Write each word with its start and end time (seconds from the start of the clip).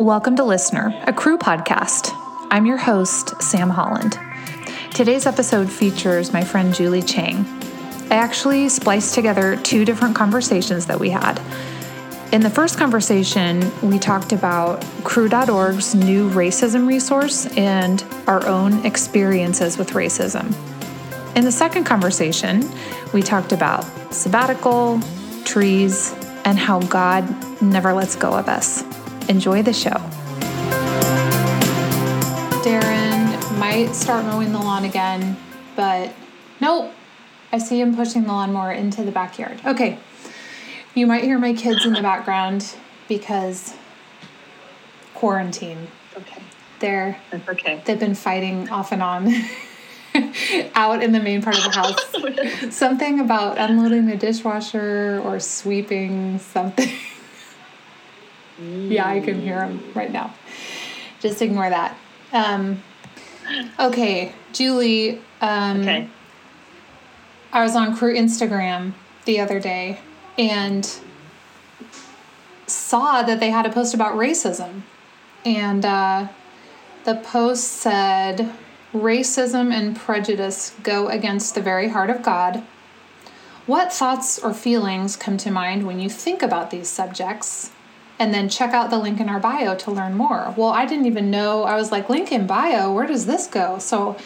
Welcome 0.00 0.34
to 0.36 0.44
Listener, 0.44 0.98
a 1.06 1.12
Cru 1.12 1.36
podcast. 1.36 2.16
I'm 2.50 2.64
your 2.64 2.78
host, 2.78 3.42
Sam 3.42 3.68
Holland. 3.68 4.18
Today's 4.94 5.26
episode 5.26 5.70
features 5.70 6.32
my 6.32 6.42
friend 6.42 6.74
Julie 6.74 7.02
Chang. 7.02 7.44
I 8.10 8.14
actually 8.14 8.70
spliced 8.70 9.14
together 9.14 9.56
two 9.56 9.84
different 9.84 10.16
conversations 10.16 10.86
that 10.86 10.98
we 10.98 11.10
had. 11.10 11.38
In 12.32 12.40
the 12.40 12.48
first 12.48 12.78
conversation, 12.78 13.70
we 13.82 13.98
talked 13.98 14.32
about 14.32 14.82
Cru.org's 15.04 15.94
new 15.94 16.30
racism 16.30 16.88
resource 16.88 17.44
and 17.58 18.02
our 18.26 18.46
own 18.46 18.86
experiences 18.86 19.76
with 19.76 19.90
racism. 19.90 20.46
In 21.36 21.44
the 21.44 21.52
second 21.52 21.84
conversation, 21.84 22.66
we 23.12 23.20
talked 23.20 23.52
about 23.52 23.84
sabbatical, 24.14 24.98
trees, 25.44 26.14
and 26.46 26.58
how 26.58 26.80
God 26.80 27.28
never 27.60 27.92
lets 27.92 28.16
go 28.16 28.32
of 28.32 28.48
us. 28.48 28.82
Enjoy 29.30 29.62
the 29.62 29.72
show. 29.72 29.94
Darren 32.64 33.58
might 33.60 33.92
start 33.94 34.24
mowing 34.24 34.50
the 34.50 34.58
lawn 34.58 34.84
again, 34.84 35.36
but 35.76 36.12
nope. 36.60 36.92
I 37.52 37.58
see 37.58 37.80
him 37.80 37.94
pushing 37.94 38.22
the 38.24 38.32
lawnmower 38.32 38.72
into 38.72 39.04
the 39.04 39.12
backyard. 39.12 39.60
Okay. 39.64 40.00
You 40.96 41.06
might 41.06 41.22
hear 41.22 41.38
my 41.38 41.52
kids 41.52 41.86
in 41.86 41.92
the 41.92 42.02
background 42.02 42.74
because 43.06 43.76
quarantine. 45.14 45.86
Okay. 46.16 46.42
They're 46.80 47.16
That's 47.30 47.48
okay. 47.50 47.82
they've 47.84 48.00
been 48.00 48.16
fighting 48.16 48.68
off 48.70 48.90
and 48.90 49.00
on 49.00 49.32
out 50.74 51.04
in 51.04 51.12
the 51.12 51.20
main 51.20 51.40
part 51.40 51.56
of 51.56 51.62
the 51.62 51.70
house. 51.70 52.74
something 52.76 53.20
about 53.20 53.58
unloading 53.58 54.06
the 54.06 54.16
dishwasher 54.16 55.22
or 55.24 55.38
sweeping 55.38 56.40
something. 56.40 56.90
Yeah, 58.60 59.06
I 59.06 59.20
can 59.20 59.40
hear 59.40 59.64
him 59.64 59.92
right 59.94 60.12
now. 60.12 60.34
Just 61.20 61.42
ignore 61.42 61.70
that. 61.70 61.96
Um, 62.32 62.82
okay, 63.78 64.32
Julie. 64.52 65.20
Um, 65.40 65.80
Okay. 65.82 66.08
I 67.52 67.62
was 67.64 67.74
on 67.74 67.96
Cru 67.96 68.14
Instagram 68.14 68.92
the 69.24 69.40
other 69.40 69.58
day 69.58 69.98
and 70.38 70.88
saw 72.66 73.22
that 73.22 73.40
they 73.40 73.50
had 73.50 73.66
a 73.66 73.70
post 73.70 73.92
about 73.94 74.14
racism. 74.14 74.82
And 75.44 75.84
uh, 75.84 76.28
the 77.04 77.16
post 77.16 77.64
said, 77.64 78.52
Racism 78.92 79.72
and 79.72 79.96
prejudice 79.96 80.74
go 80.82 81.08
against 81.08 81.54
the 81.54 81.60
very 81.60 81.88
heart 81.88 82.10
of 82.10 82.22
God. 82.22 82.62
What 83.66 83.92
thoughts 83.92 84.38
or 84.38 84.52
feelings 84.52 85.16
come 85.16 85.36
to 85.38 85.50
mind 85.50 85.86
when 85.86 86.00
you 86.00 86.08
think 86.10 86.42
about 86.42 86.70
these 86.70 86.88
subjects? 86.88 87.70
And 88.20 88.32
then 88.32 88.48
check 88.48 88.72
out 88.72 88.90
the 88.90 88.98
link 88.98 89.18
in 89.18 89.28
our 89.28 89.40
bio 89.40 89.74
to 89.74 89.90
learn 89.90 90.14
more. 90.14 90.54
Well, 90.56 90.68
I 90.68 90.84
didn't 90.84 91.06
even 91.06 91.30
know. 91.30 91.64
I 91.64 91.74
was 91.74 91.90
like, 91.90 92.08
link 92.08 92.30
in 92.30 92.46
bio, 92.46 92.92
where 92.92 93.06
does 93.06 93.24
this 93.26 93.46
go? 93.46 93.78
So 93.78 94.16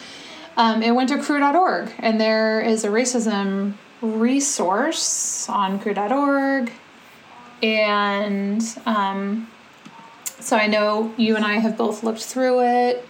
um, 0.57 0.83
it 0.83 0.91
went 0.91 1.09
to 1.09 1.17
Cru.org, 1.17 1.93
and 1.99 2.19
there 2.19 2.59
is 2.59 2.83
a 2.83 2.89
racism 2.89 3.73
resource 4.01 5.49
on 5.49 5.79
Cru.org. 5.79 6.71
And 7.63 8.61
um, 8.85 9.49
so 10.39 10.57
I 10.57 10.67
know 10.67 11.13
you 11.17 11.35
and 11.35 11.45
I 11.45 11.53
have 11.53 11.77
both 11.77 12.03
looked 12.03 12.23
through 12.23 12.63
it. 12.63 13.07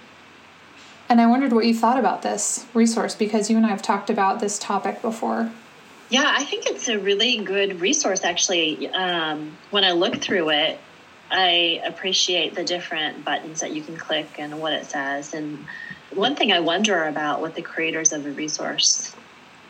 And 1.10 1.20
I 1.20 1.28
wondered 1.28 1.54
what 1.54 1.66
you 1.66 1.74
thought 1.74 2.00
about 2.00 2.22
this 2.22 2.66
resource 2.74 3.14
because 3.14 3.50
you 3.50 3.58
and 3.58 3.66
I 3.66 3.70
have 3.70 3.82
talked 3.82 4.10
about 4.10 4.40
this 4.40 4.58
topic 4.58 5.02
before. 5.02 5.52
Yeah, 6.10 6.32
I 6.38 6.44
think 6.44 6.68
it's 6.68 6.88
a 6.88 7.00
really 7.00 7.38
good 7.38 7.82
resource, 7.82 8.24
actually. 8.24 8.88
Um, 8.90 9.58
when 9.72 9.84
I 9.84 9.92
look 9.94 10.18
through 10.18 10.50
it, 10.52 10.80
I 11.32 11.82
appreciate 11.84 12.54
the 12.54 12.64
different 12.64 13.26
buttons 13.26 13.62
that 13.62 13.72
you 13.72 13.82
can 13.82 13.98
click 13.98 14.28
and 14.38 14.60
what 14.60 14.74
it 14.74 14.86
says. 14.86 15.34
And 15.34 15.66
one 16.14 16.36
thing 16.36 16.52
I 16.52 16.60
wonder 16.60 17.06
about 17.06 17.42
with 17.42 17.56
the 17.56 17.64
creators 17.64 18.14
of 18.14 18.24
the 18.24 18.32
resource 18.32 19.16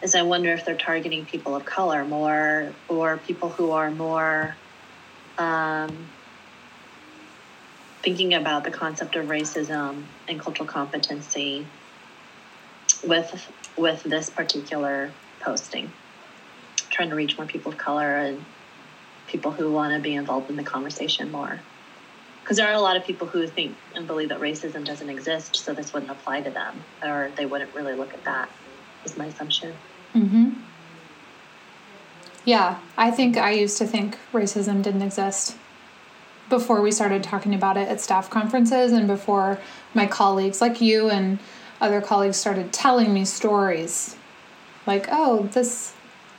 is 0.02 0.14
I 0.14 0.24
wonder 0.24 0.52
if 0.52 0.66
they're 0.66 0.76
targeting 0.76 1.26
people 1.26 1.56
of 1.56 1.64
color 1.64 2.04
more 2.04 2.74
or 2.90 3.18
people 3.18 3.50
who 3.50 3.72
are 3.72 3.90
more 3.90 4.58
um, 5.38 6.10
thinking 8.02 8.34
about 8.34 8.66
the 8.66 8.72
concept 8.72 9.16
of 9.16 9.28
racism 9.28 10.04
and 10.28 10.40
cultural 10.40 10.68
competency 10.68 11.66
with 13.08 13.52
with 13.78 14.04
this 14.04 14.30
particular 14.30 15.12
posting 15.40 15.92
trying 16.96 17.10
to 17.10 17.16
reach 17.16 17.38
more 17.38 17.46
people 17.46 17.72
of 17.72 17.78
color 17.78 18.16
and 18.16 18.44
people 19.28 19.52
who 19.52 19.72
want 19.72 19.94
to 19.94 20.00
be 20.00 20.16
involved 20.16 20.50
in 20.50 20.56
the 20.56 20.64
conversation 20.64 21.30
more. 21.30 21.60
Because 22.42 22.58
there 22.58 22.68
are 22.68 22.74
a 22.74 22.80
lot 22.80 22.96
of 22.96 23.04
people 23.04 23.28
who 23.28 23.46
think 23.48 23.76
and 23.96 24.08
believe 24.08 24.30
that 24.30 24.40
racism 24.40 24.86
doesn't 24.86 25.10
exist 25.10 25.58
so 25.58 25.74
this 25.74 25.94
wouldn't 25.94 26.12
apply 26.12 26.42
to 26.42 26.50
them 26.50 26.84
or 27.04 27.32
they 27.36 27.46
wouldn't 27.46 27.74
really 27.74 27.96
look 27.96 28.14
at 28.14 28.24
that 28.24 28.50
is 29.04 29.18
my 29.18 29.26
assumption. 29.26 29.74
Mm-hmm. 30.14 30.52
Yeah, 32.46 32.80
I 32.96 33.12
think 33.12 33.36
I 33.36 33.52
used 33.52 33.78
to 33.80 33.88
think 33.88 34.18
racism 34.32 34.82
didn't 34.82 35.02
exist 35.02 35.58
before 36.48 36.80
we 36.80 36.92
started 36.92 37.24
talking 37.24 37.56
about 37.56 37.76
it 37.76 37.90
at 37.90 38.00
staff 38.00 38.30
conferences 38.30 38.92
and 38.92 39.08
before 39.08 39.60
my 39.96 40.06
colleagues, 40.06 40.62
like 40.62 40.80
you 40.80 41.10
and 41.10 41.40
other 41.82 42.00
colleagues, 42.00 42.38
started 42.38 42.72
telling 42.72 43.14
me 43.14 43.26
stories. 43.26 44.16
Like, 44.86 45.08
oh, 45.12 45.50
this 45.52 45.95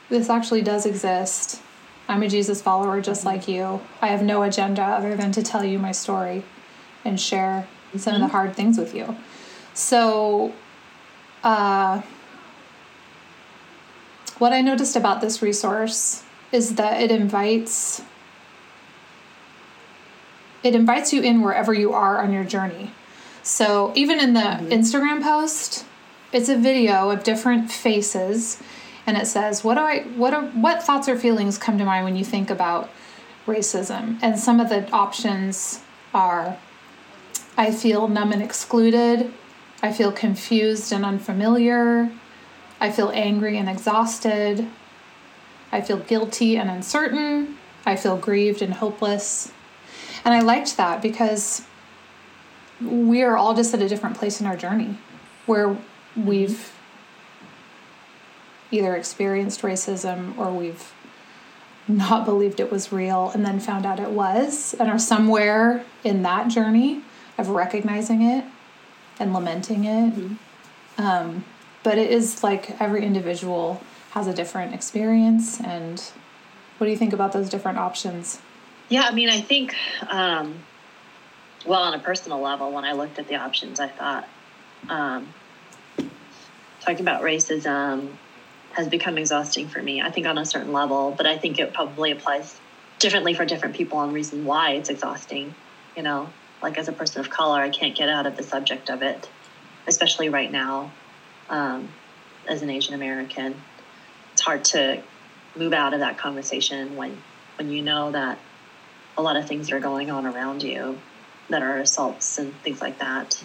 this 0.09 0.29
actually 0.29 0.61
does 0.61 0.85
exist. 0.85 1.61
I'm 2.07 2.23
a 2.23 2.29
Jesus 2.29 2.61
follower 2.61 3.01
just 3.01 3.21
mm-hmm. 3.21 3.29
like 3.29 3.47
you. 3.47 3.81
I 4.01 4.07
have 4.07 4.23
no 4.23 4.43
agenda 4.43 4.83
other 4.83 5.15
than 5.15 5.31
to 5.33 5.43
tell 5.43 5.63
you 5.63 5.79
my 5.79 5.91
story 5.91 6.43
and 7.03 7.19
share 7.19 7.67
some 7.95 8.15
of 8.15 8.19
the 8.19 8.25
mm-hmm. 8.25 8.31
hard 8.31 8.55
things 8.55 8.77
with 8.77 8.93
you. 8.95 9.15
So, 9.73 10.53
uh, 11.43 12.01
what 14.37 14.53
I 14.53 14.61
noticed 14.61 14.95
about 14.95 15.21
this 15.21 15.41
resource 15.41 16.23
is 16.51 16.75
that 16.75 17.01
it 17.01 17.11
invites 17.11 18.01
it 20.63 20.75
invites 20.75 21.13
you 21.13 21.21
in 21.21 21.41
wherever 21.41 21.73
you 21.73 21.93
are 21.93 22.19
on 22.19 22.33
your 22.33 22.43
journey. 22.43 22.91
So 23.43 23.93
even 23.95 24.19
in 24.19 24.33
the 24.33 24.39
mm-hmm. 24.41 24.67
Instagram 24.67 25.23
post, 25.23 25.85
it's 26.33 26.49
a 26.49 26.57
video 26.57 27.09
of 27.09 27.23
different 27.23 27.71
faces 27.71 28.61
and 29.07 29.17
it 29.17 29.25
says 29.25 29.63
what 29.63 29.75
do 29.75 29.81
I 29.81 30.01
what 30.01 30.33
are 30.33 30.43
what 30.47 30.83
thoughts 30.83 31.09
or 31.09 31.17
feelings 31.17 31.57
come 31.57 31.77
to 31.79 31.85
mind 31.85 32.05
when 32.05 32.15
you 32.15 32.25
think 32.25 32.49
about 32.49 32.89
racism? 33.47 34.19
And 34.21 34.37
some 34.37 34.59
of 34.59 34.69
the 34.69 34.87
options 34.91 35.81
are 36.13 36.57
I 37.57 37.71
feel 37.71 38.07
numb 38.07 38.33
and 38.33 38.43
excluded. 38.43 39.33
I 39.81 39.91
feel 39.91 40.11
confused 40.11 40.91
and 40.91 41.03
unfamiliar. 41.03 42.11
I 42.79 42.91
feel 42.91 43.09
angry 43.13 43.57
and 43.57 43.67
exhausted. 43.67 44.67
I 45.71 45.81
feel 45.81 45.97
guilty 45.97 46.57
and 46.57 46.69
uncertain. 46.69 47.57
I 47.85 47.95
feel 47.95 48.17
grieved 48.17 48.61
and 48.61 48.75
hopeless. 48.75 49.51
And 50.23 50.33
I 50.33 50.41
liked 50.41 50.77
that 50.77 51.01
because 51.01 51.63
we 52.81 53.23
are 53.23 53.37
all 53.37 53.55
just 53.55 53.73
at 53.73 53.81
a 53.81 53.87
different 53.87 54.17
place 54.17 54.39
in 54.39 54.45
our 54.45 54.57
journey 54.57 54.97
where 55.45 55.77
we've 56.15 56.76
either 58.71 58.95
experienced 58.95 59.61
racism 59.61 60.37
or 60.37 60.51
we've 60.51 60.93
not 61.87 62.25
believed 62.25 62.59
it 62.59 62.71
was 62.71 62.91
real 62.91 63.31
and 63.33 63.45
then 63.45 63.59
found 63.59 63.85
out 63.85 63.99
it 63.99 64.09
was 64.09 64.75
and 64.79 64.89
are 64.89 64.99
somewhere 64.99 65.85
in 66.03 66.21
that 66.23 66.49
journey 66.49 67.01
of 67.37 67.49
recognizing 67.49 68.21
it 68.21 68.43
and 69.19 69.33
lamenting 69.33 69.85
it. 69.85 70.13
Um, 70.97 71.45
but 71.83 71.97
it 71.97 72.11
is 72.11 72.43
like 72.43 72.81
every 72.81 73.05
individual 73.05 73.81
has 74.11 74.27
a 74.27 74.33
different 74.33 74.73
experience. 74.73 75.61
And 75.61 75.99
what 76.77 76.87
do 76.87 76.91
you 76.91 76.97
think 76.97 77.13
about 77.13 77.31
those 77.31 77.49
different 77.49 77.77
options? 77.77 78.41
Yeah, 78.89 79.03
I 79.03 79.13
mean, 79.13 79.29
I 79.29 79.41
think, 79.41 79.75
um, 80.09 80.59
well, 81.65 81.81
on 81.81 81.93
a 81.93 81.99
personal 81.99 82.39
level, 82.39 82.71
when 82.71 82.83
I 82.83 82.93
looked 82.93 83.19
at 83.19 83.27
the 83.27 83.35
options, 83.35 83.79
I 83.79 83.87
thought 83.87 84.27
um, 84.89 85.33
talking 86.81 87.01
about 87.01 87.21
racism 87.21 88.09
has 88.77 88.87
become 88.87 89.17
exhausting 89.17 89.67
for 89.67 89.81
me. 89.81 90.01
I 90.03 90.11
think 90.11 90.27
on 90.27 90.37
a 90.37 90.45
certain 90.45 90.71
level, 90.71 91.11
but 91.17 91.25
I 91.25 91.35
think 91.35 91.57
it 91.57 91.73
probably 91.73 92.11
applies 92.11 92.55
differently 92.99 93.33
for 93.33 93.43
different 93.43 93.75
people 93.75 93.97
on 93.97 94.13
reason 94.13 94.45
why 94.45 94.73
it's 94.73 94.89
exhausting. 94.89 95.55
You 95.95 96.03
know, 96.03 96.29
like 96.61 96.77
as 96.77 96.87
a 96.87 96.91
person 96.91 97.19
of 97.19 97.31
color, 97.31 97.59
I 97.59 97.69
can't 97.69 97.97
get 97.97 98.07
out 98.07 98.27
of 98.27 98.37
the 98.37 98.43
subject 98.43 98.91
of 98.91 99.01
it, 99.01 99.27
especially 99.87 100.29
right 100.29 100.51
now 100.51 100.91
um, 101.49 101.89
as 102.47 102.61
an 102.61 102.69
Asian 102.69 102.93
American. 102.93 103.55
It's 104.33 104.43
hard 104.43 104.63
to 104.65 105.01
move 105.55 105.73
out 105.73 105.95
of 105.95 106.01
that 106.01 106.19
conversation 106.19 106.95
when 106.95 107.17
when 107.57 107.71
you 107.71 107.81
know 107.81 108.11
that 108.11 108.37
a 109.17 109.23
lot 109.23 109.37
of 109.37 109.47
things 109.47 109.71
are 109.71 109.79
going 109.79 110.11
on 110.11 110.27
around 110.27 110.61
you 110.61 110.99
that 111.49 111.63
are 111.63 111.79
assaults 111.79 112.37
and 112.37 112.53
things 112.61 112.79
like 112.79 112.99
that. 112.99 113.43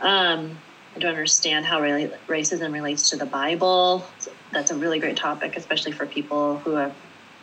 Um, 0.00 0.56
I 0.94 0.98
don't 0.98 1.10
understand 1.10 1.66
how 1.66 1.80
really 1.80 2.10
racism 2.28 2.72
relates 2.72 3.10
to 3.10 3.16
the 3.16 3.26
Bible. 3.26 4.04
That's 4.52 4.70
a 4.70 4.74
really 4.74 4.98
great 4.98 5.16
topic, 5.16 5.56
especially 5.56 5.92
for 5.92 6.06
people 6.06 6.58
who 6.58 6.74
have, 6.74 6.94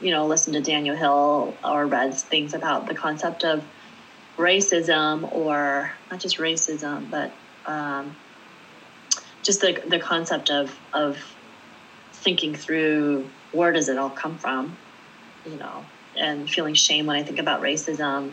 you 0.02 0.12
know, 0.12 0.28
listened 0.28 0.56
to 0.56 0.62
Daniel 0.62 0.96
Hill 0.96 1.56
or 1.64 1.86
read 1.86 2.14
things 2.14 2.54
about 2.54 2.88
the 2.88 2.94
concept 2.94 3.44
of 3.44 3.64
racism 4.38 5.32
or 5.34 5.92
not 6.12 6.20
just 6.20 6.38
racism, 6.38 7.10
but 7.10 7.32
um, 7.66 8.16
just 9.44 9.62
the, 9.62 9.82
the 9.88 10.00
concept 10.00 10.50
of, 10.50 10.78
of 10.94 11.18
thinking 12.14 12.54
through 12.54 13.30
where 13.54 13.72
does 13.72 13.88
it 13.88 13.98
all 13.98 14.10
come 14.10 14.38
from, 14.38 14.78
you 15.46 15.58
know, 15.58 15.86
and 16.18 16.50
feeling 16.50 16.74
shame 16.74 17.06
when 17.06 17.16
I 17.16 17.24
think 17.24 17.40
about 17.40 17.62
racism. 17.62 18.32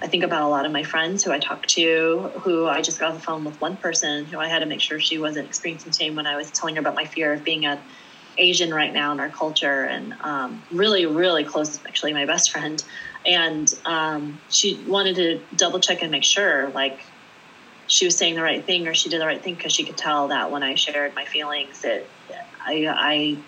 I 0.00 0.06
think 0.06 0.22
about 0.22 0.42
a 0.42 0.48
lot 0.48 0.64
of 0.64 0.72
my 0.72 0.84
friends 0.84 1.24
who 1.24 1.32
I 1.32 1.38
talk 1.38 1.66
to, 1.66 2.30
who 2.42 2.66
I 2.66 2.82
just 2.82 3.00
got 3.00 3.10
off 3.10 3.16
the 3.16 3.24
phone 3.24 3.44
with 3.44 3.60
one 3.60 3.76
person 3.76 4.26
who 4.26 4.38
I 4.38 4.48
had 4.48 4.60
to 4.60 4.66
make 4.66 4.80
sure 4.80 5.00
she 5.00 5.18
wasn't 5.18 5.46
experiencing 5.46 5.92
shame 5.92 6.14
when 6.14 6.26
I 6.26 6.36
was 6.36 6.50
telling 6.52 6.76
her 6.76 6.80
about 6.80 6.94
my 6.94 7.04
fear 7.04 7.32
of 7.32 7.42
being 7.42 7.66
an 7.66 7.80
Asian 8.36 8.72
right 8.72 8.92
now 8.92 9.10
in 9.10 9.18
our 9.18 9.30
culture, 9.30 9.82
and 9.82 10.14
um, 10.20 10.62
really, 10.70 11.06
really 11.06 11.42
close, 11.42 11.80
actually, 11.88 12.12
my 12.12 12.26
best 12.26 12.52
friend. 12.52 12.82
And 13.26 13.68
um, 13.84 14.40
she 14.48 14.84
wanted 14.86 15.16
to 15.16 15.44
double 15.56 15.80
check 15.80 16.02
and 16.02 16.12
make 16.12 16.22
sure, 16.22 16.70
like, 16.70 17.00
she 17.88 18.04
was 18.04 18.16
saying 18.16 18.36
the 18.36 18.42
right 18.42 18.64
thing 18.64 18.86
or 18.86 18.94
she 18.94 19.08
did 19.08 19.20
the 19.20 19.26
right 19.26 19.42
thing 19.42 19.56
because 19.56 19.72
she 19.72 19.84
could 19.84 19.96
tell 19.96 20.28
that 20.28 20.52
when 20.52 20.62
I 20.62 20.76
shared 20.76 21.14
my 21.16 21.24
feelings, 21.24 21.80
that 21.80 22.06
I, 22.64 22.86
I 22.88 23.38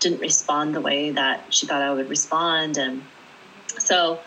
didn't 0.00 0.20
respond 0.20 0.74
the 0.74 0.80
way 0.80 1.10
that 1.10 1.54
she 1.54 1.66
thought 1.66 1.82
I 1.82 1.92
would 1.92 2.08
respond. 2.08 2.78
And 2.78 3.02
so 3.78 4.20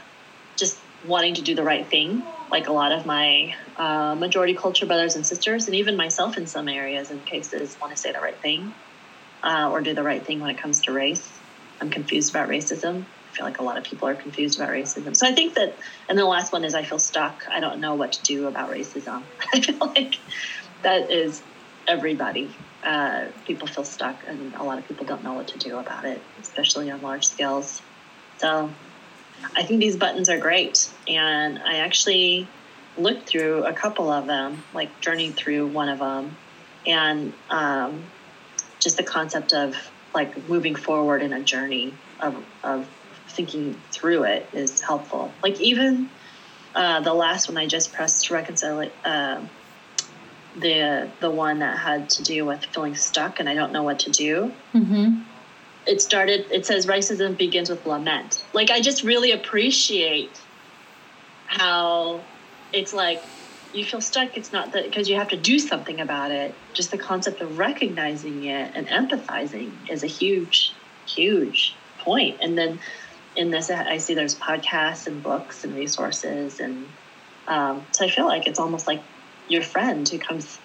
wanting 1.04 1.36
to 1.36 1.42
do 1.42 1.56
the 1.56 1.64
right 1.64 1.90
thing, 1.90 2.24
like 2.52 2.68
a 2.68 2.74
lot 2.74 2.92
of 2.92 3.06
my 3.06 3.52
uh, 3.78 4.16
majority 4.16 4.56
culture 4.56 4.86
brothers 4.86 5.16
and 5.16 5.26
sisters, 5.26 5.68
and 5.68 5.76
even 5.76 5.98
myself 5.98 6.38
in 6.38 6.48
some 6.48 6.68
areas 6.68 7.10
and 7.10 7.26
cases, 7.26 7.78
want 7.82 7.94
to 7.94 7.98
say 8.00 8.12
the 8.12 8.20
right 8.20 8.42
thing 8.42 8.74
uh, 9.44 9.70
or 9.72 9.82
do 9.82 9.94
the 9.94 10.04
right 10.04 10.26
thing 10.26 10.40
when 10.40 10.50
it 10.50 10.62
comes 10.62 10.82
to 10.84 10.92
race. 10.92 11.40
I'm 11.82 11.90
confused 11.90 12.34
about 12.34 12.48
racism. 12.50 13.06
I 13.06 13.32
feel 13.36 13.46
like 13.46 13.60
a 13.60 13.64
lot 13.64 13.78
of 13.78 13.84
people 13.84 14.08
are 14.08 14.16
confused 14.16 14.60
about 14.60 14.72
racism. 14.72 15.16
So 15.16 15.28
I 15.28 15.34
think 15.34 15.56
that, 15.56 15.78
and 16.08 16.18
the 16.18 16.26
last 16.26 16.54
one 16.54 16.64
is 16.64 16.76
I 16.76 16.84
feel 16.84 17.00
stuck. 17.00 17.42
I 17.52 17.60
don't 17.60 17.80
know 17.82 17.96
what 17.96 18.14
to 18.14 18.24
do 18.24 18.48
about 18.48 18.70
racism. 18.70 19.26
I 19.54 19.60
feel 19.60 19.78
like 19.80 20.16
that 20.84 21.12
is 21.12 21.44
everybody. 21.88 22.58
Uh, 22.84 23.26
people 23.46 23.68
feel 23.68 23.86
stuck, 23.86 24.24
and 24.28 24.54
a 24.56 24.64
lot 24.64 24.78
of 24.78 24.86
people 24.86 25.06
don't 25.06 25.24
know 25.24 25.34
what 25.34 25.48
to 25.50 25.58
do 25.58 25.78
about 25.78 26.06
it, 26.06 26.22
especially 26.40 26.92
on 26.92 27.02
large 27.02 27.26
scales. 27.26 27.82
So 28.38 28.74
I 29.56 29.64
think 29.64 29.80
these 29.80 29.98
buttons 29.98 30.30
are 30.30 30.38
great. 30.38 30.90
And 31.08 31.60
I 31.60 31.78
actually 31.78 32.48
looked 32.98 33.28
through 33.28 33.66
a 33.66 33.74
couple 33.74 34.12
of 34.12 34.28
them, 34.28 34.64
like 34.74 35.02
journeyed 35.02 35.36
through 35.36 35.68
one 35.68 35.90
of 35.90 36.00
them, 36.00 36.36
and 36.86 37.34
um, 37.50 38.04
just 38.80 38.98
the 38.98 39.04
concept 39.04 39.54
of 39.54 39.76
like 40.14 40.48
moving 40.48 40.76
forward 40.76 41.22
in 41.22 41.34
a 41.34 41.42
journey 41.42 41.94
of, 42.20 42.36
of 42.64 42.88
thinking 43.30 43.76
through 43.92 44.24
it 44.24 44.48
is 44.54 44.82
helpful. 44.82 45.32
Like 45.42 45.60
even 45.60 46.10
uh, 46.76 47.02
the 47.02 47.14
last 47.14 47.48
one 47.48 47.58
I 47.58 47.68
just 47.68 47.94
pressed 47.94 48.26
to 48.28 48.34
reconcile 48.34 48.90
uh, 49.04 49.42
the 50.60 51.10
the 51.20 51.32
one 51.32 51.60
that 51.60 51.78
had 51.78 52.10
to 52.12 52.24
do 52.24 52.46
with 52.46 52.64
feeling 52.66 52.96
stuck 52.96 53.40
and 53.40 53.50
I 53.50 53.56
don't 53.56 53.72
know 53.72 53.84
what 53.84 54.00
to 54.00 54.12
do. 54.12 54.52
Mm-hmm. 54.74 55.22
It 55.86 56.02
started. 56.02 56.46
It 56.52 56.66
says 56.66 56.86
racism 56.86 57.38
begins 57.38 57.70
with 57.70 57.86
lament. 57.86 58.44
Like 58.54 58.72
I 58.72 58.82
just 58.82 59.04
really 59.04 59.32
appreciate 59.32 60.32
how 61.48 62.22
it's 62.72 62.94
like 62.94 63.22
you 63.74 63.84
feel 63.84 64.02
stuck. 64.02 64.38
It's 64.38 64.52
not 64.52 64.72
that 64.74 64.86
because 64.86 65.10
you 65.10 65.16
have 65.18 65.30
to 65.30 65.38
do 65.38 65.60
something 65.60 66.00
about 66.00 66.32
it. 66.32 66.54
Just 66.74 66.92
the 66.92 66.98
concept 66.98 67.42
of 67.42 67.58
recognizing 67.58 68.46
it 68.46 68.72
and 68.76 68.88
empathizing 68.88 69.72
is 69.90 70.04
a 70.04 70.08
huge, 70.08 70.72
huge 71.08 71.76
point. 72.00 72.38
And 72.42 72.58
then 72.58 72.80
in 73.36 73.52
this, 73.52 73.70
I 73.70 73.98
see 73.98 74.14
there's 74.14 74.36
podcasts 74.36 75.08
and 75.08 75.22
books 75.24 75.64
and 75.64 75.76
resources, 75.76 76.60
and 76.60 76.88
um, 77.48 77.86
so 77.92 78.06
I 78.06 78.10
feel 78.10 78.26
like 78.26 78.48
it's 78.48 78.60
almost 78.60 78.88
like 78.88 79.02
your 79.48 79.64
friend 79.64 80.08
who 80.08 80.20
comes 80.20 80.60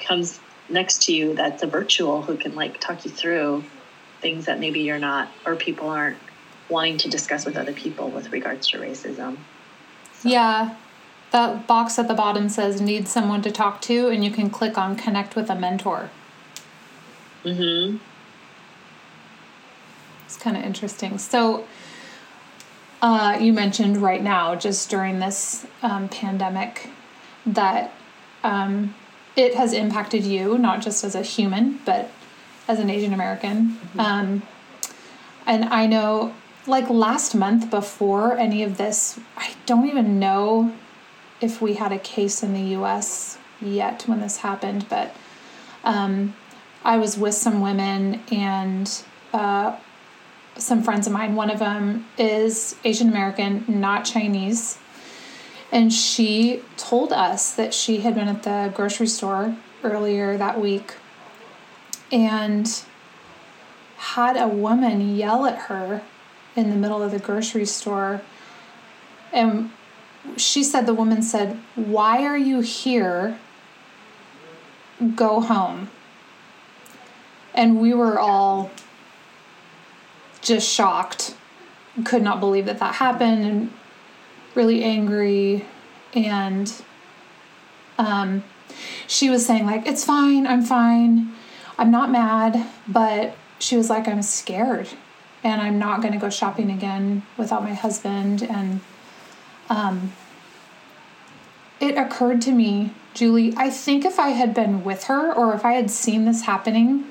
comes 0.00 0.40
next 0.70 1.02
to 1.04 1.12
you 1.12 1.34
that's 1.34 1.62
a 1.62 1.66
virtual 1.66 2.22
who 2.22 2.36
can 2.36 2.54
like 2.54 2.78
talk 2.80 3.04
you 3.04 3.10
through 3.10 3.64
things 4.20 4.46
that 4.46 4.58
maybe 4.58 4.80
you're 4.80 4.98
not 4.98 5.28
or 5.46 5.56
people 5.56 5.88
aren't 5.88 6.18
wanting 6.68 6.98
to 6.98 7.08
discuss 7.08 7.44
with 7.46 7.56
other 7.56 7.72
people 7.72 8.10
with 8.10 8.30
regards 8.32 8.68
to 8.68 8.78
racism. 8.78 9.36
So. 10.14 10.28
Yeah. 10.28 10.76
That 11.30 11.66
box 11.66 11.98
at 11.98 12.08
the 12.08 12.14
bottom 12.14 12.48
says 12.48 12.80
need 12.80 13.06
someone 13.06 13.42
to 13.42 13.50
talk 13.50 13.80
to 13.82 14.08
and 14.08 14.24
you 14.24 14.30
can 14.30 14.50
click 14.50 14.78
on 14.78 14.96
connect 14.96 15.36
with 15.36 15.50
a 15.50 15.54
mentor. 15.54 16.10
Mhm. 17.44 18.00
It's 20.24 20.36
kind 20.36 20.56
of 20.56 20.62
interesting. 20.62 21.18
So 21.18 21.66
uh, 23.00 23.38
you 23.40 23.52
mentioned 23.52 23.98
right 23.98 24.22
now, 24.22 24.54
just 24.54 24.90
during 24.90 25.20
this 25.20 25.66
um, 25.82 26.08
pandemic, 26.08 26.88
that 27.46 27.92
um, 28.42 28.94
it 29.36 29.54
has 29.54 29.72
impacted 29.72 30.24
you, 30.24 30.58
not 30.58 30.82
just 30.82 31.04
as 31.04 31.14
a 31.14 31.22
human, 31.22 31.80
but 31.84 32.10
as 32.68 32.78
an 32.78 32.90
Asian 32.90 33.14
American. 33.14 33.70
Mm-hmm. 33.70 34.00
Um, 34.00 34.42
and 35.46 35.64
I 35.64 35.86
know, 35.86 36.34
like 36.66 36.88
last 36.90 37.34
month 37.34 37.70
before 37.70 38.36
any 38.36 38.62
of 38.62 38.76
this, 38.76 39.18
I 39.36 39.54
don't 39.64 39.88
even 39.88 40.20
know 40.20 40.74
if 41.40 41.62
we 41.62 41.74
had 41.74 41.90
a 41.90 41.98
case 41.98 42.42
in 42.42 42.52
the 42.52 42.76
US 42.76 43.38
yet 43.60 44.02
when 44.06 44.20
this 44.20 44.38
happened, 44.38 44.86
but 44.88 45.16
um, 45.82 46.34
I 46.84 46.98
was 46.98 47.16
with 47.16 47.34
some 47.34 47.60
women 47.60 48.22
and 48.30 49.02
uh, 49.32 49.76
some 50.56 50.82
friends 50.82 51.06
of 51.06 51.12
mine. 51.12 51.34
One 51.34 51.50
of 51.50 51.58
them 51.58 52.06
is 52.18 52.76
Asian 52.84 53.08
American, 53.08 53.64
not 53.68 54.04
Chinese. 54.04 54.78
And 55.70 55.92
she 55.92 56.62
told 56.76 57.12
us 57.12 57.54
that 57.54 57.74
she 57.74 57.98
had 57.98 58.14
been 58.14 58.28
at 58.28 58.42
the 58.42 58.72
grocery 58.74 59.06
store 59.06 59.56
earlier 59.82 60.36
that 60.36 60.60
week 60.60 60.94
and 62.10 62.82
had 63.96 64.36
a 64.36 64.48
woman 64.48 65.16
yell 65.16 65.44
at 65.46 65.58
her 65.62 66.02
in 66.56 66.70
the 66.70 66.76
middle 66.76 67.02
of 67.02 67.10
the 67.10 67.18
grocery 67.18 67.66
store. 67.66 68.22
And 69.32 69.70
she 70.36 70.62
said, 70.62 70.86
the 70.86 70.94
woman 70.94 71.22
said, 71.22 71.58
Why 71.74 72.24
are 72.24 72.38
you 72.38 72.60
here? 72.60 73.38
Go 75.14 75.40
home. 75.40 75.90
And 77.54 77.80
we 77.80 77.92
were 77.92 78.18
all 78.18 78.70
just 80.40 80.68
shocked, 80.68 81.34
could 82.04 82.22
not 82.22 82.40
believe 82.40 82.66
that 82.66 82.78
that 82.78 82.96
happened, 82.96 83.44
and 83.44 83.72
really 84.54 84.82
angry. 84.84 85.64
And 86.14 86.72
um, 87.98 88.44
she 89.06 89.28
was 89.28 89.44
saying, 89.44 89.66
like, 89.66 89.86
it's 89.86 90.04
fine, 90.04 90.46
I'm 90.46 90.62
fine, 90.62 91.32
I'm 91.78 91.90
not 91.90 92.10
mad, 92.10 92.66
but 92.86 93.36
she 93.60 93.76
was 93.76 93.88
like, 93.88 94.08
I'm 94.08 94.22
scared 94.22 94.88
and 95.44 95.60
I'm 95.60 95.78
not 95.78 96.02
going 96.02 96.12
to 96.12 96.18
go 96.18 96.30
shopping 96.30 96.70
again 96.70 97.22
without 97.36 97.62
my 97.62 97.74
husband. 97.74 98.42
And 98.42 98.80
um, 99.70 100.12
it 101.80 101.96
occurred 101.96 102.42
to 102.42 102.52
me, 102.52 102.92
Julie, 103.14 103.54
I 103.56 103.70
think 103.70 104.04
if 104.04 104.18
I 104.18 104.30
had 104.30 104.54
been 104.54 104.84
with 104.84 105.04
her 105.04 105.32
or 105.32 105.54
if 105.54 105.64
I 105.64 105.74
had 105.74 105.90
seen 105.90 106.24
this 106.24 106.42
happening, 106.42 107.06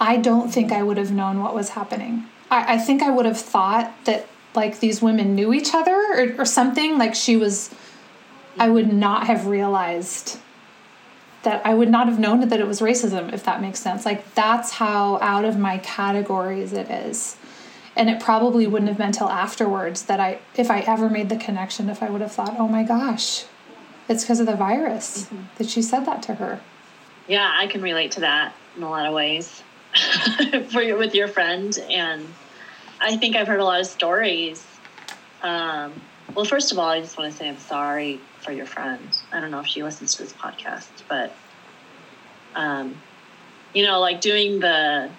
I 0.00 0.16
don't 0.16 0.50
think 0.50 0.72
I 0.72 0.82
would 0.82 0.96
have 0.96 1.12
known 1.12 1.40
what 1.40 1.54
was 1.54 1.70
happening. 1.70 2.26
I, 2.50 2.74
I 2.74 2.78
think 2.78 3.02
I 3.02 3.10
would 3.10 3.26
have 3.26 3.38
thought 3.38 3.92
that 4.04 4.26
like 4.54 4.80
these 4.80 5.00
women 5.00 5.34
knew 5.34 5.52
each 5.52 5.74
other 5.74 5.94
or, 5.94 6.42
or 6.42 6.44
something. 6.44 6.98
Like 6.98 7.14
she 7.14 7.36
was, 7.36 7.70
I 8.58 8.68
would 8.68 8.92
not 8.92 9.26
have 9.26 9.46
realized 9.46 10.38
that 11.42 11.64
I 11.66 11.74
would 11.74 11.90
not 11.90 12.08
have 12.08 12.18
known 12.18 12.48
that 12.48 12.60
it 12.60 12.66
was 12.66 12.80
racism, 12.80 13.32
if 13.32 13.44
that 13.44 13.60
makes 13.60 13.80
sense. 13.80 14.04
Like 14.06 14.34
that's 14.34 14.72
how 14.72 15.18
out 15.20 15.44
of 15.44 15.58
my 15.58 15.78
categories 15.78 16.72
it 16.72 16.90
is. 16.90 17.36
And 17.96 18.08
it 18.08 18.20
probably 18.20 18.66
wouldn't 18.66 18.88
have 18.88 18.98
been 18.98 19.12
till 19.12 19.28
afterwards 19.28 20.04
that 20.04 20.18
I, 20.18 20.38
if 20.56 20.70
I 20.70 20.80
ever 20.80 21.10
made 21.10 21.28
the 21.28 21.36
connection, 21.36 21.90
if 21.90 22.02
I 22.02 22.08
would 22.08 22.20
have 22.20 22.32
thought, 22.32 22.56
oh 22.58 22.68
my 22.68 22.84
gosh, 22.84 23.44
it's 24.08 24.24
because 24.24 24.40
of 24.40 24.46
the 24.46 24.56
virus 24.56 25.24
mm-hmm. 25.24 25.42
that 25.58 25.68
she 25.68 25.82
said 25.82 26.06
that 26.06 26.22
to 26.24 26.36
her. 26.36 26.60
Yeah, 27.28 27.50
I 27.54 27.66
can 27.66 27.82
relate 27.82 28.12
to 28.12 28.20
that 28.20 28.54
in 28.76 28.82
a 28.82 28.88
lot 28.88 29.06
of 29.06 29.12
ways 29.12 29.62
for 30.70 30.96
with 30.96 31.14
your 31.14 31.28
friend. 31.28 31.76
And 31.90 32.26
I 33.00 33.16
think 33.16 33.36
I've 33.36 33.46
heard 33.46 33.60
a 33.60 33.64
lot 33.64 33.80
of 33.80 33.86
stories. 33.86 34.64
Um, 35.42 35.92
well, 36.34 36.44
first 36.44 36.72
of 36.72 36.78
all, 36.78 36.88
I 36.88 37.00
just 37.00 37.18
want 37.18 37.32
to 37.32 37.36
say 37.36 37.48
I'm 37.48 37.58
sorry 37.58 38.20
for 38.42 38.52
your 38.52 38.66
friend. 38.66 39.18
I 39.32 39.40
don't 39.40 39.50
know 39.50 39.60
if 39.60 39.66
she 39.66 39.82
listens 39.82 40.14
to 40.16 40.22
this 40.24 40.32
podcast, 40.32 40.88
but 41.08 41.32
um, 42.54 42.96
you 43.72 43.84
know, 43.84 44.00
like 44.00 44.20
doing 44.20 44.60
the 44.60 45.10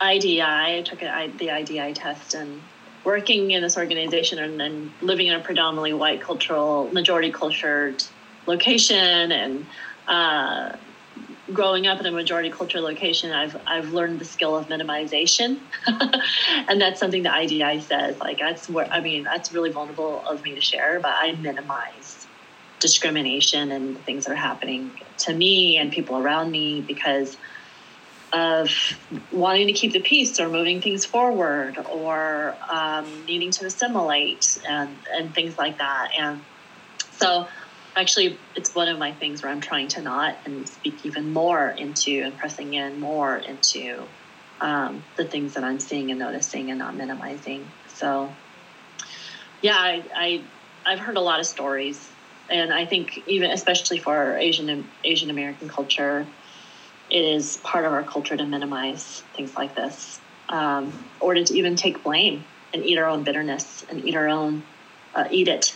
IDI, 0.00 0.40
I 0.42 0.82
took 0.86 1.00
the 1.00 1.50
IDI 1.50 1.94
test 1.94 2.34
and 2.34 2.62
working 3.04 3.50
in 3.50 3.62
this 3.62 3.76
organization 3.76 4.38
and, 4.38 4.60
then 4.60 4.92
living 5.00 5.26
in 5.26 5.34
a 5.34 5.40
predominantly 5.40 5.94
white 5.94 6.20
cultural, 6.20 6.88
majority 6.92 7.32
cultured 7.32 8.04
location 8.46 9.32
and 9.32 9.66
uh, 10.06 10.76
growing 11.52 11.86
up 11.86 12.00
in 12.00 12.06
a 12.06 12.10
majority 12.10 12.50
culture 12.50 12.80
location, 12.80 13.32
I've 13.32 13.56
I've 13.66 13.92
learned 13.92 14.18
the 14.18 14.24
skill 14.24 14.56
of 14.56 14.68
minimization, 14.68 15.58
and 15.86 16.80
that's 16.80 17.00
something 17.00 17.22
the 17.22 17.34
IDI 17.34 17.80
says. 17.80 18.18
Like 18.18 18.38
that's 18.38 18.68
where 18.68 18.86
I 18.90 19.00
mean 19.00 19.24
that's 19.24 19.52
really 19.52 19.70
vulnerable 19.70 20.24
of 20.26 20.42
me 20.42 20.54
to 20.54 20.60
share, 20.60 21.00
but 21.00 21.12
I 21.14 21.32
minimize 21.32 21.97
discrimination 22.80 23.70
and 23.70 24.04
things 24.04 24.24
that 24.24 24.32
are 24.32 24.36
happening 24.36 24.98
to 25.18 25.34
me 25.34 25.78
and 25.78 25.92
people 25.92 26.16
around 26.16 26.50
me 26.50 26.84
because 26.86 27.36
of 28.32 28.70
wanting 29.30 29.66
to 29.66 29.72
keep 29.72 29.92
the 29.92 30.00
peace 30.00 30.38
or 30.38 30.48
moving 30.48 30.82
things 30.82 31.04
forward 31.06 31.78
or 31.90 32.58
um, 32.70 33.24
needing 33.24 33.50
to 33.50 33.64
assimilate 33.64 34.58
and 34.68 34.98
and 35.12 35.34
things 35.34 35.56
like 35.56 35.78
that. 35.78 36.10
And 36.18 36.44
so 37.12 37.48
actually 37.98 38.38
it's 38.54 38.74
one 38.74 38.88
of 38.88 38.98
my 38.98 39.12
things 39.12 39.42
where 39.42 39.50
i'm 39.50 39.60
trying 39.60 39.88
to 39.88 40.00
not 40.00 40.36
and 40.46 40.68
speak 40.68 41.04
even 41.04 41.32
more 41.32 41.74
into 41.76 42.22
and 42.24 42.38
pressing 42.38 42.72
in 42.74 43.00
more 43.00 43.36
into 43.38 44.08
um, 44.60 45.04
the 45.16 45.24
things 45.24 45.54
that 45.54 45.64
i'm 45.64 45.80
seeing 45.80 46.10
and 46.10 46.20
noticing 46.20 46.70
and 46.70 46.78
not 46.78 46.96
minimizing. 46.96 47.72
So 47.88 48.36
yeah 49.62 49.76
I, 49.76 50.04
I 50.16 50.44
i've 50.86 51.00
heard 51.00 51.16
a 51.16 51.20
lot 51.20 51.40
of 51.40 51.46
stories 51.46 52.08
and 52.50 52.72
i 52.72 52.84
think 52.84 53.22
even 53.26 53.50
especially 53.50 53.98
for 53.98 54.36
asian 54.36 54.88
asian 55.04 55.30
american 55.30 55.68
culture 55.68 56.26
it 57.10 57.24
is 57.24 57.56
part 57.58 57.84
of 57.84 57.92
our 57.92 58.02
culture 58.02 58.36
to 58.36 58.44
minimize 58.44 59.22
things 59.34 59.56
like 59.56 59.74
this 59.74 60.20
um, 60.50 60.92
or 61.20 61.34
to 61.34 61.54
even 61.54 61.76
take 61.76 62.02
blame 62.02 62.44
and 62.72 62.84
eat 62.84 62.98
our 62.98 63.06
own 63.06 63.22
bitterness 63.22 63.84
and 63.88 64.04
eat 64.04 64.14
our 64.14 64.28
own 64.28 64.62
uh, 65.14 65.26
eat 65.30 65.48
it 65.48 65.74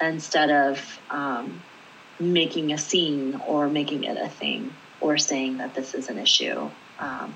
instead 0.00 0.50
of 0.50 1.00
um, 1.10 1.60
making 2.18 2.72
a 2.72 2.78
scene 2.78 3.40
or 3.46 3.68
making 3.68 4.04
it 4.04 4.16
a 4.16 4.28
thing 4.28 4.72
or 5.00 5.18
saying 5.18 5.58
that 5.58 5.74
this 5.74 5.94
is 5.94 6.08
an 6.08 6.18
issue. 6.18 6.70
Um, 6.98 7.34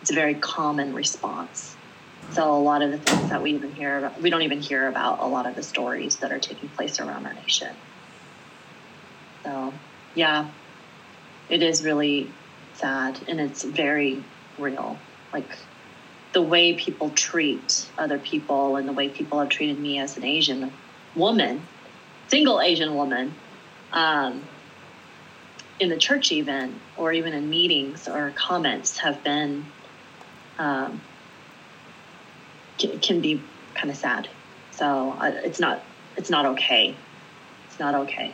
it's 0.00 0.10
a 0.10 0.14
very 0.14 0.34
common 0.34 0.94
response. 0.94 1.76
So 2.32 2.50
a 2.50 2.58
lot 2.58 2.82
of 2.82 2.90
the 2.90 2.98
things 2.98 3.30
that 3.30 3.42
we 3.42 3.52
even 3.52 3.72
hear 3.72 3.98
about, 3.98 4.20
we 4.20 4.30
don't 4.30 4.42
even 4.42 4.60
hear 4.60 4.88
about 4.88 5.20
a 5.20 5.26
lot 5.26 5.46
of 5.46 5.56
the 5.56 5.62
stories 5.62 6.16
that 6.16 6.32
are 6.32 6.38
taking 6.38 6.68
place 6.70 7.00
around 7.00 7.26
our 7.26 7.34
nation. 7.34 7.74
So 9.44 9.72
yeah, 10.14 10.48
it 11.48 11.62
is 11.62 11.84
really 11.84 12.30
sad 12.74 13.18
and 13.28 13.40
it's 13.40 13.62
very 13.64 14.22
real. 14.58 14.98
Like 15.32 15.48
the 16.32 16.42
way 16.42 16.74
people 16.74 17.10
treat 17.10 17.88
other 17.98 18.18
people 18.18 18.76
and 18.76 18.88
the 18.88 18.92
way 18.92 19.08
people 19.08 19.38
have 19.40 19.48
treated 19.48 19.78
me 19.78 19.98
as 19.98 20.16
an 20.16 20.24
Asian 20.24 20.72
woman 21.16 21.60
single 22.30 22.60
Asian 22.60 22.94
woman 22.94 23.34
um, 23.92 24.42
in 25.80 25.88
the 25.88 25.96
church, 25.96 26.30
even 26.30 26.80
or 26.96 27.12
even 27.12 27.34
in 27.34 27.50
meetings 27.50 28.06
or 28.08 28.32
comments, 28.36 28.98
have 28.98 29.22
been 29.24 29.64
um, 30.58 31.00
can, 32.78 33.20
be 33.20 33.42
kind 33.74 33.90
of 33.90 33.96
sad. 33.96 34.28
So 34.70 35.10
uh, 35.18 35.32
it's 35.44 35.58
not 35.58 35.82
it's 36.16 36.30
not 36.30 36.46
okay. 36.46 36.94
It's 37.66 37.80
not 37.80 37.94
okay. 37.96 38.32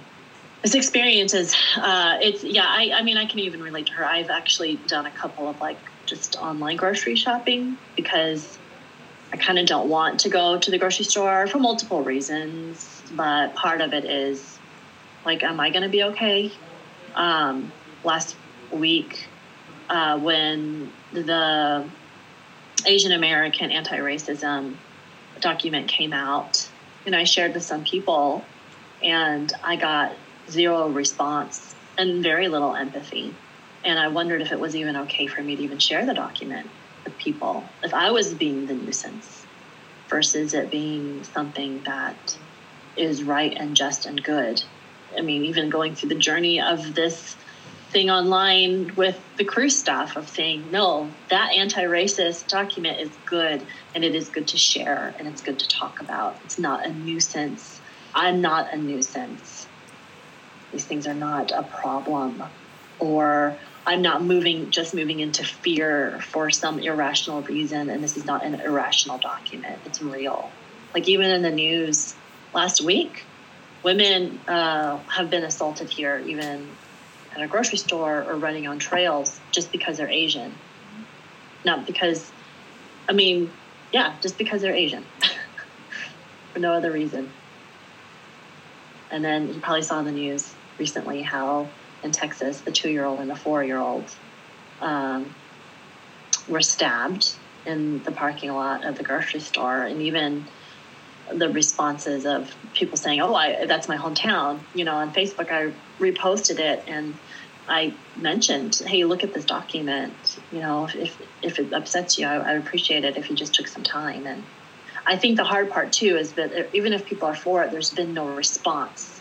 This 0.63 0.75
experience 0.75 1.35
is 1.35 1.55
uh, 1.77 2.19
it's 2.21 2.43
yeah. 2.43 2.65
I, 2.67 2.93
I 2.95 3.03
mean 3.03 3.17
I 3.17 3.27
can 3.27 3.39
even 3.41 3.63
relate 3.63 3.87
to 3.87 3.93
her. 3.93 4.05
I've 4.05 4.31
actually 4.31 4.77
done 4.89 5.07
a 5.07 5.11
couple 5.11 5.49
of 5.49 5.61
like 5.61 5.79
just 6.07 6.37
online 6.37 6.77
grocery 6.77 7.15
shopping 7.15 7.77
because 7.95 8.59
I 9.33 9.37
kind 9.37 9.59
of 9.59 9.67
don't 9.67 9.89
want 9.89 10.21
to 10.21 10.29
go 10.29 10.59
to 10.59 10.71
the 10.71 10.79
grocery 10.79 11.05
store 11.05 11.47
for 11.47 11.59
multiple 11.59 12.03
reasons 12.03 12.97
but 13.15 13.55
part 13.55 13.81
of 13.81 13.93
it 13.93 14.05
is 14.05 14.59
like, 15.25 15.43
am 15.43 15.61
I 15.61 15.71
going 15.71 15.83
to 15.83 15.89
be 15.89 16.03
okay? 16.05 16.53
Um, 17.15 17.73
last 18.05 18.37
week, 18.73 19.27
uh, 19.89 20.19
when 20.19 20.93
the 21.13 21.85
Asian 22.85 23.13
American 23.13 23.71
anti 23.71 23.99
racism 23.99 24.77
document 25.41 25.89
came 25.89 26.13
out, 26.13 26.69
and 27.05 27.15
I 27.15 27.25
shared 27.25 27.55
with 27.55 27.63
some 27.63 27.85
people, 27.85 28.45
and 29.03 29.53
I 29.63 29.77
got 29.77 30.15
zero 30.51 30.89
response 30.89 31.75
and 31.99 32.23
very 32.23 32.49
little 32.49 32.75
empathy. 32.75 33.33
And 33.85 33.99
I 33.99 34.09
wondered 34.09 34.43
if 34.43 34.53
it 34.53 34.61
was 34.61 34.75
even 34.75 34.97
okay 34.97 35.27
for 35.27 35.43
me 35.43 35.57
to 35.57 35.63
even 35.63 35.79
share 35.79 36.05
the 36.05 36.15
document 36.15 36.69
with 37.05 37.17
people, 37.19 37.65
if 37.83 37.95
I 37.95 38.11
was 38.11 38.35
being 38.35 38.67
the 38.67 38.75
nuisance 38.75 39.45
versus 40.09 40.55
it 40.55 40.71
being 40.71 41.23
something 41.25 41.83
that 41.85 42.37
is 42.97 43.23
right 43.23 43.57
and 43.57 43.77
just 43.77 44.07
and 44.07 44.23
good. 44.23 44.63
I 45.17 45.23
mean, 45.23 45.45
even 45.45 45.71
going 45.71 45.95
through 45.95 46.11
the 46.11 46.17
journey 46.17 46.61
of 46.61 46.95
this 46.95 47.37
thing 47.91 48.11
online 48.11 48.95
with 48.97 49.19
the 49.37 49.45
Cru 49.45 49.69
stuff 49.69 50.17
of 50.17 50.29
saying, 50.29 50.71
no, 50.71 51.11
that 51.31 51.53
anti 51.53 51.85
racist 51.85 52.49
document 52.49 53.01
is 53.01 53.11
good 53.25 53.67
and 53.95 54.05
it 54.05 54.15
is 54.15 54.29
good 54.29 54.49
to 54.49 54.59
share 54.59 55.15
and 55.19 55.29
it's 55.29 55.41
good 55.41 55.59
to 55.59 55.69
talk 55.69 56.01
about. 56.01 56.39
It's 56.45 56.59
not 56.59 56.87
a 56.87 56.93
nuisance. 56.93 57.81
I'm 58.15 58.41
not 58.41 58.73
a 58.73 58.77
nuisance. 58.77 59.56
These 60.73 60.85
things 60.85 61.07
are 61.07 61.15
not 61.15 61.53
a 61.53 61.63
problem. 61.63 62.43
Or 62.99 63.57
I'm 63.87 64.03
not 64.03 64.25
moving, 64.25 64.71
just 64.71 64.95
moving 64.95 65.21
into 65.21 65.45
fear 65.45 66.21
for 66.21 66.51
some 66.51 66.81
irrational 66.81 67.43
reason. 67.43 67.89
And 67.89 68.03
this 68.03 68.17
is 68.17 68.25
not 68.25 68.45
an 68.45 68.61
irrational 68.61 69.19
document, 69.19 69.79
it's 69.85 70.03
real. 70.03 70.51
Like, 70.93 71.09
even 71.09 71.31
in 71.31 71.43
the 71.43 71.51
news, 71.51 72.15
last 72.53 72.83
week, 72.83 73.23
women 73.85 74.41
uh, 74.49 74.99
have 75.09 75.31
been 75.31 75.45
assaulted 75.45 75.89
here, 75.89 76.21
even 76.27 76.67
at 77.37 77.43
a 77.43 77.47
grocery 77.47 77.79
store 77.79 78.25
or 78.25 78.35
running 78.37 78.67
on 78.67 78.79
trails, 78.79 79.39
just 79.53 79.71
because 79.71 79.99
they're 79.99 80.11
Asian. 80.11 80.53
Not 81.65 81.87
because, 81.87 82.33
I 83.09 83.13
mean, 83.13 83.51
yeah, 83.93 84.15
just 84.21 84.39
because 84.39 84.63
they're 84.63 84.75
Asian, 84.75 85.05
for 86.53 86.59
no 86.59 86.73
other 86.73 86.91
reason. 86.91 87.31
And 89.13 89.25
then 89.25 89.49
you 89.49 89.61
probably 89.61 89.83
saw 89.83 90.01
in 90.01 90.07
the 90.07 90.13
news 90.13 90.56
recently 90.79 91.23
how 91.23 91.67
in 92.03 92.13
Texas, 92.13 92.61
the 92.61 92.73
two 92.73 92.91
year 92.91 93.05
old 93.05 93.21
and 93.21 93.31
the 93.31 93.37
four 93.37 93.65
year 93.65 93.81
old 93.81 94.11
um, 94.81 95.35
were 96.49 96.61
stabbed 96.61 97.35
in 97.67 98.03
the 98.05 98.13
parking 98.13 98.53
lot 98.53 98.85
of 98.85 98.97
the 98.97 99.03
grocery 99.03 99.41
store. 99.41 99.83
And 99.83 100.01
even 100.03 100.47
the 101.33 101.49
responses 101.49 102.25
of 102.25 102.55
people 102.75 102.97
saying, 102.97 103.21
"Oh, 103.21 103.35
I, 103.35 103.67
that's 103.67 103.89
my 103.89 103.97
hometown." 103.97 104.61
You 104.75 104.85
know, 104.85 104.95
on 104.95 105.13
Facebook, 105.13 105.51
I 105.51 105.73
reposted 106.01 106.61
it 106.61 106.85
and 106.87 107.15
I 107.69 107.95
mentioned, 108.17 108.81
"Hey, 108.87 109.05
look 109.05 109.25
at 109.25 109.35
this 109.35 109.45
document. 109.45 110.39
You 110.53 110.61
know, 110.61 110.89
if 110.95 111.21
if 111.43 111.59
it 111.59 111.73
upsets 111.73 112.19
you, 112.19 112.27
I, 112.27 112.37
I 112.37 112.53
appreciate 112.53 113.05
it 113.05 113.17
if 113.17 113.29
you 113.29 113.37
just 113.37 113.55
took 113.55 113.67
some 113.67 113.83
time." 113.83 114.27
And 114.27 114.45
I 115.07 115.17
think 115.17 115.37
the 115.37 115.45
hard 115.45 115.71
part 115.71 115.93
too 115.93 116.17
is 116.17 116.35
that 116.35 116.71
even 116.75 116.93
if 116.93 117.05
people 117.07 117.29
are 117.29 117.35
for 117.35 117.63
it, 117.65 117.73
there's 117.73 117.91
been 117.91 118.15
no 118.15 118.27
response 118.27 119.16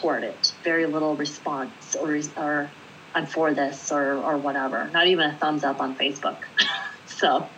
toward 0.00 0.24
it. 0.24 0.52
Very 0.64 0.86
little 0.86 1.16
response, 1.16 1.96
or 1.96 2.18
or 2.36 2.70
I'm 3.14 3.26
for 3.26 3.54
this, 3.54 3.90
or 3.92 4.14
or 4.14 4.36
whatever. 4.36 4.90
Not 4.92 5.06
even 5.06 5.30
a 5.30 5.34
thumbs 5.36 5.64
up 5.64 5.80
on 5.80 5.96
Facebook. 5.96 6.38
so 7.06 7.48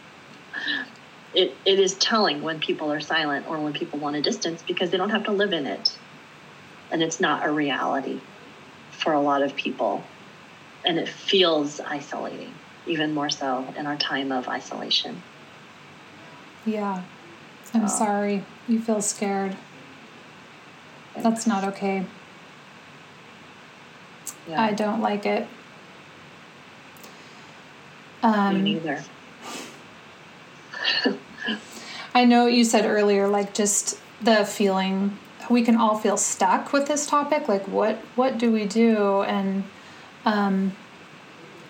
it, 1.34 1.54
it 1.64 1.78
is 1.78 1.94
telling 1.94 2.42
when 2.42 2.60
people 2.60 2.92
are 2.92 3.00
silent 3.00 3.46
or 3.48 3.58
when 3.58 3.72
people 3.72 3.98
want 3.98 4.16
a 4.16 4.22
distance 4.22 4.62
because 4.66 4.90
they 4.90 4.96
don't 4.96 5.10
have 5.10 5.24
to 5.24 5.32
live 5.32 5.52
in 5.52 5.66
it. 5.66 5.96
And 6.90 7.02
it's 7.02 7.20
not 7.20 7.46
a 7.46 7.50
reality 7.50 8.18
for 8.90 9.12
a 9.12 9.20
lot 9.20 9.42
of 9.42 9.54
people. 9.54 10.02
And 10.84 10.98
it 10.98 11.08
feels 11.08 11.78
isolating, 11.80 12.52
even 12.86 13.14
more 13.14 13.30
so 13.30 13.64
in 13.76 13.86
our 13.86 13.96
time 13.96 14.32
of 14.32 14.48
isolation. 14.48 15.22
Yeah. 16.66 17.02
I'm 17.72 17.86
sorry. 17.86 18.42
You 18.66 18.80
feel 18.80 19.00
scared. 19.00 19.56
That's 21.16 21.46
not 21.46 21.64
okay. 21.64 22.04
Yeah. 24.48 24.62
I 24.62 24.72
don't 24.72 25.00
like 25.00 25.26
it. 25.26 25.46
Um, 28.22 28.62
Me 28.62 28.74
neither. 28.74 29.02
I 32.14 32.24
know 32.24 32.46
you 32.46 32.64
said 32.64 32.84
earlier, 32.84 33.28
like 33.28 33.54
just 33.54 33.98
the 34.20 34.44
feeling 34.44 35.16
we 35.48 35.62
can 35.62 35.76
all 35.76 35.98
feel 35.98 36.16
stuck 36.16 36.72
with 36.72 36.86
this 36.86 37.06
topic. 37.06 37.48
Like, 37.48 37.66
what 37.66 37.96
what 38.16 38.38
do 38.38 38.52
we 38.52 38.66
do? 38.66 39.22
And 39.22 39.64
um, 40.24 40.76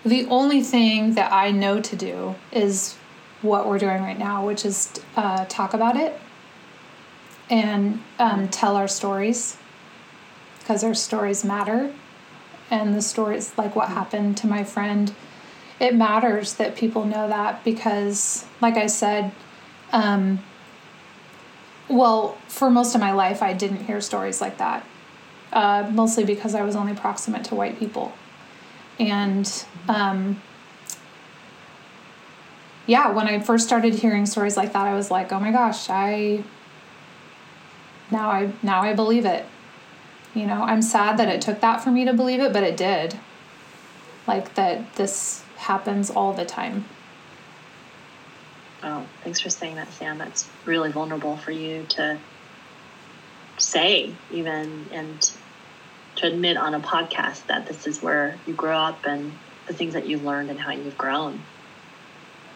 the 0.05 0.25
only 0.27 0.61
thing 0.61 1.15
that 1.15 1.31
I 1.31 1.51
know 1.51 1.81
to 1.81 1.95
do 1.95 2.35
is 2.51 2.95
what 3.41 3.67
we're 3.67 3.79
doing 3.79 4.01
right 4.01 4.17
now, 4.19 4.45
which 4.45 4.65
is 4.65 4.91
uh, 5.15 5.45
talk 5.45 5.73
about 5.73 5.97
it 5.97 6.19
and 7.49 8.01
um, 8.19 8.47
tell 8.47 8.75
our 8.75 8.87
stories 8.87 9.57
because 10.59 10.83
our 10.83 10.93
stories 10.93 11.43
matter. 11.43 11.93
And 12.71 12.95
the 12.95 13.01
stories, 13.01 13.55
like 13.57 13.75
what 13.75 13.89
happened 13.89 14.37
to 14.37 14.47
my 14.47 14.63
friend, 14.63 15.13
it 15.79 15.93
matters 15.93 16.55
that 16.55 16.75
people 16.75 17.05
know 17.05 17.27
that 17.27 17.63
because, 17.63 18.45
like 18.61 18.77
I 18.77 18.87
said, 18.87 19.31
um, 19.91 20.39
well, 21.89 22.37
for 22.47 22.69
most 22.69 22.95
of 22.95 23.01
my 23.01 23.11
life, 23.11 23.43
I 23.43 23.53
didn't 23.53 23.85
hear 23.85 23.99
stories 23.99 24.39
like 24.39 24.57
that, 24.57 24.85
uh, 25.51 25.89
mostly 25.91 26.23
because 26.23 26.55
I 26.55 26.63
was 26.63 26.75
only 26.75 26.93
proximate 26.93 27.43
to 27.45 27.55
white 27.55 27.77
people. 27.77 28.13
And 28.99 29.51
um, 29.89 30.41
yeah, 32.85 33.11
when 33.11 33.27
I 33.27 33.39
first 33.39 33.65
started 33.67 33.95
hearing 33.95 34.25
stories 34.25 34.57
like 34.57 34.73
that, 34.73 34.87
I 34.87 34.93
was 34.93 35.11
like, 35.11 35.31
oh 35.31 35.39
my 35.39 35.51
gosh, 35.51 35.89
I 35.89 36.43
now 38.11 38.29
I 38.29 38.51
now 38.63 38.81
I 38.81 38.93
believe 38.93 39.25
it. 39.25 39.45
You 40.33 40.45
know, 40.45 40.63
I'm 40.63 40.81
sad 40.81 41.17
that 41.17 41.27
it 41.27 41.41
took 41.41 41.59
that 41.61 41.83
for 41.83 41.91
me 41.91 42.05
to 42.05 42.13
believe 42.13 42.39
it, 42.39 42.53
but 42.53 42.63
it 42.63 42.77
did. 42.77 43.19
Like 44.27 44.55
that 44.55 44.95
this 44.95 45.43
happens 45.57 46.09
all 46.09 46.33
the 46.33 46.45
time. 46.45 46.85
Oh, 48.83 49.05
thanks 49.23 49.41
for 49.41 49.49
saying 49.49 49.75
that, 49.75 49.91
Sam. 49.93 50.17
That's 50.17 50.49
really 50.65 50.91
vulnerable 50.91 51.37
for 51.37 51.51
you 51.51 51.85
to 51.89 52.17
say, 53.57 54.13
even, 54.31 54.85
and 54.91 55.31
to 56.15 56.27
admit 56.27 56.57
on 56.57 56.73
a 56.73 56.79
podcast 56.79 57.45
that 57.47 57.67
this 57.67 57.85
is 57.85 58.01
where 58.01 58.35
you 58.47 58.53
grew 58.53 58.71
up 58.71 59.05
and 59.05 59.31
the 59.67 59.73
things 59.73 59.93
that 59.93 60.07
you've 60.07 60.23
learned 60.23 60.49
and 60.49 60.59
how 60.59 60.71
you've 60.71 60.97
grown. 60.97 61.39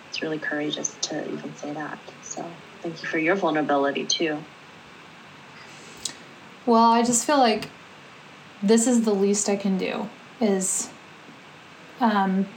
It's 0.09 0.21
really 0.21 0.39
courageous 0.39 0.95
to 1.03 1.31
even 1.31 1.55
say 1.57 1.73
that. 1.73 1.99
So, 2.23 2.43
thank 2.81 3.01
you 3.01 3.07
for 3.07 3.19
your 3.19 3.35
vulnerability, 3.35 4.05
too. 4.05 4.37
Well, 6.65 6.91
I 6.91 7.03
just 7.03 7.25
feel 7.25 7.37
like 7.37 7.69
this 8.63 8.87
is 8.87 9.03
the 9.03 9.13
least 9.13 9.49
I 9.49 9.55
can 9.55 9.77
do 9.77 10.09
is 10.41 10.89
um, 11.99 12.47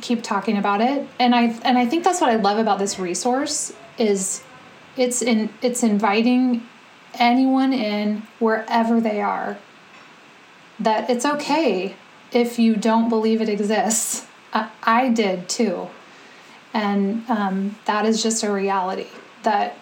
keep 0.00 0.22
talking 0.22 0.56
about 0.56 0.80
it. 0.80 1.06
And 1.18 1.34
I 1.34 1.58
and 1.64 1.76
I 1.76 1.86
think 1.86 2.04
that's 2.04 2.20
what 2.20 2.30
I 2.30 2.36
love 2.36 2.58
about 2.58 2.78
this 2.78 2.98
resource 2.98 3.72
is 3.98 4.42
it's 4.96 5.22
in 5.22 5.50
it's 5.62 5.82
inviting 5.82 6.66
anyone 7.14 7.72
in 7.72 8.22
wherever 8.38 9.00
they 9.00 9.20
are 9.20 9.58
that 10.78 11.10
it's 11.10 11.26
okay 11.26 11.96
if 12.32 12.58
you 12.58 12.76
don't 12.76 13.08
believe 13.08 13.40
it 13.40 13.48
exists. 13.48 14.26
I, 14.52 14.70
I 14.82 15.08
did 15.08 15.48
too. 15.48 15.88
And 16.72 17.28
um, 17.28 17.76
that 17.84 18.06
is 18.06 18.22
just 18.22 18.44
a 18.44 18.50
reality 18.50 19.08
that 19.42 19.76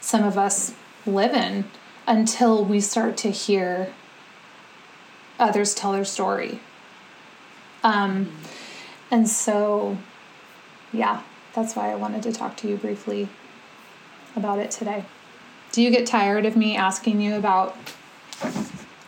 some 0.00 0.24
of 0.24 0.38
us 0.38 0.74
live 1.06 1.34
in 1.34 1.64
until 2.06 2.64
we 2.64 2.80
start 2.80 3.16
to 3.18 3.30
hear 3.30 3.92
others 5.38 5.74
tell 5.74 5.92
their 5.92 6.04
story. 6.04 6.60
Um, 7.82 8.32
and 9.10 9.28
so, 9.28 9.98
yeah, 10.92 11.22
that's 11.54 11.76
why 11.76 11.90
I 11.90 11.94
wanted 11.94 12.22
to 12.24 12.32
talk 12.32 12.56
to 12.58 12.68
you 12.68 12.76
briefly 12.76 13.28
about 14.36 14.58
it 14.58 14.70
today. 14.70 15.04
Do 15.72 15.82
you 15.82 15.90
get 15.90 16.06
tired 16.06 16.46
of 16.46 16.56
me 16.56 16.76
asking 16.76 17.20
you 17.20 17.36
about 17.36 17.76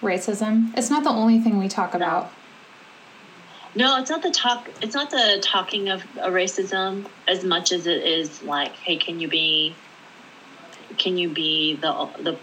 racism? 0.02 0.76
It's 0.76 0.90
not 0.90 1.04
the 1.04 1.10
only 1.10 1.38
thing 1.38 1.58
we 1.58 1.68
talk 1.68 1.94
about. 1.94 2.32
No, 3.74 3.98
it's 3.98 4.10
not 4.10 4.22
the 4.22 4.30
talk. 4.30 4.70
It's 4.80 4.94
not 4.94 5.10
the 5.10 5.38
talking 5.42 5.90
of 5.90 6.02
racism 6.16 7.06
as 7.28 7.44
much 7.44 7.72
as 7.72 7.86
it 7.86 8.02
is 8.02 8.42
like, 8.42 8.72
hey, 8.72 8.96
can 8.96 9.20
you 9.20 9.28
be, 9.28 9.74
can 10.96 11.18
you 11.18 11.28
be 11.28 11.76
the 11.76 12.08
the 12.20 12.38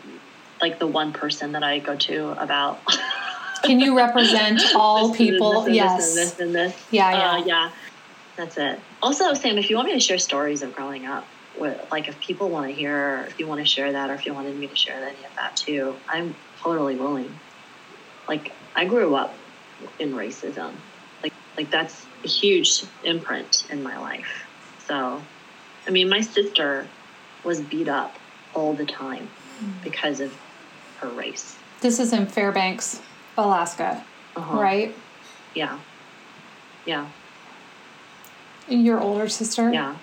like 0.63 0.79
the 0.79 0.87
one 0.87 1.11
person 1.11 1.51
that 1.51 1.61
I 1.61 1.79
go 1.79 1.97
to 1.97 2.41
about. 2.41 2.79
Can 3.63 3.81
you 3.81 3.97
represent 3.97 4.61
all 4.75 5.09
this 5.09 5.17
people? 5.17 5.63
And 5.65 5.75
yes. 5.75 6.15
This 6.15 6.15
and 6.15 6.17
this, 6.17 6.39
and 6.39 6.55
this. 6.55 6.87
Yeah, 6.89 7.11
yeah, 7.11 7.31
uh, 7.31 7.45
yeah. 7.45 7.71
That's 8.37 8.57
it. 8.57 8.79
Also, 9.01 9.33
Sam, 9.33 9.57
if 9.57 9.69
you 9.69 9.75
want 9.75 9.89
me 9.89 9.93
to 9.93 9.99
share 9.99 10.17
stories 10.17 10.61
of 10.61 10.73
growing 10.73 11.05
up, 11.05 11.27
with, 11.57 11.85
like 11.91 12.07
if 12.07 12.17
people 12.21 12.49
want 12.49 12.67
to 12.67 12.73
hear, 12.73 13.25
if 13.27 13.37
you 13.39 13.45
want 13.45 13.59
to 13.59 13.65
share 13.65 13.91
that, 13.91 14.09
or 14.09 14.13
if 14.13 14.25
you 14.25 14.33
wanted 14.33 14.57
me 14.57 14.67
to 14.67 14.75
share 14.75 14.95
any 14.95 15.25
of 15.25 15.35
that 15.35 15.57
too, 15.57 15.95
I'm 16.07 16.33
totally 16.61 16.95
willing. 16.95 17.37
Like 18.27 18.53
I 18.73 18.85
grew 18.85 19.15
up 19.15 19.35
in 19.99 20.13
racism. 20.13 20.71
Like 21.21 21.33
like 21.57 21.69
that's 21.71 22.05
a 22.23 22.27
huge 22.29 22.85
imprint 23.03 23.65
in 23.69 23.83
my 23.83 23.99
life. 23.99 24.45
So, 24.87 25.21
I 25.85 25.91
mean, 25.91 26.07
my 26.07 26.21
sister 26.21 26.87
was 27.43 27.59
beat 27.59 27.89
up 27.89 28.15
all 28.53 28.73
the 28.73 28.85
time 28.85 29.27
mm. 29.61 29.83
because 29.83 30.21
of 30.21 30.33
her 31.03 31.09
race. 31.09 31.57
This 31.81 31.99
is 31.99 32.13
in 32.13 32.25
Fairbanks, 32.25 33.01
Alaska, 33.37 34.03
uh-huh. 34.35 34.57
right? 34.57 34.95
Yeah. 35.53 35.79
Yeah. 36.85 37.09
Your 38.67 39.01
older 39.01 39.27
sister? 39.27 39.71
Yeah. 39.71 39.97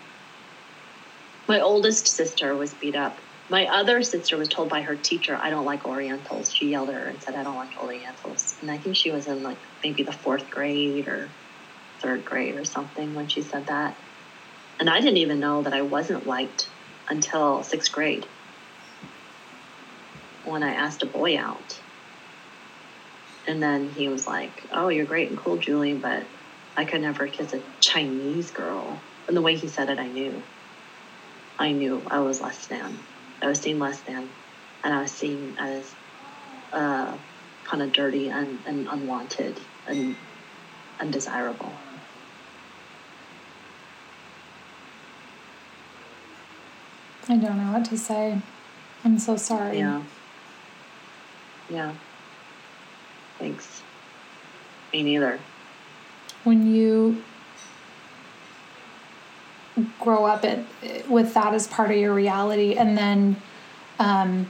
My 1.49 1.61
oldest 1.61 2.07
sister 2.07 2.55
was 2.55 2.75
beat 2.75 2.95
up. 2.95 3.17
My 3.49 3.67
other 3.67 4.03
sister 4.03 4.37
was 4.37 4.49
told 4.49 4.69
by 4.69 4.83
her 4.83 4.95
teacher, 4.95 5.37
I 5.41 5.51
don't 5.51 5.65
like 5.65 5.85
Orientals. 5.87 6.55
She 6.55 6.71
yelled 6.71 6.91
at 6.91 6.95
her 6.95 7.09
and 7.09 7.21
said, 7.21 7.35
I 7.35 7.43
don't 7.43 7.57
like 7.57 7.83
Orientals. 7.83 8.55
And 8.61 8.71
I 8.71 8.77
think 8.79 8.95
she 8.95 9.11
was 9.11 9.27
in 9.27 9.43
like 9.43 9.57
maybe 9.83 10.05
the 10.05 10.13
fourth 10.13 10.49
grade 10.51 11.09
or 11.09 11.29
third 11.99 12.25
grade 12.25 12.55
or 12.55 12.65
something 12.65 13.15
when 13.15 13.27
she 13.27 13.43
said 13.43 13.67
that. 13.67 13.97
And 14.79 14.89
I 14.89 15.01
didn't 15.01 15.17
even 15.17 15.41
know 15.41 15.63
that 15.63 15.73
I 15.73 15.83
wasn't 15.83 16.27
liked 16.27 16.69
until 17.09 17.65
sixth 17.65 17.91
grade 17.91 18.27
when 20.45 20.63
I 20.63 20.75
asked 20.75 21.03
a 21.03 21.07
boy 21.07 21.39
out. 21.39 21.81
And 23.47 23.63
then 23.63 23.91
he 23.91 24.09
was 24.09 24.27
like, 24.27 24.65
Oh, 24.73 24.89
you're 24.89 25.07
great 25.07 25.31
and 25.31 25.39
cool, 25.39 25.57
Julie, 25.57 25.95
but 25.95 26.23
I 26.77 26.85
could 26.85 27.01
never 27.01 27.27
kiss 27.27 27.53
a 27.53 27.61
Chinese 27.81 28.51
girl. 28.51 29.01
And 29.27 29.37
the 29.37 29.43
way 29.43 29.57
he 29.57 29.69
said 29.69 29.91
it, 29.91 29.99
I 29.99 30.09
knew. 30.09 30.43
I 31.59 31.73
knew 31.73 32.03
I 32.07 32.21
was 32.21 32.41
less 32.41 32.67
than. 32.67 32.99
I 33.43 33.49
was 33.49 33.61
seen 33.61 33.79
less 33.79 34.01
than. 34.01 34.29
And 34.83 34.95
I 34.95 35.03
was 35.03 35.13
seen 35.13 35.57
as 35.59 35.95
uh, 36.73 37.17
kind 37.65 37.83
of 37.83 37.93
dirty 37.93 38.29
and, 38.29 38.59
and 38.67 38.89
unwanted 38.89 39.59
and 39.87 40.17
undesirable. 40.99 41.73
I 47.29 47.37
don't 47.37 47.59
know 47.59 47.73
what 47.73 47.85
to 47.87 47.99
say. 47.99 48.41
I'm 49.05 49.19
so 49.19 49.37
sorry. 49.37 49.79
Yeah. 49.79 50.03
Yeah. 51.71 51.95
Thanks. 53.39 53.83
Me 54.93 55.03
neither. 55.03 55.39
When 56.45 56.75
you 56.75 57.23
grow 60.01 60.25
up 60.27 60.45
it, 60.45 60.65
with 61.09 61.33
that 61.35 61.55
as 61.55 61.67
part 61.67 61.91
of 61.91 61.97
your 61.97 62.13
reality, 62.13 62.75
and 62.75 62.99
then 62.99 63.37
um, 63.99 64.49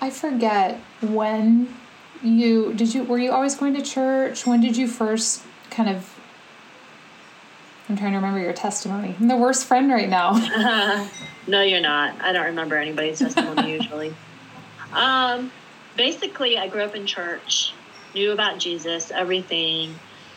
I 0.00 0.10
forget 0.10 0.80
when 1.00 1.74
you 2.22 2.74
did 2.74 2.94
you 2.94 3.04
were 3.04 3.18
you 3.18 3.30
always 3.30 3.54
going 3.54 3.74
to 3.74 3.82
church? 3.82 4.46
When 4.46 4.60
did 4.60 4.76
you 4.76 4.88
first 4.88 5.42
kind 5.70 5.88
of 5.88 6.18
I'm 7.88 7.96
trying 7.96 8.12
to 8.12 8.18
remember 8.18 8.40
your 8.40 8.52
testimony. 8.52 9.16
I'm 9.18 9.26
the 9.26 9.36
worst 9.36 9.64
friend 9.64 9.90
right 9.90 10.08
now. 10.08 10.34
no, 11.48 11.62
you're 11.62 11.80
not. 11.80 12.14
I 12.20 12.32
don't 12.32 12.46
remember 12.46 12.76
anybody's 12.76 13.18
testimony 13.18 13.72
usually. 13.80 14.14
Um, 14.92 15.52
basically, 15.96 16.58
I 16.58 16.68
grew 16.68 16.82
up 16.82 16.94
in 16.94 17.06
church, 17.06 17.72
knew 18.14 18.32
about 18.32 18.58
Jesus, 18.58 19.10
everything. 19.10 19.94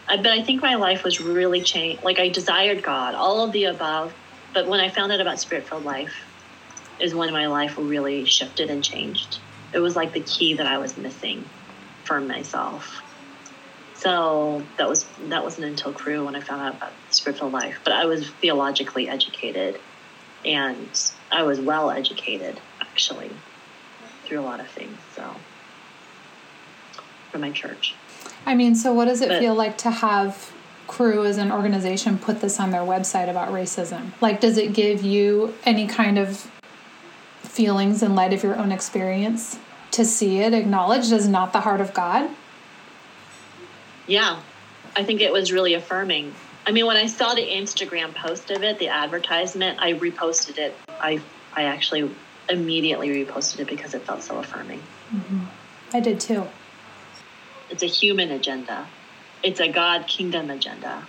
I, 0.08 0.18
but 0.18 0.28
I 0.28 0.44
think 0.44 0.62
my 0.62 0.76
life 0.76 1.04
was 1.04 1.20
really 1.20 1.62
changed. 1.62 2.04
Like 2.04 2.20
I 2.20 2.30
desired 2.30 2.84
God, 2.84 3.16
all 3.16 3.46
of 3.46 3.52
the 3.52 3.66
above. 3.66 4.13
But 4.54 4.68
when 4.68 4.80
I 4.80 4.89
found 4.89 5.12
out 5.12 5.22
about 5.22 5.39
spirit 5.39 5.68
filled 5.68 5.84
life, 5.84 6.13
is 7.00 7.16
when 7.16 7.34
my 7.34 7.48
life 7.48 7.76
really 7.78 8.26
shifted 8.26 8.70
and 8.70 8.84
changed. 8.84 9.39
It 9.74 9.80
was 9.80 9.96
like 9.96 10.13
the 10.13 10.22
key 10.22 10.56
that 10.56 10.68
I 10.68 10.78
was 10.78 10.98
missing 10.98 11.46
for 12.06 12.22
myself. 12.22 13.02
So 13.96 14.62
that 14.78 14.88
was 14.88 15.06
that 15.30 15.44
wasn't 15.44 15.68
until 15.68 15.94
Cru 15.94 16.26
when 16.26 16.36
I 16.36 16.42
found 16.42 16.62
out 16.62 16.76
about 16.76 16.94
spirit 17.10 17.39
filled 17.39 17.54
life. 17.54 17.80
But 17.84 17.94
I 17.94 18.06
was 18.06 18.30
theologically 18.42 19.10
educated, 19.10 19.80
and 20.46 20.94
I 21.32 21.44
was 21.44 21.60
well 21.60 21.89
educated 21.89 22.60
actually 22.82 23.32
through 24.24 24.40
a 24.40 24.42
lot 24.42 24.60
of 24.60 24.68
things. 24.68 24.98
So, 25.16 25.36
for 27.32 27.40
my 27.40 27.52
church. 27.52 27.96
I 28.46 28.56
mean, 28.56 28.76
so 28.76 28.94
what 28.94 29.06
does 29.06 29.22
it 29.22 29.30
but, 29.30 29.40
feel 29.40 29.56
like 29.56 29.78
to 29.80 29.92
have 29.92 30.52
Cru 30.88 31.26
as 31.26 31.38
an 31.38 31.52
organization 31.52 32.18
put 32.18 32.42
this 32.42 32.60
on 32.60 32.72
their 32.72 32.82
website 32.82 33.30
about 33.30 33.50
racism? 33.50 34.12
Like, 34.22 34.40
does 34.40 34.58
it 34.58 34.74
give 34.74 35.04
you 35.04 35.54
any 35.64 35.88
kind 35.88 36.18
of 36.20 36.52
feelings 37.42 38.04
in 38.04 38.16
light 38.16 38.34
of 38.34 38.44
your 38.44 38.56
own 38.56 38.72
experience 38.72 39.58
to 39.92 40.04
see 40.04 40.40
it 40.40 40.54
acknowledged 40.54 41.12
as 41.12 41.28
not 41.28 41.54
the 41.54 41.62
heart 41.62 41.82
of 41.82 41.94
God? 41.94 42.30
Yeah, 44.08 44.42
I 44.96 45.04
think 45.04 45.22
it 45.22 45.32
was 45.32 45.52
really 45.52 45.74
affirming. 45.74 46.34
I 46.66 46.72
mean, 46.72 46.86
when 46.86 46.98
I 46.98 47.08
saw 47.08 47.34
the 47.34 47.46
Instagram 47.46 48.14
post 48.14 48.52
of 48.52 48.64
it, 48.64 48.80
the 48.80 48.90
advertisement, 48.90 49.80
I 49.82 49.94
reposted 49.94 50.58
it. 50.58 50.76
I 50.90 51.22
I 51.54 51.64
actually 51.64 52.10
immediately 52.49 53.10
reposted 53.25 53.60
it 53.62 53.67
because 53.67 53.93
it 53.93 54.03
felt 54.03 54.23
so 54.23 54.39
affirming. 54.39 54.79
Mm-hmm. 55.13 55.45
I 55.93 55.99
did 55.99 56.19
too. 56.19 56.47
It's 57.69 57.84
a 57.84 57.88
human 57.88 58.32
agenda, 58.32 58.88
it's 59.41 59.60
a 59.60 59.67
God 59.69 60.08
kingdom 60.08 60.49
agenda. 60.49 61.08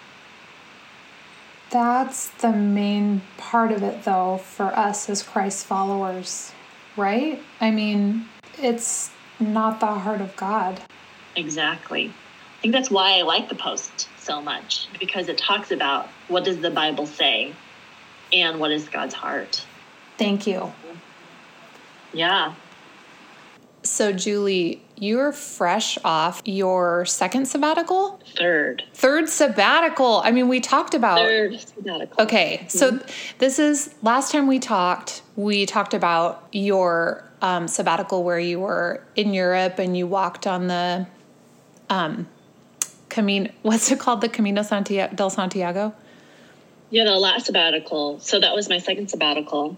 That's 1.70 2.28
the 2.28 2.52
main 2.52 3.22
part 3.36 3.72
of 3.72 3.82
it, 3.82 4.04
though, 4.04 4.36
for 4.36 4.66
us 4.66 5.10
as 5.10 5.22
Christ 5.22 5.66
followers, 5.66 6.52
right? 6.96 7.42
I 7.60 7.70
mean, 7.72 8.28
it's 8.58 9.10
not 9.40 9.80
the 9.80 9.86
heart 9.86 10.20
of 10.20 10.36
God. 10.36 10.80
Exactly. 11.34 12.12
I 12.58 12.62
think 12.62 12.72
that's 12.74 12.90
why 12.90 13.18
I 13.18 13.22
like 13.22 13.48
the 13.48 13.56
post 13.56 14.08
so 14.18 14.40
much 14.40 14.88
because 14.98 15.28
it 15.28 15.36
talks 15.36 15.70
about 15.70 16.08
what 16.28 16.44
does 16.44 16.58
the 16.60 16.70
Bible 16.70 17.06
say 17.06 17.52
and 18.32 18.60
what 18.60 18.70
is 18.70 18.88
God's 18.88 19.14
heart. 19.14 19.64
Thank 20.16 20.46
you. 20.46 20.72
Yeah. 22.14 22.54
So, 23.82 24.12
Julie, 24.12 24.80
you're 24.96 25.32
fresh 25.32 25.98
off 26.04 26.40
your 26.46 27.04
second 27.04 27.46
sabbatical? 27.46 28.18
Third. 28.36 28.82
Third 28.94 29.28
sabbatical. 29.28 30.22
I 30.24 30.30
mean, 30.30 30.48
we 30.48 30.60
talked 30.60 30.94
about. 30.94 31.18
Third 31.18 31.60
sabbatical. 31.60 32.22
Okay. 32.24 32.64
So, 32.68 32.92
mm-hmm. 32.92 33.36
this 33.38 33.58
is 33.58 33.94
last 34.02 34.32
time 34.32 34.46
we 34.46 34.58
talked, 34.58 35.20
we 35.36 35.66
talked 35.66 35.92
about 35.92 36.48
your 36.50 37.24
um, 37.42 37.68
sabbatical 37.68 38.24
where 38.24 38.38
you 38.38 38.60
were 38.60 39.02
in 39.16 39.34
Europe 39.34 39.78
and 39.78 39.94
you 39.94 40.06
walked 40.06 40.46
on 40.46 40.66
the 40.68 41.06
um, 41.90 42.26
Camino, 43.10 43.50
what's 43.62 43.90
it 43.90 44.00
called? 44.00 44.22
The 44.22 44.30
Camino 44.30 44.62
Santiago, 44.62 45.14
del 45.14 45.30
Santiago? 45.30 45.94
Yeah, 46.88 47.04
the 47.04 47.12
last 47.12 47.46
sabbatical. 47.46 48.18
So 48.20 48.40
that 48.40 48.54
was 48.54 48.68
my 48.68 48.78
second 48.78 49.10
sabbatical. 49.10 49.76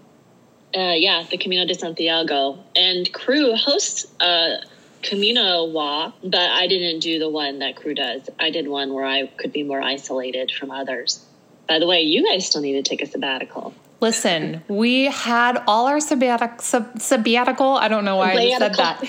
Uh, 0.75 0.93
yeah, 0.97 1.23
the 1.29 1.37
Camino 1.37 1.65
de 1.65 1.73
Santiago. 1.73 2.59
And 2.75 3.11
Cru 3.13 3.55
hosts 3.55 4.05
a 4.19 4.57
Camino 5.01 5.65
walk, 5.65 6.15
but 6.23 6.49
I 6.49 6.67
didn't 6.67 6.99
do 6.99 7.19
the 7.19 7.29
one 7.29 7.59
that 7.59 7.75
Cru 7.75 7.93
does. 7.93 8.29
I 8.39 8.49
did 8.49 8.67
one 8.67 8.93
where 8.93 9.05
I 9.05 9.27
could 9.27 9.53
be 9.53 9.63
more 9.63 9.81
isolated 9.81 10.51
from 10.51 10.71
others. 10.71 11.23
By 11.67 11.79
the 11.79 11.87
way, 11.87 12.01
you 12.01 12.25
guys 12.25 12.47
still 12.47 12.61
need 12.61 12.73
to 12.73 12.83
take 12.83 13.01
a 13.01 13.05
sabbatical. 13.05 13.73
Listen, 13.99 14.63
we 14.67 15.05
had 15.05 15.63
all 15.67 15.87
our 15.87 15.97
sabbatic, 15.97 16.61
sab, 16.61 17.01
sabbatical. 17.01 17.71
I 17.77 17.87
don't 17.87 18.05
know 18.05 18.17
why 18.17 18.33
I 18.33 18.57
said 18.57 18.75
that. 18.75 19.03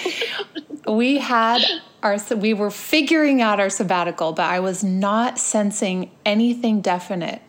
we 0.88 1.18
had 1.18 1.62
our 2.02 2.16
we 2.36 2.54
were 2.54 2.70
figuring 2.70 3.42
out 3.42 3.60
our 3.60 3.68
sabbatical, 3.68 4.32
but 4.32 4.46
I 4.46 4.60
was 4.60 4.82
not 4.82 5.38
sensing 5.38 6.10
anything 6.24 6.80
definite 6.80 7.42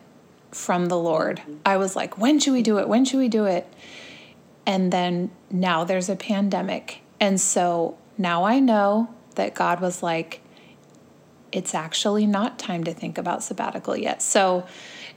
from 0.50 0.86
the 0.86 0.98
Lord. 0.98 1.40
I 1.64 1.76
was 1.78 1.96
like, 1.96 2.18
when 2.18 2.38
should 2.40 2.52
we 2.52 2.62
do 2.62 2.78
it? 2.78 2.88
When 2.88 3.04
should 3.04 3.18
we 3.18 3.28
do 3.28 3.46
it? 3.46 3.66
And 4.66 4.92
then 4.92 5.30
now 5.50 5.84
there's 5.84 6.08
a 6.08 6.16
pandemic. 6.16 7.00
And 7.18 7.40
so 7.40 7.98
now 8.18 8.44
I 8.44 8.60
know 8.60 9.14
that 9.34 9.54
God 9.54 9.80
was 9.80 10.02
like, 10.02 10.40
it's 11.52 11.74
actually 11.74 12.26
not 12.26 12.58
time 12.58 12.84
to 12.84 12.94
think 12.94 13.18
about 13.18 13.42
sabbatical 13.42 13.96
yet. 13.96 14.22
So 14.22 14.66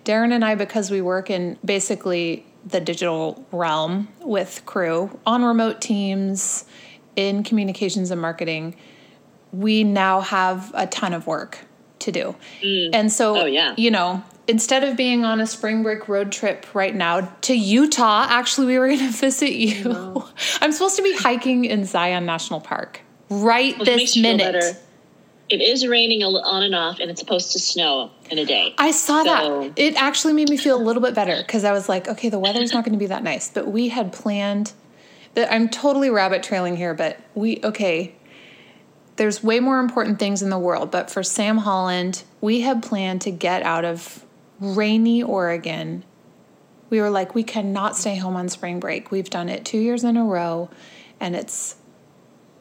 Darren 0.06 0.32
and 0.32 0.44
I, 0.44 0.56
because 0.56 0.90
we 0.90 1.02
work 1.02 1.30
in 1.30 1.58
basically 1.64 2.46
the 2.66 2.80
digital 2.80 3.46
realm 3.52 4.08
with 4.22 4.64
Cru 4.66 5.20
on 5.26 5.44
remote 5.44 5.82
teams 5.82 6.66
in 7.16 7.44
communications 7.44 8.12
and 8.12 8.20
marketing, 8.20 8.76
we 9.52 9.84
now 9.84 10.22
have 10.22 10.72
a 10.74 10.88
ton 10.88 11.14
of 11.14 11.28
work 11.28 11.60
to 12.00 12.12
do. 12.12 12.36
Mm. 12.62 12.90
And 12.94 13.12
so, 13.12 13.44
oh, 13.44 13.46
yeah. 13.46 13.76
you 13.78 13.92
know, 13.92 14.24
instead 14.48 14.84
of 14.84 14.98
being 14.98 15.24
on 15.26 15.40
a 15.40 15.48
spring 15.48 15.84
break 15.84 16.08
road 16.08 16.32
trip 16.32 16.66
right 16.74 16.94
now 16.94 17.22
to 17.42 17.54
Utah, 17.54 18.26
actually, 18.30 18.68
we 18.68 18.80
were 18.80 18.88
going 18.88 19.00
to 19.12 19.12
visit 19.12 19.54
you. 19.54 19.86
No. 19.86 20.30
I'm 20.62 20.72
supposed 20.72 20.96
to 20.98 21.04
be 21.04 21.16
hiking 21.16 21.66
in 21.66 21.86
Zion 21.86 22.26
National 22.26 22.60
Park 22.60 23.02
right 23.30 23.78
well, 23.78 23.86
this 23.86 24.18
minute. 24.18 24.78
It 25.50 25.62
is 25.62 25.86
raining 25.86 26.24
on 26.24 26.64
and 26.64 26.74
off, 26.74 27.00
and 27.00 27.12
it's 27.12 27.20
supposed 27.20 27.52
to 27.52 27.60
snow 27.60 28.10
in 28.32 28.40
a 28.40 28.46
day. 28.46 28.74
I 28.78 28.92
saw 28.92 29.24
so. 29.24 29.62
that. 29.62 29.74
It 29.76 29.96
actually 30.02 30.34
made 30.34 30.50
me 30.50 30.58
feel 30.58 30.76
a 30.76 30.82
little 30.82 31.02
bit 31.02 31.14
better 31.14 31.36
because 31.36 31.64
I 31.64 31.74
was 31.74 31.90
like, 31.90 32.08
okay, 32.08 32.30
the 32.30 32.40
weather's 32.40 32.74
not 32.74 32.86
going 32.86 32.94
to 32.94 33.00
be 33.00 33.08
that 33.08 33.24
nice. 33.24 33.50
But 33.50 33.68
we 33.68 33.90
had 33.90 34.14
planned 34.14 34.72
that 35.36 35.52
I'm 35.52 35.68
totally 35.70 36.10
rabbit 36.10 36.44
trailing 36.44 36.78
here, 36.78 36.94
but 36.94 37.20
we, 37.36 37.60
okay, 37.64 38.16
there's 39.18 39.44
way 39.44 39.60
more 39.60 39.80
important 39.80 40.18
things 40.18 40.42
in 40.42 40.50
the 40.50 40.58
world. 40.58 40.90
But 40.92 41.12
for 41.12 41.24
Sam 41.24 41.60
Holland, 41.60 42.24
we 42.42 42.62
had 42.62 42.82
planned 42.82 43.22
to 43.22 43.32
get 43.32 43.64
out 43.64 43.86
of 43.86 44.26
rainy 44.60 45.24
Oregon. 45.24 46.04
We 46.90 47.02
were 47.02 47.10
like, 47.10 47.34
we 47.34 47.44
cannot 47.44 47.98
stay 47.98 48.16
home 48.16 48.36
on 48.36 48.50
spring 48.50 48.80
break. 48.80 49.12
We've 49.12 49.30
done 49.30 49.50
it 49.50 49.66
two 49.66 49.80
years 49.80 50.04
in 50.04 50.18
a 50.18 50.24
row, 50.24 50.70
and 51.20 51.36
it's 51.36 51.76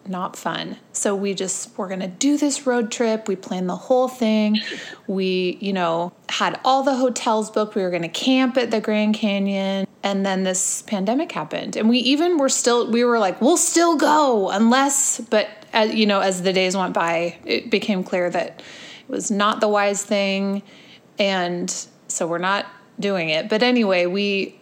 not 0.07 0.37
fun. 0.37 0.79
So 0.93 1.15
we 1.15 1.35
just 1.35 1.77
we're 1.77 1.89
going 1.89 2.01
to 2.01 2.09
do 2.09 2.37
this 2.37 2.67
road 2.67 2.91
trip. 2.91 3.29
We 3.29 3.37
planned 3.37 3.69
the 3.69 3.77
whole 3.77 4.09
thing. 4.09 4.59
We, 5.07 5.59
you 5.61 5.73
know, 5.73 6.13
had 6.29 6.59
all 6.65 6.83
the 6.83 6.97
hotels 6.97 7.51
booked. 7.51 7.75
We 7.75 7.83
were 7.83 7.91
going 7.91 8.03
to 8.03 8.09
camp 8.09 8.57
at 8.57 8.71
the 8.71 8.81
Grand 8.81 9.15
Canyon. 9.15 9.87
And 10.03 10.27
then 10.27 10.43
this 10.43 10.83
pandemic 10.83 11.31
happened. 11.31 11.77
And 11.77 11.89
we 11.89 11.99
even 11.99 12.39
were 12.39 12.49
still 12.49 12.91
we 12.91 13.05
were 13.05 13.19
like, 13.19 13.41
we'll 13.41 13.57
still 13.57 13.97
go 13.97 14.51
unless 14.51 15.21
but 15.21 15.49
as, 15.73 15.95
you 15.95 16.07
know, 16.07 16.21
as 16.21 16.43
the 16.43 16.53
days 16.53 16.77
went 16.77 16.93
by, 16.93 17.39
it 17.47 17.71
became 17.71 18.05
clear 18.05 18.29
that 18.29 18.61
it 18.61 19.09
was 19.09 19.31
not 19.31 19.61
the 19.61 19.69
wise 19.69 20.05
thing 20.05 20.63
and 21.23 21.87
so 22.09 22.27
we're 22.27 22.39
not 22.39 22.67
doing 22.99 23.29
it. 23.29 23.49
But 23.49 23.63
anyway, 23.63 24.07
we 24.07 24.59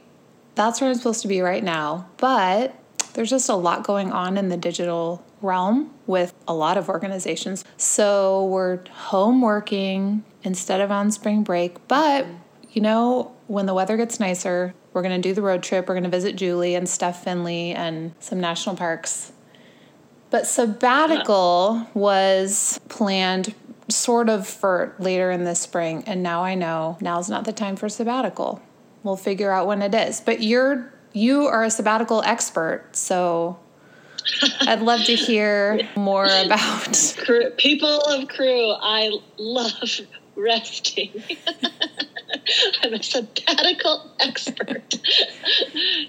that's 0.54 0.80
where 0.80 0.90
I'm 0.90 0.96
supposed 0.96 1.22
to 1.22 1.28
be 1.28 1.40
right 1.40 1.64
now. 1.64 2.06
But 2.18 2.74
there's 3.14 3.30
just 3.30 3.48
a 3.48 3.54
lot 3.54 3.82
going 3.82 4.12
on 4.12 4.36
in 4.36 4.50
the 4.50 4.58
digital 4.58 5.24
realm 5.40 5.90
with 6.06 6.34
a 6.46 6.52
lot 6.52 6.76
of 6.76 6.90
organizations. 6.90 7.64
So 7.78 8.44
we're 8.46 8.80
home 8.90 9.40
working 9.40 10.22
instead 10.42 10.82
of 10.82 10.90
on 10.90 11.10
spring 11.10 11.42
break. 11.42 11.88
But, 11.88 12.26
you 12.72 12.82
know, 12.82 13.32
when 13.46 13.64
the 13.64 13.72
weather 13.72 13.96
gets 13.96 14.20
nicer, 14.20 14.74
we're 14.92 15.02
going 15.02 15.20
to 15.20 15.28
do 15.28 15.34
the 15.34 15.42
road 15.42 15.62
trip. 15.62 15.88
We're 15.88 15.94
going 15.94 16.04
to 16.04 16.10
visit 16.10 16.36
Julie 16.36 16.74
and 16.74 16.86
Steph 16.86 17.24
Finley 17.24 17.72
and 17.72 18.12
some 18.20 18.38
national 18.38 18.76
parks. 18.76 19.32
But 20.28 20.46
sabbatical 20.46 21.88
was 21.94 22.78
planned 22.88 23.54
sort 23.90 24.28
of 24.28 24.46
for 24.46 24.94
later 24.98 25.30
in 25.30 25.44
the 25.44 25.54
spring. 25.54 26.04
And 26.06 26.22
now 26.22 26.42
I 26.42 26.54
know 26.54 26.96
now's 27.00 27.28
not 27.28 27.44
the 27.44 27.52
time 27.52 27.76
for 27.76 27.88
sabbatical. 27.88 28.62
We'll 29.02 29.16
figure 29.16 29.50
out 29.50 29.66
when 29.66 29.82
it 29.82 29.94
is. 29.94 30.20
But 30.20 30.42
you're 30.42 30.92
you 31.12 31.46
are 31.46 31.64
a 31.64 31.70
sabbatical 31.70 32.22
expert, 32.22 32.84
so 32.92 33.58
I'd 34.60 34.80
love 34.80 35.04
to 35.04 35.14
hear 35.14 35.80
more 35.96 36.26
about 36.44 37.54
people 37.56 38.00
of 38.00 38.28
Cru. 38.28 38.70
I 38.70 39.10
love 39.38 39.72
resting. 40.36 41.10
I'm 42.82 42.94
a 42.94 43.02
sabbatical 43.02 44.10
expert. 44.20 44.94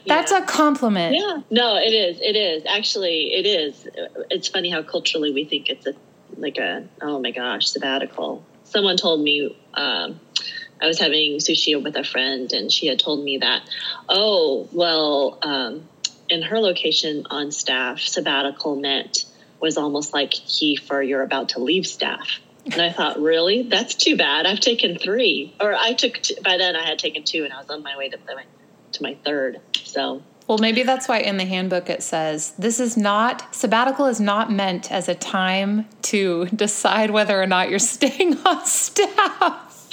That's 0.06 0.32
yeah. 0.32 0.44
a 0.44 0.46
compliment. 0.46 1.16
Yeah. 1.16 1.42
No, 1.50 1.78
it 1.78 1.94
is. 1.94 2.20
It 2.22 2.36
is. 2.36 2.64
Actually, 2.68 3.34
it 3.34 3.46
is. 3.46 3.88
It's 4.30 4.48
funny 4.48 4.70
how 4.70 4.84
culturally 4.84 5.32
we 5.32 5.46
think 5.46 5.70
it's 5.70 5.86
a 5.88 5.94
like 6.38 6.58
a 6.58 6.88
oh 7.02 7.20
my 7.20 7.32
gosh 7.32 7.68
sabbatical. 7.68 8.44
Someone 8.64 8.98
told 8.98 9.22
me 9.22 9.56
um, 9.74 10.20
I 10.82 10.88
was 10.88 11.00
having 11.00 11.38
sushi 11.38 11.82
with 11.82 11.96
a 11.96 12.04
friend, 12.04 12.52
and 12.54 12.72
she 12.72 12.88
had 12.88 13.00
told 13.00 13.24
me 13.24 13.38
that 13.40 13.64
oh 14.10 14.68
well 14.72 15.38
um, 15.42 15.88
in 16.30 16.42
her 16.42 16.60
location 16.60 17.28
on 17.30 17.52
staff, 17.52 18.00
sabbatical 18.00 18.76
meant 18.76 19.26
was 19.60 19.78
almost 19.78 20.14
like 20.14 20.32
key 20.32 20.76
for 20.76 21.02
you're 21.02 21.22
about 21.22 21.50
to 21.50 21.60
leave 21.60 21.86
staff. 21.86 22.40
And 22.66 22.82
I 22.82 22.92
thought, 22.92 23.20
really? 23.20 23.64
That's 23.64 23.96
too 23.96 24.18
bad. 24.18 24.46
I've 24.46 24.60
taken 24.60 24.98
three, 24.98 25.54
or 25.60 25.74
I 25.74 25.94
took 25.94 26.20
by 26.44 26.58
then 26.58 26.76
I 26.76 26.86
had 26.86 27.00
taken 27.00 27.24
two, 27.24 27.44
and 27.44 27.54
I 27.54 27.58
was 27.58 27.70
on 27.70 27.84
my 27.84 27.98
way 27.98 28.10
to 28.10 28.18
my 28.28 28.46
to 28.94 29.04
my 29.04 29.18
third. 29.24 29.60
So 29.84 30.22
well, 30.52 30.58
maybe 30.58 30.84
that's 30.84 31.08
why 31.08 31.20
in 31.20 31.38
the 31.38 31.46
handbook 31.46 31.90
it 31.90 32.04
says 32.04 32.52
this 32.60 32.82
is 32.82 32.98
not 32.98 33.56
sabbatical 33.56 34.08
is 34.08 34.20
not 34.20 34.52
meant 34.52 34.92
as 34.92 35.08
a 35.08 35.16
time 35.16 35.88
to 36.02 36.48
decide 36.48 37.10
whether 37.10 37.42
or 37.42 37.48
not 37.48 37.70
you're 37.70 37.80
staying 37.96 38.38
on 38.40 38.66
staff. 38.66 39.88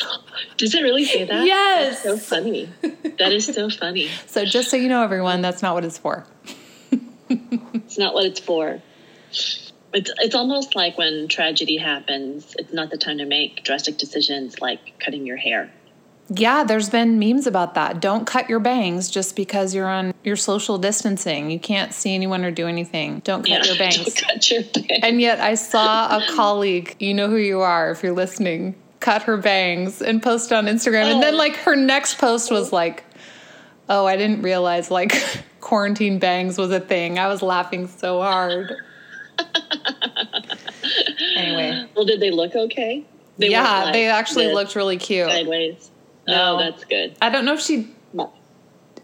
Does 0.56 0.74
it 0.74 0.82
really 0.82 1.04
say 1.04 1.22
that? 1.26 1.46
Yes. 1.46 2.02
That's 2.02 2.24
so 2.24 2.40
funny. 2.40 2.68
That 3.20 3.30
is 3.30 3.46
so 3.46 3.70
funny. 3.70 4.08
so 4.26 4.44
just 4.44 4.68
so 4.68 4.76
you 4.76 4.88
know, 4.88 5.04
everyone, 5.04 5.42
that's 5.42 5.62
not 5.62 5.74
what 5.74 5.84
it's 5.84 5.98
for. 5.98 6.26
it's 7.30 7.96
not 7.96 8.14
what 8.14 8.26
it's 8.26 8.40
for. 8.40 8.82
It's 9.28 9.72
it's 9.94 10.34
almost 10.34 10.74
like 10.74 10.98
when 10.98 11.28
tragedy 11.28 11.76
happens, 11.76 12.56
it's 12.58 12.72
not 12.72 12.90
the 12.90 12.98
time 12.98 13.18
to 13.18 13.26
make 13.26 13.62
drastic 13.62 13.96
decisions 13.96 14.60
like 14.60 14.98
cutting 14.98 15.24
your 15.24 15.36
hair. 15.36 15.70
Yeah, 16.30 16.64
there's 16.64 16.90
been 16.90 17.18
memes 17.18 17.46
about 17.46 17.74
that. 17.74 18.00
Don't 18.00 18.26
cut 18.26 18.50
your 18.50 18.60
bangs 18.60 19.08
just 19.08 19.34
because 19.34 19.74
you're 19.74 19.88
on 19.88 20.12
your 20.24 20.36
social 20.36 20.76
distancing. 20.76 21.50
You 21.50 21.58
can't 21.58 21.94
see 21.94 22.14
anyone 22.14 22.44
or 22.44 22.50
do 22.50 22.66
anything. 22.66 23.20
Don't 23.20 23.42
cut 23.42 23.48
yeah, 23.48 23.64
your 23.64 23.76
bangs. 23.78 23.96
Don't 23.96 24.14
cut 24.14 24.50
your 24.50 24.62
bangs. 24.62 25.00
And 25.02 25.20
yet 25.20 25.40
I 25.40 25.54
saw 25.54 26.18
a 26.18 26.26
colleague, 26.34 26.96
you 26.98 27.14
know 27.14 27.28
who 27.28 27.36
you 27.36 27.60
are 27.60 27.90
if 27.90 28.02
you're 28.02 28.12
listening, 28.12 28.74
cut 29.00 29.22
her 29.22 29.38
bangs 29.38 30.02
and 30.02 30.22
post 30.22 30.52
on 30.52 30.66
Instagram. 30.66 31.04
Oh. 31.04 31.14
And 31.14 31.22
then 31.22 31.34
oh. 31.34 31.38
like 31.38 31.56
her 31.56 31.76
next 31.76 32.18
post 32.18 32.50
was 32.50 32.72
oh. 32.72 32.76
like, 32.76 33.04
"Oh, 33.88 34.04
I 34.06 34.16
didn't 34.16 34.42
realize 34.42 34.90
like 34.90 35.14
quarantine 35.60 36.18
bangs 36.18 36.58
was 36.58 36.70
a 36.70 36.80
thing." 36.80 37.18
I 37.18 37.28
was 37.28 37.40
laughing 37.40 37.88
so 37.88 38.20
hard. 38.20 38.74
anyway. 41.36 41.86
Well, 41.94 42.04
did 42.04 42.20
they 42.20 42.30
look 42.30 42.54
okay? 42.54 43.04
They 43.38 43.50
yeah, 43.50 43.84
like 43.84 43.92
they 43.94 44.08
actually 44.08 44.52
looked 44.52 44.74
really 44.74 44.98
cute. 44.98 45.28
Sideways. 45.28 45.90
No, 46.28 46.56
oh, 46.56 46.58
that's 46.58 46.84
good. 46.84 47.16
I 47.22 47.30
don't 47.30 47.44
know 47.44 47.54
if 47.54 47.60
she. 47.60 47.88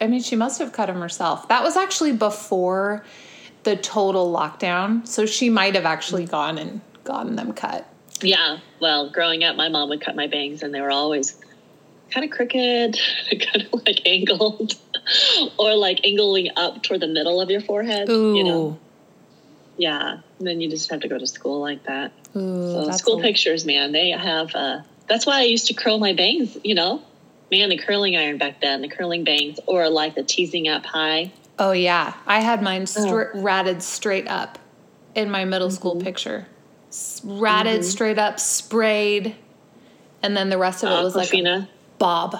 I 0.01 0.09
mean, 0.09 0.23
she 0.23 0.37
must 0.37 0.59
have 0.59 0.73
cut 0.73 0.87
them 0.87 1.01
herself. 1.01 1.49
That 1.49 1.63
was 1.63 1.77
actually 1.77 2.13
before 2.13 3.05
the 3.63 3.77
total 3.77 4.33
lockdown, 4.33 5.07
so 5.07 5.25
she 5.25 5.49
might 5.49 5.75
have 5.75 5.87
actually 5.87 6.27
gone 6.27 6.59
and 6.59 6.81
gotten 7.05 7.37
them 7.37 7.53
cut. 7.53 7.89
Yeah. 8.21 8.59
Well, 8.81 9.11
growing 9.11 9.45
up, 9.45 9.57
my 9.57 9.69
mom 9.69 9.89
would 9.89 10.01
cut 10.01 10.17
my 10.17 10.27
bangs, 10.27 10.63
and 10.63 10.75
they 10.75 10.81
were 10.81 10.91
always 10.91 11.41
kind 12.11 12.25
of 12.25 12.31
crooked, 12.31 12.99
kind 13.31 13.69
of 13.73 13.87
like 13.87 14.01
angled, 14.07 14.75
or 15.59 15.75
like 15.75 16.01
angling 16.05 16.51
up 16.57 16.83
toward 16.83 17.01
the 17.01 17.09
middle 17.09 17.41
of 17.41 17.51
your 17.51 17.61
forehead. 17.61 18.09
Ooh. 18.09 18.37
You 18.37 18.45
know? 18.45 18.79
Yeah. 19.77 20.19
And 20.39 20.47
then 20.47 20.61
you 20.61 20.69
just 20.69 20.91
have 20.91 21.01
to 21.01 21.09
go 21.09 21.19
to 21.19 21.27
school 21.27 21.61
like 21.61 21.85
that. 21.85 22.13
Ooh, 22.37 22.85
So 22.85 22.91
school 22.93 23.21
pictures, 23.21 23.65
man, 23.65 23.93
they 23.93 24.11
have. 24.11 24.55
Uh, 24.55 24.83
that's 25.09 25.25
why 25.27 25.39
I 25.39 25.43
used 25.45 25.67
to 25.69 25.75
curl 25.75 25.99
my 25.99 26.13
bangs. 26.13 26.57
You 26.63 26.75
know, 26.75 27.03
man, 27.51 27.69
the 27.69 27.79
curling 27.79 28.17
iron 28.17 28.39
back 28.39 28.61
then, 28.61 28.83
the 28.83 28.89
curling 28.89 29.25
bangs, 29.25 29.59
or 29.67 29.89
like 29.89 30.15
the 30.15 30.23
teasing 30.23 30.69
up 30.69 30.85
high. 30.85 31.33
Oh 31.59 31.73
yeah, 31.73 32.15
I 32.27 32.41
had 32.41 32.63
mine 32.63 32.87
str- 32.87 33.31
Oh. 33.35 33.41
ratted 33.41 33.83
straight 33.83 34.27
up 34.29 34.59
in 35.15 35.31
my 35.31 35.45
middle 35.45 35.71
school 35.71 35.95
Mm-hmm. 35.95 36.05
picture. 36.05 36.47
S- 36.89 37.21
ratted 37.25 37.85
straight 37.85 38.19
up, 38.19 38.41
sprayed, 38.41 39.37
and 40.23 40.37
then 40.37 40.49
the 40.49 40.59
rest 40.59 40.83
of 40.85 40.91
it 40.91 41.03
was 41.05 41.15
like 41.15 41.33
a 41.35 41.69
bob. 41.99 42.37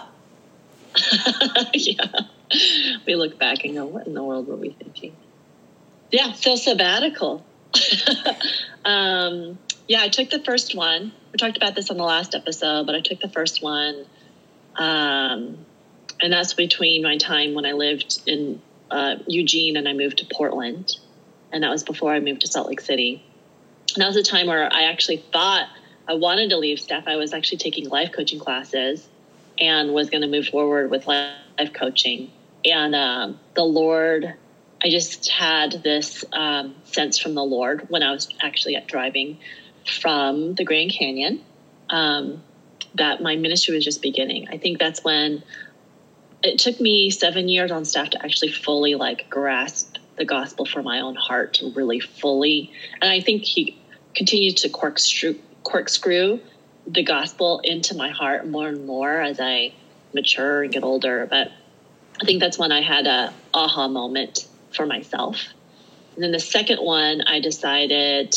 yeah. 1.75 2.07
We 3.07 3.15
look 3.17 3.39
back 3.39 3.65
and 3.65 3.75
go, 3.75 3.85
what 3.87 4.07
in 4.07 4.15
the 4.15 4.23
world 4.23 4.47
were 4.47 4.57
we 4.57 4.71
thinking? 4.71 5.15
Yeah, 6.11 6.33
so 6.35 6.55
sabbatical. 6.57 7.45
um, 8.85 9.59
yeah, 9.89 10.03
I 10.03 10.09
took 10.09 10.31
the 10.31 10.39
first 10.41 10.75
one. 10.75 11.13
We 11.33 11.39
talked 11.39 11.57
about 11.57 11.75
this 11.75 11.91
on 11.91 11.97
the 11.97 12.05
last 12.05 12.35
episode, 12.35 12.87
but 12.87 12.95
I 12.95 13.01
took 13.01 13.21
the 13.21 13.29
first 13.29 13.63
one. 13.63 14.07
Um, 14.77 15.65
and 16.21 16.33
that's 16.33 16.55
between 16.55 17.03
my 17.03 17.19
time 17.19 17.55
when 17.55 17.67
I 17.67 17.73
lived 17.73 18.23
in 18.27 18.61
uh, 18.91 19.17
Eugene 19.27 19.77
and 19.77 19.89
I 19.89 19.93
moved 19.93 20.19
to 20.19 20.27
Portland. 20.33 20.97
And 21.53 21.63
that 21.63 21.71
was 21.71 21.83
before 21.83 22.13
I 22.13 22.21
moved 22.21 22.41
to 22.43 22.47
Salt 22.47 22.69
Lake 22.69 22.81
City. 22.81 23.23
And 23.95 24.03
that 24.03 24.07
was 24.07 24.17
a 24.17 24.23
time 24.23 24.47
where 24.47 24.73
I 24.73 24.85
actually 24.85 25.19
thought 25.19 25.69
I 26.09 26.15
wanted 26.15 26.51
to 26.51 26.57
leave 26.57 26.81
Steph. 26.81 27.07
I 27.07 27.17
was 27.17 27.33
actually 27.33 27.59
taking 27.59 27.89
life 27.89 28.13
coaching 28.13 28.39
classes 28.39 29.09
and 29.59 29.93
was 29.93 30.11
going 30.11 30.23
to 30.23 30.29
move 30.29 30.47
forward 30.47 30.91
with 30.91 31.07
life 31.07 31.73
coaching. 31.73 32.31
And 32.65 32.95
um, 32.95 33.39
the 33.55 33.65
Lord, 33.65 34.35
I 34.83 34.91
just 34.91 35.31
had 35.31 35.73
this 35.83 36.25
um, 36.33 36.75
sense 36.85 37.19
from 37.19 37.35
the 37.35 37.45
Lord 37.45 37.87
when 37.89 38.03
I 38.03 38.11
was 38.11 38.29
actually 38.43 38.83
driving 38.87 39.39
from 39.87 40.55
the 40.55 40.65
Grand 40.65 40.91
Canyon 40.91 41.45
um, 41.91 42.43
that 42.95 43.23
my 43.23 43.37
ministry 43.37 43.75
was 43.75 43.85
just 43.85 44.03
beginning. 44.03 44.49
I 44.49 44.59
think 44.59 44.79
that's 44.79 45.03
when 45.03 45.43
it 46.43 46.59
took 46.59 46.81
me 46.81 47.11
seven 47.11 47.49
years 47.49 47.71
on 47.71 47.85
staff 47.85 48.11
to 48.11 48.25
actually 48.25 48.53
fully 48.53 48.95
like 48.95 49.29
grasp 49.31 49.97
the 50.17 50.25
gospel 50.25 50.65
for 50.65 50.83
my 50.83 51.01
own 51.01 51.17
heart 51.17 51.55
to 51.55 51.73
really 51.73 52.01
fully. 52.01 52.71
And 53.01 53.11
I 53.11 53.21
think 53.21 53.43
he 53.45 53.77
continued 54.15 54.57
to 54.59 54.69
corkscrew, 54.69 55.39
corkscrew 55.65 56.39
the 56.87 57.03
gospel 57.03 57.61
into 57.65 57.95
my 57.95 58.11
heart 58.11 58.47
more 58.47 58.69
and 58.69 58.87
more 58.87 59.21
as 59.21 59.41
I 59.41 59.73
mature 60.13 60.63
and 60.63 60.73
get 60.73 60.85
older. 60.85 61.27
But 61.29 61.51
I 62.21 62.25
think 62.25 62.41
that's 62.41 62.59
when 62.59 62.73
I 62.73 62.83
had 62.83 63.07
a 63.07 63.33
aha 63.53 63.89
moment 63.89 64.47
for 64.73 64.87
myself. 64.87 65.43
And 66.15 66.23
then 66.23 66.33
the 66.33 66.39
second 66.39 66.79
one, 66.79 67.23
I 67.23 67.41
decided 67.41 68.37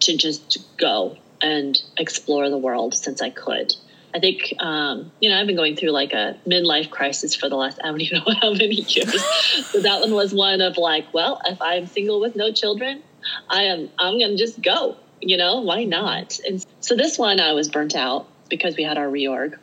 to 0.00 0.16
just 0.16 0.58
go 0.76 1.16
and 1.40 1.80
explore 1.96 2.50
the 2.50 2.58
world 2.58 2.94
since 2.94 3.22
I 3.22 3.30
could. 3.30 3.74
I 4.16 4.18
think, 4.18 4.54
um, 4.60 5.12
you 5.20 5.28
know, 5.28 5.38
I've 5.38 5.46
been 5.46 5.56
going 5.56 5.76
through 5.76 5.90
like 5.90 6.14
a 6.14 6.38
midlife 6.46 6.88
crisis 6.88 7.36
for 7.36 7.50
the 7.50 7.56
last, 7.56 7.78
I 7.84 7.88
don't 7.88 8.00
even 8.00 8.18
know 8.26 8.34
how 8.40 8.50
many 8.50 8.76
years. 8.76 9.22
so 9.66 9.82
that 9.82 10.00
one 10.00 10.14
was 10.14 10.32
one 10.32 10.62
of 10.62 10.78
like, 10.78 11.12
well, 11.12 11.38
if 11.44 11.60
I'm 11.60 11.86
single 11.86 12.18
with 12.18 12.34
no 12.34 12.50
children, 12.50 13.02
I 13.50 13.64
am, 13.64 13.90
I'm 13.98 14.18
going 14.18 14.30
to 14.30 14.36
just 14.38 14.62
go, 14.62 14.96
you 15.20 15.36
know, 15.36 15.60
why 15.60 15.84
not? 15.84 16.40
And 16.48 16.64
so 16.80 16.96
this 16.96 17.18
one 17.18 17.40
I 17.40 17.52
was 17.52 17.68
burnt 17.68 17.94
out 17.94 18.26
because 18.48 18.74
we 18.74 18.84
had 18.84 18.96
our 18.96 19.06
reorg 19.06 19.58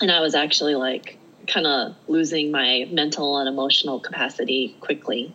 and 0.00 0.10
I 0.10 0.20
was 0.20 0.34
actually 0.34 0.74
like 0.74 1.18
kind 1.46 1.66
of 1.66 1.94
losing 2.06 2.50
my 2.50 2.88
mental 2.90 3.36
and 3.36 3.50
emotional 3.50 4.00
capacity 4.00 4.76
quickly. 4.80 5.34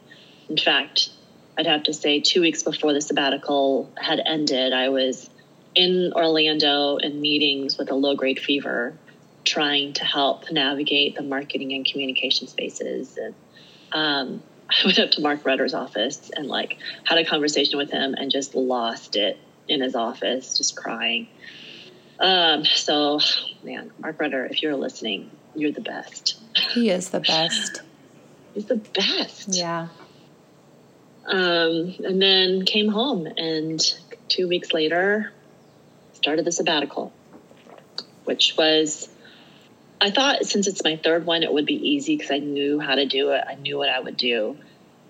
In 0.50 0.58
fact, 0.58 1.10
I'd 1.56 1.68
have 1.68 1.84
to 1.84 1.94
say 1.94 2.20
two 2.20 2.42
weeks 2.42 2.64
before 2.64 2.94
the 2.94 3.02
sabbatical 3.02 3.92
had 3.96 4.20
ended, 4.26 4.74
I 4.74 4.90
was 4.90 5.30
in 5.76 6.14
Orlando 6.16 6.98
in 6.98 7.22
meetings 7.22 7.78
with 7.78 7.90
a 7.92 7.96
low 7.96 8.16
grade 8.16 8.40
fever, 8.40 8.94
trying 9.46 9.94
to 9.94 10.06
help 10.06 10.52
navigate 10.52 11.16
the 11.16 11.24
marketing 11.24 11.74
and 11.74 11.86
communication 11.86 12.48
spaces. 12.48 13.18
And 13.18 13.36
um, 13.92 14.44
I 14.70 14.86
went 14.86 15.00
up 15.00 15.12
to 15.12 15.22
Mark 15.22 15.46
Rudder's 15.46 15.74
office 15.74 16.32
and 16.36 16.48
like 16.48 16.78
had 17.04 17.18
a 17.18 17.26
conversation 17.26 17.78
with 17.78 17.92
him 17.92 18.14
and 18.14 18.32
just 18.32 18.56
lost 18.56 19.16
it 19.16 19.38
in 19.68 19.82
his 19.82 19.96
office, 19.96 20.58
just 20.58 20.76
crying. 20.76 21.28
Um, 22.20 22.64
so, 22.66 23.20
man, 23.64 23.92
Mark 24.00 24.20
Rudder, 24.20 24.46
if 24.46 24.62
you're 24.62 24.76
listening, 24.76 25.32
you're 25.56 25.72
the 25.72 25.82
best. 25.82 26.40
He 26.74 26.90
is 26.90 27.10
the 27.10 27.20
best. 27.20 27.82
He's 28.54 28.66
the 28.66 28.76
best. 28.76 29.50
Yeah. 29.50 29.88
Um, 31.26 31.96
and 32.04 32.22
then 32.22 32.66
came 32.66 32.90
home 32.90 33.26
and 33.26 33.82
two 34.28 34.48
weeks 34.48 34.74
later 34.74 35.32
started 36.24 36.46
the 36.46 36.52
sabbatical, 36.54 37.12
which 38.24 38.56
was, 38.58 39.10
I 40.00 40.10
thought 40.10 40.46
since 40.46 40.68
it's 40.68 40.82
my 40.82 40.96
third 40.96 41.26
one, 41.26 41.44
it 41.44 41.52
would 41.52 41.66
be 41.66 41.90
easy 41.90 42.16
because 42.16 42.32
I 42.32 42.40
knew 42.40 42.80
how 42.80 42.96
to 42.96 43.06
do 43.06 43.32
it. 43.32 43.44
I 43.46 43.56
knew 43.56 43.78
what 43.78 43.90
I 43.90 44.00
would 44.00 44.16
do. 44.16 44.58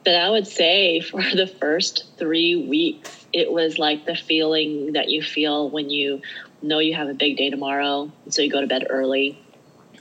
But 0.03 0.15
I 0.15 0.31
would 0.31 0.47
say 0.47 0.99
for 1.11 1.21
the 1.21 1.45
first 1.45 2.05
three 2.17 2.55
weeks, 2.55 3.27
it 3.31 3.51
was 3.51 3.77
like 3.77 4.05
the 4.05 4.15
feeling 4.15 4.93
that 4.93 5.09
you 5.09 5.21
feel 5.21 5.69
when 5.69 5.91
you 5.91 6.23
know 6.63 6.79
you 6.79 6.95
have 6.95 7.09
a 7.09 7.13
big 7.13 7.37
day 7.37 7.51
tomorrow. 7.51 8.11
So 8.29 8.41
you 8.41 8.49
go 8.49 8.61
to 8.61 8.67
bed 8.67 8.87
early, 8.89 9.39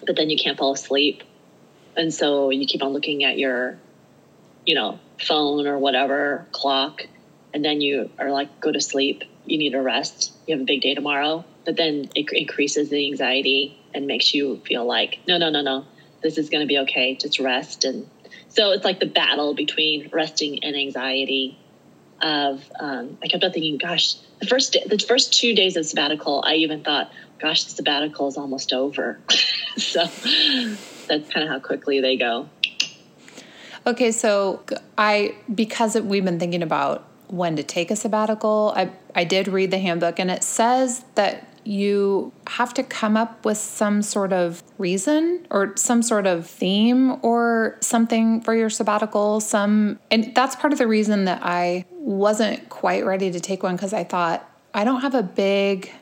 but 0.06 0.16
then 0.16 0.30
you 0.30 0.38
can't 0.38 0.56
fall 0.56 0.72
asleep. 0.72 1.22
And 1.94 2.12
so 2.12 2.48
you 2.48 2.66
keep 2.66 2.82
on 2.82 2.94
looking 2.94 3.22
at 3.24 3.36
your, 3.36 3.76
you 4.64 4.74
know, 4.74 4.98
phone 5.20 5.66
or 5.66 5.78
whatever 5.78 6.46
clock. 6.52 7.06
And 7.52 7.62
then 7.62 7.82
you 7.82 8.08
are 8.18 8.30
like, 8.30 8.62
go 8.62 8.72
to 8.72 8.80
sleep. 8.80 9.24
You 9.44 9.58
need 9.58 9.74
a 9.74 9.82
rest. 9.82 10.32
You 10.46 10.54
have 10.54 10.62
a 10.62 10.64
big 10.64 10.80
day 10.80 10.94
tomorrow. 10.94 11.44
But 11.64 11.76
then 11.76 12.08
it 12.14 12.32
increases 12.32 12.90
the 12.90 13.06
anxiety 13.06 13.78
and 13.94 14.06
makes 14.06 14.34
you 14.34 14.60
feel 14.66 14.84
like, 14.84 15.20
no, 15.26 15.38
no, 15.38 15.50
no, 15.50 15.62
no, 15.62 15.84
this 16.22 16.38
is 16.38 16.50
going 16.50 16.62
to 16.62 16.66
be 16.66 16.78
okay. 16.78 17.14
Just 17.14 17.38
rest. 17.38 17.84
And 17.84 18.08
so 18.48 18.72
it's 18.72 18.84
like 18.84 19.00
the 19.00 19.06
battle 19.06 19.54
between 19.54 20.10
resting 20.12 20.62
and 20.64 20.76
anxiety. 20.76 21.58
Of 22.20 22.70
um, 22.78 23.18
I 23.20 23.26
kept 23.26 23.42
on 23.42 23.50
thinking, 23.50 23.78
gosh, 23.78 24.14
the 24.38 24.46
first 24.46 24.74
day, 24.74 24.84
the 24.86 24.96
first 24.96 25.32
two 25.32 25.56
days 25.56 25.76
of 25.76 25.84
sabbatical, 25.84 26.44
I 26.46 26.54
even 26.54 26.84
thought, 26.84 27.10
gosh, 27.40 27.64
the 27.64 27.70
sabbatical 27.70 28.28
is 28.28 28.36
almost 28.36 28.72
over. 28.72 29.18
so 29.76 30.04
that's 30.04 31.28
kind 31.30 31.42
of 31.42 31.48
how 31.48 31.58
quickly 31.58 32.00
they 32.00 32.16
go. 32.16 32.48
Okay, 33.86 34.12
so 34.12 34.62
I 34.96 35.34
because 35.52 36.00
we've 36.00 36.24
been 36.24 36.38
thinking 36.38 36.62
about 36.62 37.04
when 37.32 37.56
to 37.56 37.62
take 37.62 37.90
a 37.90 37.96
sabbatical, 37.96 38.72
I 38.76 38.90
I 39.14 39.24
did 39.24 39.48
read 39.48 39.70
the 39.70 39.78
handbook 39.78 40.18
and 40.18 40.30
it 40.30 40.44
says 40.44 41.04
that 41.14 41.48
you 41.64 42.32
have 42.46 42.74
to 42.74 42.82
come 42.82 43.16
up 43.16 43.44
with 43.44 43.56
some 43.56 44.02
sort 44.02 44.32
of 44.32 44.62
reason 44.78 45.46
or 45.50 45.74
some 45.76 46.02
sort 46.02 46.26
of 46.26 46.46
theme 46.46 47.16
or 47.22 47.76
something 47.80 48.40
for 48.40 48.54
your 48.54 48.68
sabbatical 48.68 49.38
some 49.40 49.98
and 50.10 50.34
that's 50.34 50.56
part 50.56 50.72
of 50.72 50.78
the 50.78 50.88
reason 50.88 51.24
that 51.26 51.40
I 51.42 51.84
wasn't 51.92 52.68
quite 52.68 53.04
ready 53.06 53.30
to 53.30 53.38
take 53.38 53.62
one 53.62 53.78
cuz 53.78 53.92
I 53.92 54.02
thought 54.02 54.48
I 54.74 54.84
don't 54.84 55.02
have 55.02 55.14
a 55.14 55.22
big 55.22 55.92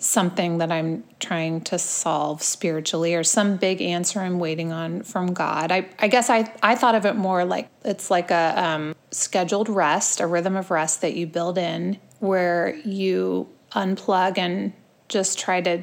something 0.00 0.58
that 0.58 0.70
I'm 0.70 1.04
trying 1.20 1.60
to 1.62 1.78
solve 1.78 2.42
spiritually 2.42 3.14
or 3.14 3.24
some 3.24 3.56
big 3.56 3.82
answer 3.82 4.20
I'm 4.20 4.38
waiting 4.38 4.72
on 4.72 5.02
from 5.02 5.32
God. 5.32 5.72
I, 5.72 5.88
I 5.98 6.08
guess 6.08 6.30
I, 6.30 6.52
I 6.62 6.74
thought 6.74 6.94
of 6.94 7.04
it 7.04 7.16
more 7.16 7.44
like 7.44 7.68
it's 7.84 8.10
like 8.10 8.30
a 8.30 8.54
um, 8.56 8.94
scheduled 9.10 9.68
rest, 9.68 10.20
a 10.20 10.26
rhythm 10.26 10.56
of 10.56 10.70
rest 10.70 11.00
that 11.00 11.14
you 11.14 11.26
build 11.26 11.58
in 11.58 11.98
where 12.20 12.76
you 12.84 13.48
unplug 13.72 14.38
and 14.38 14.72
just 15.08 15.38
try 15.38 15.60
to 15.60 15.82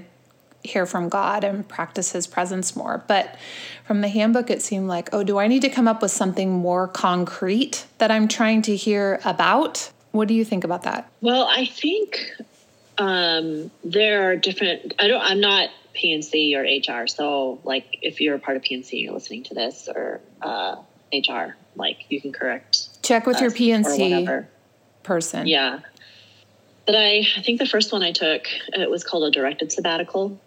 hear 0.64 0.86
from 0.86 1.10
God 1.10 1.44
and 1.44 1.68
practice 1.68 2.12
his 2.12 2.28
presence 2.28 2.76
more. 2.76 3.04
But 3.08 3.38
from 3.86 4.02
the 4.02 4.08
handbook, 4.08 4.50
it 4.50 4.62
seemed 4.62 4.88
like, 4.88 5.10
oh, 5.14 5.24
do 5.24 5.38
I 5.38 5.48
need 5.48 5.62
to 5.62 5.70
come 5.70 5.88
up 5.88 6.02
with 6.02 6.12
something 6.12 6.52
more 6.52 6.88
concrete 6.88 7.86
that 8.00 8.12
I'm 8.12 8.28
trying 8.28 8.64
to 8.64 8.76
hear 8.76 9.20
about? 9.24 9.92
What 10.12 10.28
do 10.28 10.34
you 10.34 10.46
think 10.46 10.64
about 10.64 10.84
that? 10.84 11.10
Well, 11.22 11.48
I 11.50 11.66
think 11.66 12.32
um, 12.98 13.72
there 13.84 14.30
are 14.30 14.36
different. 14.36 14.94
I 15.00 15.08
don't. 15.08 15.22
I'm 15.22 15.40
not 15.40 15.70
PNC 15.96 16.56
or 16.56 16.62
HR. 16.64 17.08
So, 17.08 17.60
like, 17.64 17.86
if 18.02 18.22
you're 18.22 18.36
a 18.36 18.40
part 18.40 18.58
of 18.58 18.64
PNC, 18.64 18.92
and 18.92 19.02
you're 19.02 19.14
listening 19.14 19.44
to 19.44 19.54
this 19.54 19.88
or 19.94 20.22
uh, 20.42 20.76
HR, 21.14 21.56
like, 21.76 22.06
you 22.10 22.22
can 22.22 22.34
correct. 22.34 23.02
Check 23.04 23.26
with 23.26 23.40
your 23.42 23.52
PNC 23.52 24.46
person. 25.04 25.48
Yeah. 25.48 25.80
But 26.86 26.96
I, 26.96 27.26
I 27.36 27.42
think 27.42 27.60
the 27.60 27.66
first 27.66 27.92
one 27.92 28.04
I 28.04 28.12
took, 28.12 28.48
it 28.74 28.90
was 28.90 29.04
called 29.04 29.24
a 29.24 29.32
directed 29.32 29.72
sabbatical. 29.72 30.40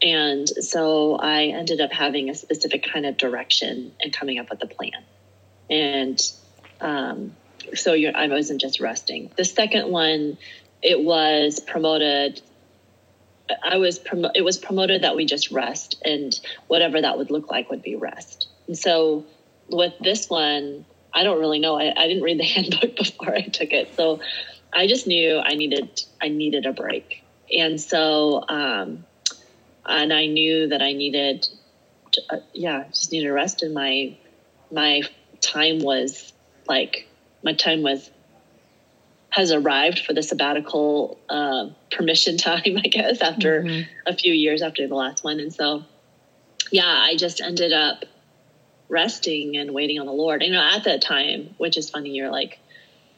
And 0.00 0.48
so 0.48 1.16
I 1.16 1.44
ended 1.44 1.80
up 1.80 1.92
having 1.92 2.30
a 2.30 2.34
specific 2.34 2.84
kind 2.92 3.06
of 3.06 3.16
direction 3.16 3.92
and 4.00 4.12
coming 4.12 4.38
up 4.38 4.50
with 4.50 4.62
a 4.62 4.66
plan. 4.66 5.04
And 5.70 6.20
um, 6.80 7.36
so 7.74 7.92
you're, 7.92 8.16
I 8.16 8.26
wasn't 8.26 8.60
just 8.60 8.80
resting. 8.80 9.30
The 9.36 9.44
second 9.44 9.90
one 9.90 10.38
it 10.82 11.02
was 11.02 11.60
promoted 11.60 12.42
I 13.62 13.76
was 13.76 13.98
promo- 13.98 14.30
it 14.34 14.42
was 14.42 14.58
promoted 14.58 15.02
that 15.02 15.16
we 15.16 15.24
just 15.24 15.50
rest 15.50 16.00
and 16.04 16.38
whatever 16.68 17.00
that 17.00 17.18
would 17.18 17.30
look 17.30 17.50
like 17.50 17.70
would 17.70 17.82
be 17.82 17.96
rest. 17.96 18.48
And 18.66 18.78
so 18.78 19.24
with 19.68 19.92
this 20.00 20.30
one, 20.30 20.84
I 21.12 21.22
don't 21.24 21.38
really 21.38 21.58
know. 21.58 21.78
I, 21.78 21.92
I 21.96 22.06
didn't 22.06 22.22
read 22.22 22.38
the 22.38 22.44
handbook 22.54 22.96
before 22.96 23.34
I 23.34 23.42
took 23.42 23.72
it. 23.72 23.94
So 23.96 24.20
I 24.72 24.86
just 24.86 25.06
knew 25.06 25.38
I 25.38 25.54
needed 25.54 26.02
I 26.20 26.28
needed 26.28 26.66
a 26.66 26.72
break. 26.72 27.22
And 27.56 27.80
so 27.80 28.44
um 28.48 29.04
and 29.84 30.12
I 30.12 30.26
knew 30.26 30.68
that 30.68 30.80
I 30.80 30.92
needed 30.92 31.46
to, 32.12 32.22
uh, 32.30 32.40
yeah, 32.52 32.84
just 32.88 33.12
needed 33.12 33.28
a 33.28 33.32
rest 33.32 33.62
and 33.62 33.74
my 33.74 34.16
my 34.70 35.02
time 35.40 35.80
was 35.80 36.32
like 36.68 37.08
my 37.42 37.52
time 37.52 37.82
was 37.82 38.08
has 39.32 39.50
arrived 39.50 40.00
for 40.00 40.12
the 40.12 40.22
sabbatical 40.22 41.18
uh, 41.28 41.68
permission 41.90 42.36
time, 42.36 42.62
I 42.84 42.88
guess, 42.88 43.20
after 43.20 43.62
mm-hmm. 43.62 43.90
a 44.06 44.14
few 44.14 44.32
years 44.32 44.62
after 44.62 44.86
the 44.86 44.94
last 44.94 45.24
one. 45.24 45.40
And 45.40 45.52
so, 45.52 45.84
yeah, 46.70 46.86
I 46.86 47.16
just 47.16 47.40
ended 47.40 47.72
up 47.72 48.04
resting 48.88 49.56
and 49.56 49.72
waiting 49.72 49.98
on 49.98 50.06
the 50.06 50.12
Lord. 50.12 50.42
You 50.42 50.52
know, 50.52 50.62
at 50.62 50.84
that 50.84 51.00
time, 51.00 51.54
which 51.56 51.78
is 51.78 51.88
funny, 51.88 52.10
you're 52.10 52.30
like, 52.30 52.58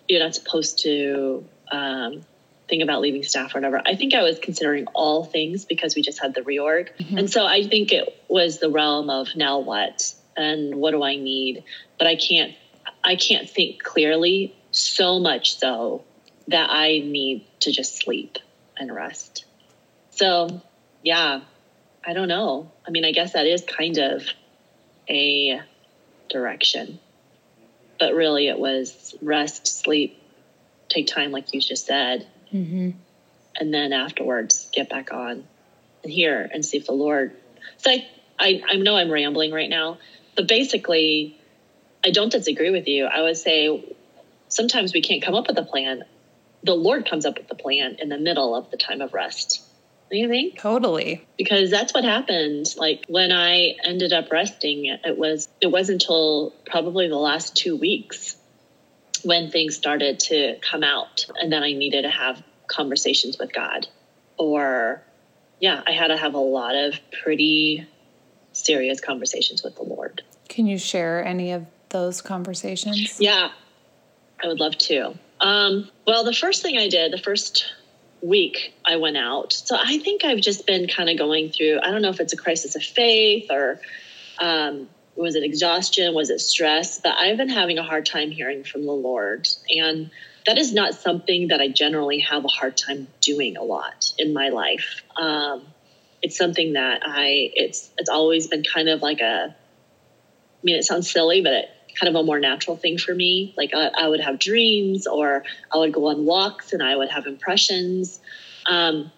you're 0.08 0.22
not 0.22 0.36
supposed 0.36 0.78
to 0.84 1.44
um, 1.72 2.24
think 2.68 2.84
about 2.84 3.00
leaving 3.00 3.24
staff 3.24 3.52
or 3.52 3.58
whatever. 3.58 3.82
I 3.84 3.96
think 3.96 4.14
I 4.14 4.22
was 4.22 4.38
considering 4.38 4.86
all 4.94 5.24
things 5.24 5.64
because 5.64 5.96
we 5.96 6.02
just 6.02 6.22
had 6.22 6.32
the 6.32 6.42
reorg. 6.42 6.90
Mm-hmm. 6.96 7.18
And 7.18 7.30
so 7.30 7.44
I 7.44 7.66
think 7.66 7.90
it 7.90 8.22
was 8.28 8.60
the 8.60 8.70
realm 8.70 9.10
of 9.10 9.34
now 9.34 9.58
what 9.58 10.14
and 10.36 10.76
what 10.76 10.92
do 10.92 11.02
I 11.02 11.16
need? 11.16 11.64
But 11.98 12.06
I 12.06 12.14
can't 12.14 12.54
I 13.02 13.16
can't 13.16 13.50
think 13.50 13.82
clearly 13.82 14.54
so 14.74 15.20
much 15.20 15.58
so 15.58 16.04
that 16.48 16.68
I 16.70 16.98
need 16.98 17.46
to 17.60 17.72
just 17.72 17.96
sleep 17.96 18.38
and 18.76 18.94
rest. 18.94 19.44
So, 20.10 20.62
yeah, 21.02 21.40
I 22.04 22.12
don't 22.12 22.28
know. 22.28 22.70
I 22.86 22.90
mean, 22.90 23.04
I 23.04 23.12
guess 23.12 23.32
that 23.32 23.46
is 23.46 23.62
kind 23.62 23.98
of 23.98 24.22
a 25.08 25.60
direction. 26.28 26.98
But 27.98 28.14
really, 28.14 28.48
it 28.48 28.58
was 28.58 29.14
rest, 29.22 29.66
sleep, 29.66 30.20
take 30.88 31.06
time, 31.06 31.30
like 31.30 31.54
you 31.54 31.60
just 31.60 31.86
said. 31.86 32.26
Mm-hmm. 32.52 32.90
And 33.56 33.74
then 33.74 33.92
afterwards, 33.92 34.68
get 34.72 34.90
back 34.90 35.12
on 35.12 35.44
and 36.02 36.12
hear 36.12 36.48
and 36.52 36.64
see 36.64 36.78
if 36.78 36.86
the 36.86 36.92
Lord. 36.92 37.32
So 37.78 37.90
I, 37.90 38.06
I, 38.38 38.62
I 38.68 38.76
know 38.76 38.96
I'm 38.96 39.10
rambling 39.10 39.52
right 39.52 39.70
now, 39.70 39.98
but 40.34 40.48
basically, 40.48 41.40
I 42.04 42.10
don't 42.10 42.30
disagree 42.30 42.70
with 42.70 42.88
you. 42.88 43.06
I 43.06 43.22
would 43.22 43.36
say 43.36 43.93
sometimes 44.54 44.94
we 44.94 45.02
can't 45.02 45.22
come 45.22 45.34
up 45.34 45.48
with 45.48 45.58
a 45.58 45.64
plan. 45.64 46.04
The 46.62 46.74
Lord 46.74 47.08
comes 47.08 47.26
up 47.26 47.36
with 47.36 47.48
the 47.48 47.54
plan 47.54 47.96
in 47.98 48.08
the 48.08 48.18
middle 48.18 48.54
of 48.54 48.70
the 48.70 48.76
time 48.76 49.00
of 49.00 49.12
rest. 49.12 49.62
Do 50.10 50.16
you 50.16 50.28
think? 50.28 50.58
Totally. 50.58 51.26
Because 51.36 51.70
that's 51.70 51.92
what 51.92 52.04
happened. 52.04 52.66
Like 52.76 53.04
when 53.08 53.32
I 53.32 53.74
ended 53.82 54.12
up 54.12 54.30
resting, 54.30 54.84
it 54.86 55.18
was 55.18 55.48
it 55.60 55.68
wasn't 55.68 56.02
until 56.02 56.54
probably 56.66 57.08
the 57.08 57.16
last 57.16 57.56
two 57.56 57.76
weeks 57.76 58.36
when 59.24 59.50
things 59.50 59.74
started 59.74 60.20
to 60.20 60.56
come 60.60 60.84
out, 60.84 61.26
and 61.40 61.50
then 61.50 61.62
I 61.62 61.72
needed 61.72 62.02
to 62.02 62.10
have 62.10 62.42
conversations 62.66 63.38
with 63.38 63.52
God, 63.52 63.88
or 64.38 65.02
yeah, 65.60 65.82
I 65.86 65.92
had 65.92 66.08
to 66.08 66.16
have 66.16 66.34
a 66.34 66.38
lot 66.38 66.74
of 66.74 66.94
pretty 67.22 67.86
serious 68.52 69.00
conversations 69.00 69.62
with 69.62 69.76
the 69.76 69.82
Lord. 69.82 70.22
Can 70.48 70.66
you 70.66 70.76
share 70.76 71.24
any 71.24 71.52
of 71.52 71.66
those 71.88 72.20
conversations? 72.20 73.18
Yeah, 73.18 73.50
I 74.44 74.48
would 74.48 74.60
love 74.60 74.76
to. 74.76 75.14
Um, 75.40 75.90
well, 76.06 76.22
the 76.22 76.34
first 76.34 76.62
thing 76.62 76.76
I 76.76 76.88
did, 76.88 77.12
the 77.12 77.18
first 77.18 77.72
week 78.20 78.74
I 78.84 78.96
went 78.96 79.16
out. 79.16 79.52
So 79.54 79.76
I 79.82 79.98
think 79.98 80.24
I've 80.24 80.40
just 80.40 80.66
been 80.66 80.86
kind 80.86 81.08
of 81.08 81.16
going 81.16 81.50
through, 81.50 81.80
I 81.82 81.90
don't 81.90 82.02
know 82.02 82.10
if 82.10 82.20
it's 82.20 82.34
a 82.34 82.36
crisis 82.36 82.76
of 82.76 82.82
faith 82.82 83.50
or 83.50 83.80
um, 84.38 84.88
was 85.16 85.34
it 85.34 85.44
exhaustion? 85.44 86.14
Was 86.14 86.28
it 86.28 86.40
stress? 86.40 87.00
But 87.00 87.16
I've 87.16 87.38
been 87.38 87.48
having 87.48 87.78
a 87.78 87.82
hard 87.82 88.04
time 88.04 88.30
hearing 88.30 88.64
from 88.64 88.84
the 88.84 88.92
Lord. 88.92 89.48
And 89.68 90.10
that 90.46 90.58
is 90.58 90.74
not 90.74 90.94
something 90.94 91.48
that 91.48 91.60
I 91.60 91.68
generally 91.68 92.20
have 92.20 92.44
a 92.44 92.48
hard 92.48 92.76
time 92.76 93.08
doing 93.20 93.56
a 93.56 93.62
lot 93.62 94.12
in 94.18 94.34
my 94.34 94.50
life. 94.50 95.02
Um, 95.16 95.64
it's 96.20 96.36
something 96.36 96.74
that 96.74 97.02
I, 97.04 97.50
it's, 97.54 97.90
it's 97.96 98.10
always 98.10 98.46
been 98.46 98.62
kind 98.62 98.90
of 98.90 99.00
like 99.00 99.20
a, 99.20 99.54
I 99.54 100.60
mean, 100.62 100.76
it 100.76 100.84
sounds 100.84 101.10
silly, 101.10 101.40
but 101.40 101.52
it, 101.52 101.70
kind 101.98 102.14
of 102.14 102.20
a 102.20 102.24
more 102.24 102.40
natural 102.40 102.76
thing 102.76 102.98
for 102.98 103.14
me. 103.14 103.54
Like 103.56 103.70
I, 103.74 103.90
I, 103.96 104.08
would 104.08 104.20
have 104.20 104.38
dreams 104.38 105.06
or 105.06 105.44
I 105.72 105.78
would 105.78 105.92
go 105.92 106.06
on 106.06 106.24
walks 106.24 106.72
and 106.72 106.82
I 106.82 106.96
would 106.96 107.10
have 107.10 107.26
impressions. 107.26 108.20
Um, 108.66 109.12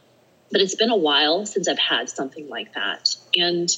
but 0.50 0.60
it's 0.60 0.74
been 0.74 0.90
a 0.90 0.96
while 0.96 1.46
since 1.46 1.68
I've 1.68 1.78
had 1.78 2.08
something 2.08 2.48
like 2.48 2.74
that. 2.74 3.16
And 3.36 3.68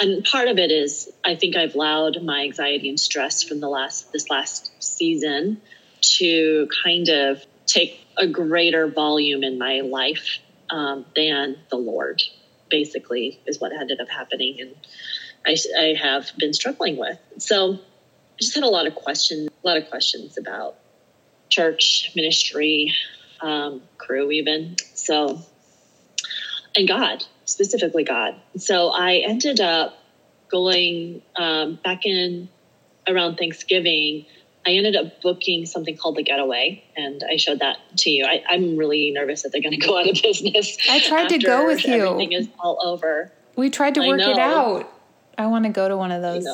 and 0.00 0.24
part 0.24 0.48
of 0.48 0.58
it 0.58 0.70
is 0.70 1.10
I 1.24 1.34
think 1.34 1.56
I've 1.56 1.74
allowed 1.74 2.22
my 2.22 2.42
anxiety 2.42 2.88
and 2.88 2.98
stress 2.98 3.42
from 3.42 3.60
the 3.60 3.68
last 3.68 4.12
this 4.12 4.30
last 4.30 4.70
season 4.82 5.60
to 6.18 6.68
kind 6.82 7.08
of 7.08 7.44
take 7.66 8.00
a 8.16 8.26
greater 8.26 8.88
volume 8.88 9.42
in 9.42 9.58
my 9.58 9.80
life 9.80 10.38
um, 10.70 11.04
than 11.14 11.56
the 11.70 11.76
Lord. 11.76 12.22
Basically, 12.70 13.40
is 13.46 13.60
what 13.60 13.72
ended 13.72 14.00
up 14.00 14.08
happening, 14.08 14.60
and 14.60 14.76
I, 15.44 15.56
I 15.76 15.94
have 16.00 16.30
been 16.38 16.52
struggling 16.52 16.96
with. 16.96 17.18
So 17.38 17.80
just 18.40 18.54
had 18.54 18.64
a 18.64 18.68
lot 18.68 18.86
of 18.86 18.94
questions, 18.94 19.48
a 19.62 19.66
lot 19.66 19.76
of 19.76 19.88
questions 19.90 20.38
about 20.38 20.76
church, 21.48 22.12
ministry, 22.16 22.92
um, 23.40 23.82
Cru, 23.98 24.30
even. 24.30 24.76
So, 24.94 25.40
and 26.76 26.88
God, 26.88 27.24
specifically 27.44 28.04
God. 28.04 28.34
So 28.56 28.88
I 28.88 29.16
ended 29.16 29.60
up 29.60 29.98
going 30.50 31.22
um, 31.36 31.78
back 31.82 32.06
in 32.06 32.48
around 33.06 33.36
Thanksgiving. 33.36 34.26
I 34.66 34.72
ended 34.72 34.94
up 34.94 35.22
booking 35.22 35.66
something 35.66 35.96
called 35.96 36.16
the 36.16 36.22
Getaway, 36.22 36.84
and 36.96 37.22
I 37.28 37.36
showed 37.36 37.60
that 37.60 37.78
to 37.98 38.10
you. 38.10 38.24
I, 38.24 38.42
am 38.54 38.76
really 38.76 39.10
nervous 39.10 39.42
that 39.42 39.52
they're 39.52 39.62
going 39.62 39.72
to 39.80 39.86
go 39.86 39.98
out 39.98 40.08
of 40.08 40.20
business. 40.22 40.76
I 40.88 41.00
tried 41.00 41.28
to 41.30 41.38
go 41.38 41.66
with 41.66 41.84
you. 41.84 41.94
Everything 41.94 42.32
is 42.32 42.48
all 42.58 42.78
over. 42.84 43.32
We 43.56 43.70
tried 43.70 43.94
to 43.94 44.06
work 44.06 44.20
it 44.20 44.38
out. 44.38 44.90
I 45.36 45.46
want 45.46 45.64
to 45.64 45.70
go 45.70 45.88
to 45.88 45.96
one 45.96 46.12
of 46.12 46.22
those. 46.22 46.44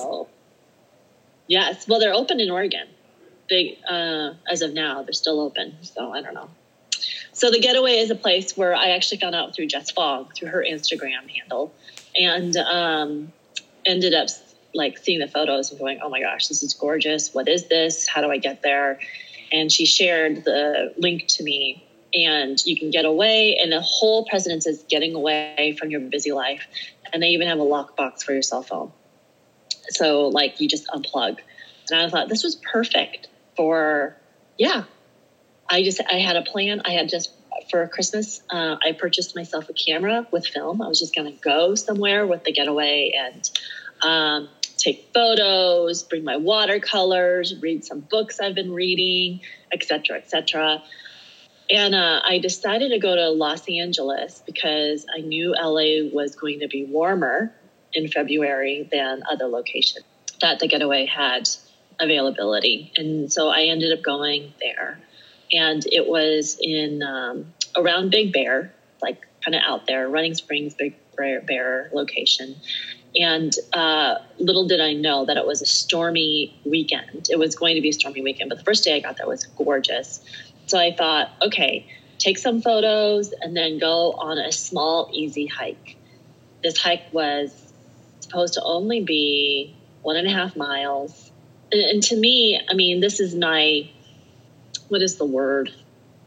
Yes. 1.46 1.86
Well, 1.86 2.00
they're 2.00 2.14
open 2.14 2.40
in 2.40 2.50
Oregon. 2.50 2.88
They, 3.48 3.78
uh, 3.88 4.34
as 4.50 4.62
of 4.62 4.72
now, 4.72 5.02
they're 5.02 5.12
still 5.12 5.40
open. 5.40 5.76
So 5.82 6.12
I 6.12 6.20
don't 6.20 6.34
know. 6.34 6.50
So 7.32 7.50
the 7.50 7.60
getaway 7.60 7.98
is 7.98 8.10
a 8.10 8.14
place 8.14 8.56
where 8.56 8.74
I 8.74 8.90
actually 8.90 9.18
found 9.18 9.34
out 9.34 9.54
through 9.54 9.66
Jess 9.66 9.90
Fogg 9.90 10.34
through 10.34 10.48
her 10.48 10.64
Instagram 10.66 11.28
handle, 11.28 11.72
and 12.18 12.56
um, 12.56 13.32
ended 13.84 14.14
up 14.14 14.28
like 14.74 14.96
seeing 14.98 15.18
the 15.18 15.28
photos 15.28 15.70
and 15.70 15.78
going, 15.78 16.00
"Oh 16.02 16.08
my 16.08 16.20
gosh, 16.20 16.48
this 16.48 16.62
is 16.62 16.72
gorgeous! 16.72 17.34
What 17.34 17.46
is 17.46 17.68
this? 17.68 18.08
How 18.08 18.22
do 18.22 18.30
I 18.30 18.38
get 18.38 18.62
there?" 18.62 18.98
And 19.52 19.70
she 19.70 19.84
shared 19.84 20.44
the 20.44 20.94
link 20.96 21.26
to 21.28 21.42
me, 21.42 21.86
and 22.14 22.58
you 22.64 22.78
can 22.78 22.90
get 22.90 23.04
away. 23.04 23.56
And 23.56 23.70
the 23.70 23.82
whole 23.82 24.24
president's 24.24 24.66
is 24.66 24.82
getting 24.88 25.14
away 25.14 25.76
from 25.78 25.90
your 25.90 26.00
busy 26.00 26.32
life, 26.32 26.66
and 27.12 27.22
they 27.22 27.28
even 27.28 27.48
have 27.48 27.58
a 27.58 27.64
lockbox 27.64 28.22
for 28.22 28.32
your 28.32 28.42
cell 28.42 28.62
phone. 28.62 28.92
So 29.90 30.28
like 30.28 30.60
you 30.60 30.68
just 30.68 30.86
unplug. 30.88 31.38
And 31.90 32.00
I 32.00 32.08
thought 32.08 32.28
this 32.28 32.42
was 32.42 32.56
perfect 32.56 33.28
for, 33.56 34.16
yeah. 34.58 34.84
I 35.68 35.82
just, 35.82 36.00
I 36.00 36.18
had 36.18 36.36
a 36.36 36.42
plan. 36.42 36.82
I 36.84 36.92
had 36.92 37.08
just, 37.08 37.32
for 37.70 37.86
Christmas, 37.88 38.40
uh, 38.50 38.76
I 38.84 38.92
purchased 38.92 39.34
myself 39.34 39.68
a 39.68 39.72
camera 39.72 40.26
with 40.30 40.46
film. 40.46 40.82
I 40.82 40.88
was 40.88 40.98
just 41.00 41.14
going 41.14 41.32
to 41.32 41.40
go 41.40 41.74
somewhere 41.74 42.26
with 42.26 42.44
the 42.44 42.52
getaway 42.52 43.12
and 43.16 43.50
um, 44.02 44.48
take 44.76 45.10
photos, 45.12 46.02
bring 46.02 46.24
my 46.24 46.36
watercolors, 46.36 47.54
read 47.60 47.84
some 47.84 48.00
books 48.00 48.40
I've 48.40 48.54
been 48.54 48.72
reading, 48.72 49.40
etc., 49.72 50.18
etc. 50.18 50.82
And 51.68 51.94
uh, 51.94 52.20
I 52.24 52.38
decided 52.38 52.90
to 52.90 52.98
go 52.98 53.14
to 53.14 53.30
Los 53.30 53.68
Angeles 53.68 54.42
because 54.46 55.06
I 55.12 55.20
knew 55.20 55.52
LA 55.52 56.08
was 56.12 56.36
going 56.36 56.60
to 56.60 56.68
be 56.68 56.84
warmer 56.84 57.52
in 57.96 58.08
February 58.08 58.88
than 58.92 59.22
other 59.28 59.46
locations 59.46 60.04
that 60.40 60.60
the 60.60 60.68
getaway 60.68 61.06
had 61.06 61.48
availability. 61.98 62.92
And 62.96 63.32
so 63.32 63.48
I 63.48 63.62
ended 63.62 63.96
up 63.96 64.04
going 64.04 64.52
there. 64.60 65.00
And 65.52 65.84
it 65.90 66.06
was 66.06 66.58
in 66.60 67.02
um, 67.02 67.54
around 67.74 68.10
Big 68.10 68.32
Bear, 68.32 68.72
like 69.00 69.26
kind 69.42 69.54
of 69.54 69.62
out 69.66 69.86
there, 69.86 70.08
Running 70.08 70.34
Springs, 70.34 70.74
Big 70.74 70.94
Bear, 71.16 71.88
location. 71.94 72.56
And 73.18 73.54
uh, 73.72 74.16
little 74.38 74.68
did 74.68 74.80
I 74.80 74.92
know 74.92 75.24
that 75.24 75.38
it 75.38 75.46
was 75.46 75.62
a 75.62 75.66
stormy 75.66 76.54
weekend. 76.66 77.28
It 77.30 77.38
was 77.38 77.56
going 77.56 77.76
to 77.76 77.80
be 77.80 77.88
a 77.88 77.92
stormy 77.94 78.20
weekend, 78.20 78.50
but 78.50 78.58
the 78.58 78.64
first 78.64 78.84
day 78.84 78.94
I 78.94 79.00
got 79.00 79.16
there 79.16 79.26
was 79.26 79.44
gorgeous. 79.44 80.20
So 80.66 80.78
I 80.78 80.94
thought, 80.94 81.30
okay, 81.40 81.86
take 82.18 82.36
some 82.36 82.60
photos 82.60 83.32
and 83.40 83.56
then 83.56 83.78
go 83.78 84.12
on 84.12 84.36
a 84.36 84.52
small, 84.52 85.08
easy 85.14 85.46
hike. 85.46 85.96
This 86.62 86.76
hike 86.76 87.04
was 87.12 87.65
supposed 88.26 88.54
to 88.54 88.62
only 88.62 89.00
be 89.00 89.74
one 90.02 90.16
and 90.16 90.26
a 90.26 90.30
half 90.30 90.56
miles. 90.56 91.30
And, 91.72 91.80
and 91.80 92.02
to 92.04 92.16
me, 92.16 92.60
I 92.68 92.74
mean, 92.74 93.00
this 93.00 93.20
is 93.20 93.34
my, 93.34 93.88
what 94.88 95.02
is 95.02 95.16
the 95.16 95.26
word? 95.26 95.70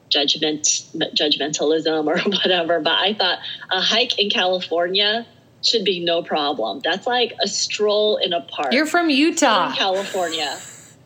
judgment 0.10 0.64
judgmentalism 1.14 2.08
or 2.08 2.18
whatever, 2.32 2.80
but 2.80 2.94
I 2.94 3.14
thought 3.14 3.38
a 3.70 3.80
hike 3.80 4.18
in 4.18 4.32
California 4.32 5.26
should 5.64 5.86
be 5.86 6.04
no 6.04 6.24
problem. 6.24 6.82
That's 6.84 7.06
like 7.06 7.34
a 7.42 7.48
stroll 7.48 8.18
in 8.18 8.34
a 8.34 8.42
park. 8.42 8.74
You're 8.74 8.86
from 8.86 9.10
Utah, 9.10 9.74
California. 9.76 10.58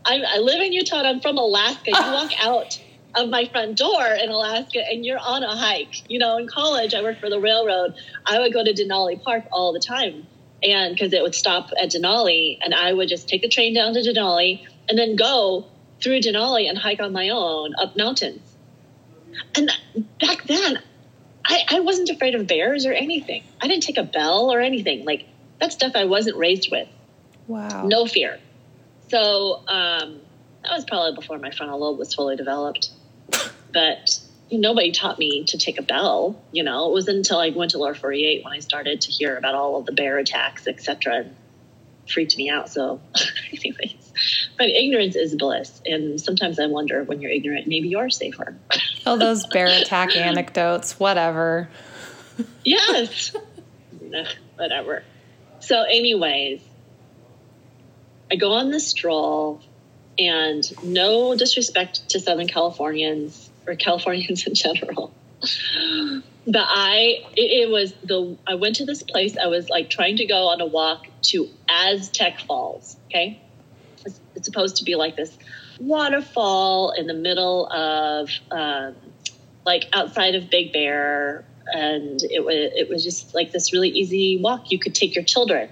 I, 0.05 0.21
I 0.35 0.37
live 0.39 0.61
in 0.61 0.73
Utah. 0.73 0.99
and 0.99 1.07
I'm 1.07 1.19
from 1.21 1.37
Alaska. 1.37 1.91
You 1.91 2.13
walk 2.13 2.31
out 2.41 2.79
of 3.15 3.29
my 3.29 3.45
front 3.45 3.77
door 3.77 4.05
in 4.05 4.29
Alaska 4.29 4.79
and 4.89 5.05
you're 5.05 5.19
on 5.19 5.43
a 5.43 5.55
hike. 5.55 6.09
You 6.09 6.19
know, 6.19 6.37
in 6.37 6.47
college, 6.47 6.93
I 6.93 7.01
worked 7.01 7.19
for 7.19 7.29
the 7.29 7.39
railroad. 7.39 7.95
I 8.25 8.39
would 8.39 8.53
go 8.53 8.63
to 8.63 8.73
Denali 8.73 9.21
Park 9.21 9.45
all 9.51 9.73
the 9.73 9.79
time. 9.79 10.27
And 10.63 10.95
because 10.95 11.13
it 11.13 11.21
would 11.21 11.35
stop 11.35 11.71
at 11.79 11.91
Denali, 11.91 12.57
and 12.61 12.73
I 12.73 12.93
would 12.93 13.09
just 13.09 13.27
take 13.27 13.41
the 13.41 13.49
train 13.49 13.73
down 13.73 13.93
to 13.93 13.99
Denali 13.99 14.65
and 14.87 14.97
then 14.97 15.15
go 15.15 15.65
through 16.01 16.19
Denali 16.21 16.69
and 16.69 16.77
hike 16.77 17.01
on 17.01 17.11
my 17.11 17.29
own 17.29 17.73
up 17.79 17.95
mountains. 17.97 18.55
And 19.55 19.71
back 20.19 20.43
then, 20.43 20.79
I, 21.45 21.63
I 21.69 21.79
wasn't 21.81 22.09
afraid 22.09 22.35
of 22.35 22.47
bears 22.47 22.85
or 22.85 22.93
anything. 22.93 23.43
I 23.61 23.67
didn't 23.67 23.83
take 23.83 23.97
a 23.97 24.03
bell 24.03 24.51
or 24.51 24.61
anything. 24.61 25.05
Like, 25.05 25.25
that 25.59 25.73
stuff 25.73 25.93
I 25.95 26.05
wasn't 26.05 26.37
raised 26.37 26.69
with. 26.71 26.87
Wow. 27.47 27.85
No 27.85 28.05
fear. 28.05 28.39
So 29.09 29.63
um, 29.67 30.21
that 30.63 30.71
was 30.71 30.85
probably 30.85 31.15
before 31.15 31.37
my 31.37 31.51
frontal 31.51 31.79
lobe 31.79 31.99
was 31.99 32.13
fully 32.13 32.35
developed. 32.35 32.89
but 33.73 34.19
nobody 34.51 34.91
taught 34.91 35.19
me 35.19 35.45
to 35.45 35.57
take 35.57 35.79
a 35.79 35.81
bell. 35.81 36.41
You 36.51 36.63
know, 36.63 36.89
it 36.89 36.93
was 36.93 37.07
until 37.07 37.39
I 37.39 37.49
went 37.49 37.71
to 37.71 37.77
Lower 37.77 37.93
48 37.95 38.43
when 38.43 38.53
I 38.53 38.59
started 38.59 39.01
to 39.01 39.11
hear 39.11 39.37
about 39.37 39.55
all 39.55 39.77
of 39.77 39.85
the 39.85 39.91
bear 39.91 40.17
attacks, 40.17 40.67
etc. 40.67 41.25
Freaked 42.07 42.37
me 42.37 42.49
out. 42.49 42.69
So, 42.69 43.01
anyways, 43.51 44.13
but 44.57 44.67
ignorance 44.67 45.15
is 45.15 45.35
bliss, 45.35 45.81
and 45.85 46.19
sometimes 46.19 46.59
I 46.59 46.67
wonder 46.67 47.03
when 47.03 47.21
you're 47.21 47.31
ignorant, 47.31 47.67
maybe 47.67 47.89
you're 47.89 48.09
safer. 48.09 48.55
All 49.05 49.17
those 49.17 49.45
bear 49.51 49.67
attack 49.67 50.15
anecdotes, 50.15 50.99
whatever. 50.99 51.69
yes, 52.63 53.35
whatever. 54.55 55.03
So, 55.59 55.83
anyways, 55.83 56.61
I 58.29 58.35
go 58.35 58.51
on 58.53 58.69
this 58.69 58.87
stroll, 58.87 59.61
and 60.19 60.63
no 60.83 61.35
disrespect 61.35 62.09
to 62.09 62.19
Southern 62.19 62.47
Californians 62.47 63.49
or 63.67 63.75
Californians 63.75 64.45
in 64.47 64.55
general. 64.55 65.13
But 66.45 66.65
I, 66.67 67.23
it, 67.35 67.67
it, 67.67 67.69
was 67.69 67.93
the, 68.03 68.37
I 68.45 68.55
went 68.55 68.75
to 68.77 68.85
this 68.85 69.01
place. 69.01 69.37
I 69.37 69.47
was 69.47 69.69
like 69.69 69.89
trying 69.89 70.17
to 70.17 70.25
go 70.25 70.47
on 70.49 70.59
a 70.59 70.65
walk 70.65 71.07
to 71.23 71.47
Aztec 71.69 72.41
Falls. 72.41 72.97
Okay. 73.05 73.41
It's, 74.05 74.19
it's 74.35 74.45
supposed 74.45 74.77
to 74.77 74.83
be 74.83 74.95
like 74.95 75.15
this 75.15 75.37
waterfall 75.79 76.91
in 76.91 77.07
the 77.07 77.13
middle 77.13 77.71
of, 77.71 78.29
um, 78.51 78.95
like 79.65 79.85
outside 79.93 80.35
of 80.35 80.49
Big 80.49 80.73
Bear. 80.73 81.45
And 81.67 82.21
it 82.23 82.43
was, 82.43 82.55
it 82.75 82.89
was 82.89 83.05
just 83.05 83.33
like 83.33 83.53
this 83.53 83.71
really 83.71 83.89
easy 83.89 84.37
walk. 84.41 84.69
You 84.69 84.79
could 84.79 84.95
take 84.95 85.15
your 85.15 85.23
children. 85.23 85.69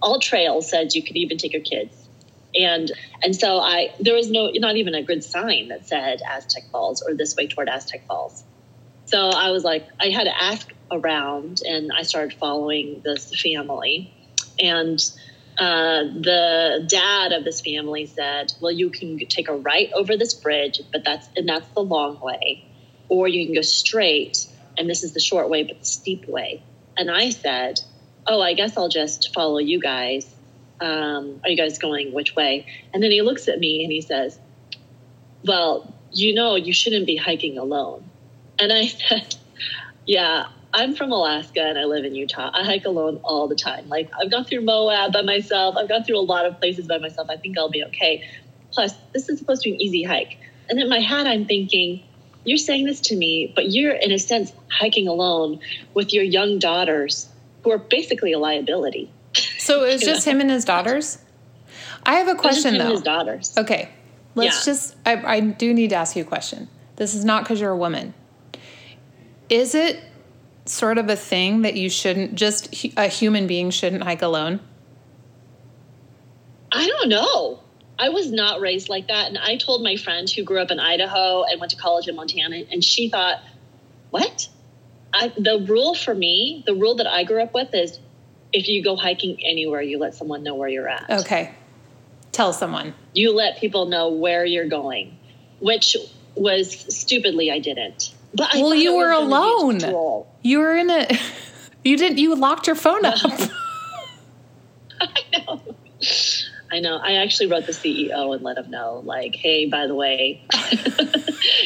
All 0.00 0.20
trails 0.20 0.70
said 0.70 0.94
you 0.94 1.02
could 1.02 1.16
even 1.16 1.38
take 1.38 1.52
your 1.52 1.62
kids 1.62 2.03
and 2.54 2.90
and 3.22 3.34
so 3.34 3.58
I 3.58 3.90
there 4.00 4.14
was 4.14 4.30
no 4.30 4.50
not 4.54 4.76
even 4.76 4.94
a 4.94 5.02
good 5.02 5.24
sign 5.24 5.68
that 5.68 5.86
said 5.86 6.20
Aztec 6.28 6.64
Falls 6.70 7.02
or 7.02 7.14
this 7.14 7.34
way 7.36 7.46
toward 7.46 7.68
Aztec 7.68 8.06
Falls. 8.06 8.44
So 9.06 9.28
I 9.28 9.50
was 9.50 9.64
like, 9.64 9.86
I 10.00 10.06
had 10.06 10.24
to 10.24 10.42
ask 10.42 10.72
around, 10.90 11.60
and 11.62 11.90
I 11.92 12.02
started 12.02 12.38
following 12.38 13.02
this 13.04 13.38
family, 13.40 14.12
and 14.58 14.98
uh, 15.58 16.04
the 16.04 16.86
dad 16.88 17.32
of 17.32 17.44
this 17.44 17.60
family 17.60 18.06
said, 18.06 18.52
"Well, 18.60 18.72
you 18.72 18.90
can 18.90 19.18
take 19.28 19.48
a 19.48 19.56
right 19.56 19.90
over 19.94 20.16
this 20.16 20.34
bridge, 20.34 20.80
but 20.92 21.04
that's 21.04 21.28
and 21.36 21.48
that's 21.48 21.68
the 21.74 21.82
long 21.82 22.20
way, 22.20 22.64
or 23.08 23.28
you 23.28 23.44
can 23.46 23.54
go 23.54 23.62
straight, 23.62 24.46
and 24.78 24.88
this 24.88 25.04
is 25.04 25.12
the 25.12 25.20
short 25.20 25.50
way, 25.50 25.64
but 25.64 25.78
the 25.80 25.84
steep 25.84 26.26
way." 26.28 26.62
And 26.96 27.10
I 27.10 27.30
said, 27.30 27.80
"Oh, 28.26 28.40
I 28.40 28.54
guess 28.54 28.76
I'll 28.76 28.88
just 28.88 29.34
follow 29.34 29.58
you 29.58 29.80
guys 29.80 30.33
um, 30.80 31.40
are 31.42 31.50
you 31.50 31.56
guys 31.56 31.78
going 31.78 32.12
which 32.12 32.34
way? 32.34 32.66
And 32.92 33.02
then 33.02 33.10
he 33.10 33.22
looks 33.22 33.48
at 33.48 33.58
me 33.58 33.82
and 33.82 33.92
he 33.92 34.00
says, 34.00 34.38
well, 35.44 35.92
you 36.12 36.34
know, 36.34 36.56
you 36.56 36.72
shouldn't 36.72 37.06
be 37.06 37.16
hiking 37.16 37.58
alone. 37.58 38.04
And 38.58 38.72
I 38.72 38.86
said, 39.08 39.34
yeah, 40.06 40.46
I'm 40.72 40.94
from 40.96 41.12
Alaska 41.12 41.62
and 41.62 41.78
I 41.78 41.84
live 41.84 42.04
in 42.04 42.14
Utah. 42.14 42.50
I 42.52 42.64
hike 42.64 42.84
alone 42.84 43.20
all 43.22 43.46
the 43.46 43.54
time. 43.54 43.88
Like 43.88 44.10
I've 44.20 44.30
gone 44.30 44.44
through 44.44 44.62
Moab 44.62 45.12
by 45.12 45.22
myself. 45.22 45.76
I've 45.76 45.88
gone 45.88 46.04
through 46.04 46.18
a 46.18 46.26
lot 46.26 46.46
of 46.46 46.58
places 46.58 46.88
by 46.88 46.98
myself. 46.98 47.28
I 47.30 47.36
think 47.36 47.56
I'll 47.56 47.70
be 47.70 47.84
okay. 47.84 48.28
Plus, 48.72 48.92
this 49.12 49.28
is 49.28 49.38
supposed 49.38 49.62
to 49.62 49.70
be 49.70 49.74
an 49.76 49.80
easy 49.80 50.02
hike. 50.02 50.36
And 50.68 50.80
in 50.80 50.88
my 50.88 50.98
head, 50.98 51.26
I'm 51.26 51.46
thinking, 51.46 52.02
you're 52.44 52.58
saying 52.58 52.86
this 52.86 53.00
to 53.02 53.16
me, 53.16 53.52
but 53.54 53.70
you're 53.70 53.94
in 53.94 54.10
a 54.10 54.18
sense 54.18 54.52
hiking 54.68 55.06
alone 55.06 55.60
with 55.94 56.12
your 56.12 56.24
young 56.24 56.58
daughters 56.58 57.28
who 57.62 57.70
are 57.70 57.78
basically 57.78 58.32
a 58.32 58.38
liability. 58.38 59.10
So 59.58 59.84
it 59.84 59.94
was 59.94 60.02
just 60.02 60.26
him 60.26 60.40
and 60.40 60.50
his 60.50 60.64
daughters. 60.64 61.18
I 62.04 62.14
have 62.14 62.28
a 62.28 62.34
question 62.34 62.78
though. 62.78 62.90
his 62.90 63.02
daughters. 63.02 63.56
Okay, 63.56 63.88
let's 64.34 64.66
yeah. 64.66 64.72
just. 64.72 64.96
I, 65.06 65.36
I 65.36 65.40
do 65.40 65.72
need 65.72 65.90
to 65.90 65.96
ask 65.96 66.16
you 66.16 66.22
a 66.22 66.26
question. 66.26 66.68
This 66.96 67.14
is 67.14 67.24
not 67.24 67.44
because 67.44 67.60
you're 67.60 67.70
a 67.70 67.76
woman. 67.76 68.14
Is 69.48 69.74
it 69.74 70.02
sort 70.66 70.98
of 70.98 71.08
a 71.08 71.16
thing 71.16 71.62
that 71.62 71.74
you 71.74 71.90
shouldn't 71.90 72.34
just 72.34 72.72
a 72.96 73.08
human 73.08 73.46
being 73.46 73.70
shouldn't 73.70 74.02
hike 74.02 74.22
alone? 74.22 74.60
I 76.72 76.86
don't 76.86 77.08
know. 77.08 77.60
I 77.98 78.08
was 78.08 78.30
not 78.30 78.60
raised 78.60 78.88
like 78.88 79.06
that, 79.08 79.28
and 79.28 79.38
I 79.38 79.56
told 79.56 79.82
my 79.82 79.96
friend 79.96 80.28
who 80.28 80.42
grew 80.42 80.60
up 80.60 80.70
in 80.70 80.80
Idaho 80.80 81.44
and 81.44 81.60
went 81.60 81.70
to 81.70 81.76
college 81.76 82.08
in 82.08 82.16
Montana, 82.16 82.64
and 82.70 82.82
she 82.82 83.08
thought, 83.08 83.40
"What?" 84.10 84.48
I, 85.12 85.28
the 85.28 85.64
rule 85.68 85.94
for 85.94 86.12
me, 86.12 86.64
the 86.66 86.74
rule 86.74 86.96
that 86.96 87.06
I 87.06 87.22
grew 87.22 87.40
up 87.40 87.54
with 87.54 87.72
is 87.72 88.00
if 88.54 88.68
you 88.68 88.82
go 88.82 88.96
hiking 88.96 89.36
anywhere, 89.44 89.82
you 89.82 89.98
let 89.98 90.14
someone 90.14 90.44
know 90.44 90.54
where 90.54 90.68
you're 90.68 90.88
at. 90.88 91.10
Okay. 91.10 91.52
Tell 92.30 92.52
someone. 92.52 92.94
You 93.12 93.34
let 93.34 93.58
people 93.58 93.86
know 93.86 94.08
where 94.08 94.44
you're 94.44 94.68
going, 94.68 95.18
which 95.60 95.96
was 96.36 96.72
stupidly 96.72 97.50
I 97.50 97.58
didn't. 97.58 98.14
But 98.32 98.54
I 98.54 98.62
well, 98.62 98.74
you 98.74 98.96
were 98.96 99.10
alone. 99.10 99.80
You 100.42 100.60
were 100.60 100.74
in 100.74 100.88
a. 100.90 101.06
You 101.86 101.98
didn't. 101.98 102.16
You 102.16 102.34
locked 102.34 102.66
your 102.66 102.76
phone 102.76 103.04
up. 103.04 103.18
I 105.02 105.22
know. 105.36 105.60
I 106.72 106.80
know. 106.80 106.96
I 106.96 107.16
actually 107.16 107.48
wrote 107.48 107.66
the 107.66 107.72
CEO 107.72 108.34
and 108.34 108.42
let 108.42 108.56
him 108.56 108.70
know, 108.70 109.02
like, 109.04 109.36
hey, 109.36 109.66
by 109.66 109.86
the 109.86 109.94
way, 109.94 110.42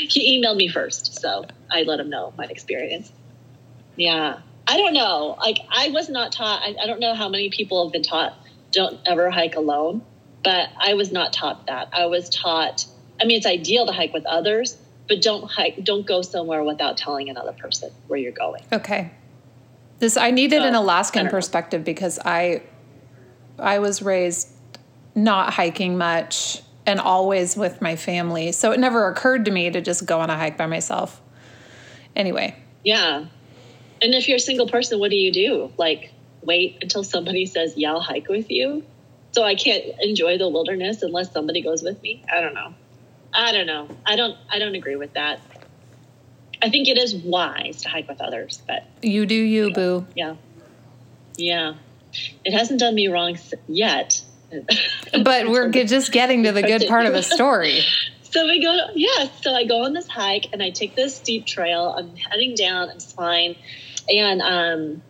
he 0.08 0.42
emailed 0.42 0.56
me 0.56 0.66
first, 0.66 1.20
so 1.20 1.44
I 1.70 1.84
let 1.84 2.00
him 2.00 2.10
know 2.10 2.32
my 2.36 2.46
experience. 2.46 3.12
Yeah. 3.94 4.40
I 4.68 4.76
don't 4.76 4.92
know. 4.92 5.36
Like 5.40 5.58
I 5.70 5.88
was 5.88 6.10
not 6.10 6.30
taught. 6.30 6.62
I, 6.62 6.74
I 6.82 6.86
don't 6.86 7.00
know 7.00 7.14
how 7.14 7.28
many 7.30 7.48
people 7.48 7.84
have 7.84 7.92
been 7.92 8.02
taught 8.02 8.34
don't 8.70 9.00
ever 9.06 9.30
hike 9.30 9.56
alone, 9.56 10.02
but 10.44 10.68
I 10.78 10.92
was 10.92 11.10
not 11.10 11.32
taught 11.32 11.66
that. 11.66 11.88
I 11.92 12.06
was 12.06 12.28
taught. 12.28 12.86
I 13.20 13.24
mean, 13.24 13.38
it's 13.38 13.46
ideal 13.46 13.86
to 13.86 13.92
hike 13.92 14.12
with 14.12 14.26
others, 14.26 14.76
but 15.08 15.22
don't 15.22 15.50
hike. 15.50 15.82
Don't 15.82 16.06
go 16.06 16.20
somewhere 16.20 16.62
without 16.62 16.98
telling 16.98 17.30
another 17.30 17.52
person 17.52 17.90
where 18.08 18.18
you're 18.18 18.30
going. 18.30 18.62
Okay. 18.70 19.10
This 20.00 20.18
I 20.18 20.30
needed 20.30 20.60
so, 20.60 20.68
an 20.68 20.74
Alaskan 20.74 21.28
perspective 21.28 21.82
because 21.82 22.18
I, 22.24 22.62
I 23.58 23.78
was 23.78 24.02
raised 24.02 24.52
not 25.14 25.54
hiking 25.54 25.98
much 25.98 26.62
and 26.86 27.00
always 27.00 27.56
with 27.56 27.82
my 27.82 27.96
family, 27.96 28.52
so 28.52 28.70
it 28.72 28.78
never 28.78 29.08
occurred 29.08 29.46
to 29.46 29.50
me 29.50 29.70
to 29.70 29.80
just 29.80 30.06
go 30.06 30.20
on 30.20 30.30
a 30.30 30.36
hike 30.36 30.56
by 30.56 30.66
myself. 30.66 31.20
Anyway. 32.14 32.54
Yeah, 32.84 33.26
and 34.02 34.14
if 34.14 34.28
you're 34.28 34.36
a 34.36 34.40
single 34.40 34.68
person, 34.68 34.98
what 34.98 35.10
do 35.10 35.16
you 35.16 35.32
do? 35.32 35.72
Like, 35.76 36.12
wait 36.42 36.78
until 36.82 37.04
somebody 37.04 37.46
says, 37.46 37.74
Yeah, 37.76 37.92
I'll 37.92 38.00
hike 38.00 38.28
with 38.28 38.50
you. 38.50 38.84
So 39.32 39.42
I 39.44 39.54
can't 39.54 39.84
enjoy 40.00 40.38
the 40.38 40.48
wilderness 40.48 41.02
unless 41.02 41.32
somebody 41.32 41.62
goes 41.62 41.82
with 41.82 42.02
me. 42.02 42.24
I 42.32 42.40
don't 42.40 42.54
know. 42.54 42.74
I 43.32 43.52
don't 43.52 43.66
know. 43.66 43.88
I 44.06 44.16
don't 44.16 44.36
I 44.50 44.58
don't 44.58 44.74
agree 44.74 44.96
with 44.96 45.14
that. 45.14 45.40
I 46.60 46.70
think 46.70 46.88
it 46.88 46.98
is 46.98 47.14
wise 47.14 47.82
to 47.82 47.88
hike 47.88 48.08
with 48.08 48.20
others, 48.20 48.62
but 48.66 48.84
you 49.02 49.26
do 49.26 49.34
you, 49.34 49.68
know, 49.68 49.74
boo. 49.74 50.06
Yeah. 50.14 50.36
Yeah. 51.36 51.74
It 52.44 52.52
hasn't 52.52 52.80
done 52.80 52.94
me 52.94 53.08
wrong 53.08 53.38
yet. 53.68 54.22
but 55.22 55.48
we're 55.50 55.70
just 55.70 56.10
getting 56.10 56.44
to 56.44 56.52
the 56.52 56.62
good 56.62 56.88
part 56.88 57.06
of 57.06 57.12
the 57.12 57.22
story. 57.36 57.82
So 58.30 58.46
we 58.46 58.62
go, 58.62 58.88
yeah. 58.94 59.28
So 59.40 59.54
I 59.54 59.64
go 59.64 59.84
on 59.84 59.92
this 59.92 60.08
hike 60.08 60.46
and 60.52 60.62
I 60.62 60.70
take 60.70 60.94
this 60.94 61.16
steep 61.16 61.46
trail. 61.46 61.94
I'm 61.96 62.14
heading 62.16 62.54
down. 62.54 62.90
It's 62.90 63.12
fine 63.12 63.56
and 64.08 64.40
um, 64.40 65.02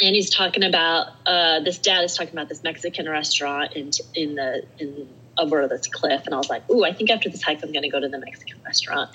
and 0.00 0.14
he's 0.14 0.30
talking 0.30 0.62
about 0.62 1.08
uh, 1.26 1.60
this 1.60 1.78
dad 1.78 2.04
is 2.04 2.14
talking 2.14 2.32
about 2.32 2.48
this 2.48 2.62
Mexican 2.62 3.08
restaurant 3.08 3.72
in 3.74 3.90
in 4.14 4.34
the 4.34 4.64
in 4.78 5.08
over 5.38 5.66
this 5.68 5.86
cliff, 5.86 6.22
and 6.24 6.34
I 6.34 6.38
was 6.38 6.48
like, 6.48 6.68
ooh, 6.70 6.84
I 6.84 6.92
think 6.92 7.10
after 7.10 7.28
this 7.28 7.42
hike, 7.42 7.62
I'm 7.62 7.72
going 7.72 7.82
to 7.82 7.90
go 7.90 8.00
to 8.00 8.08
the 8.08 8.18
Mexican 8.18 8.58
restaurant 8.64 9.14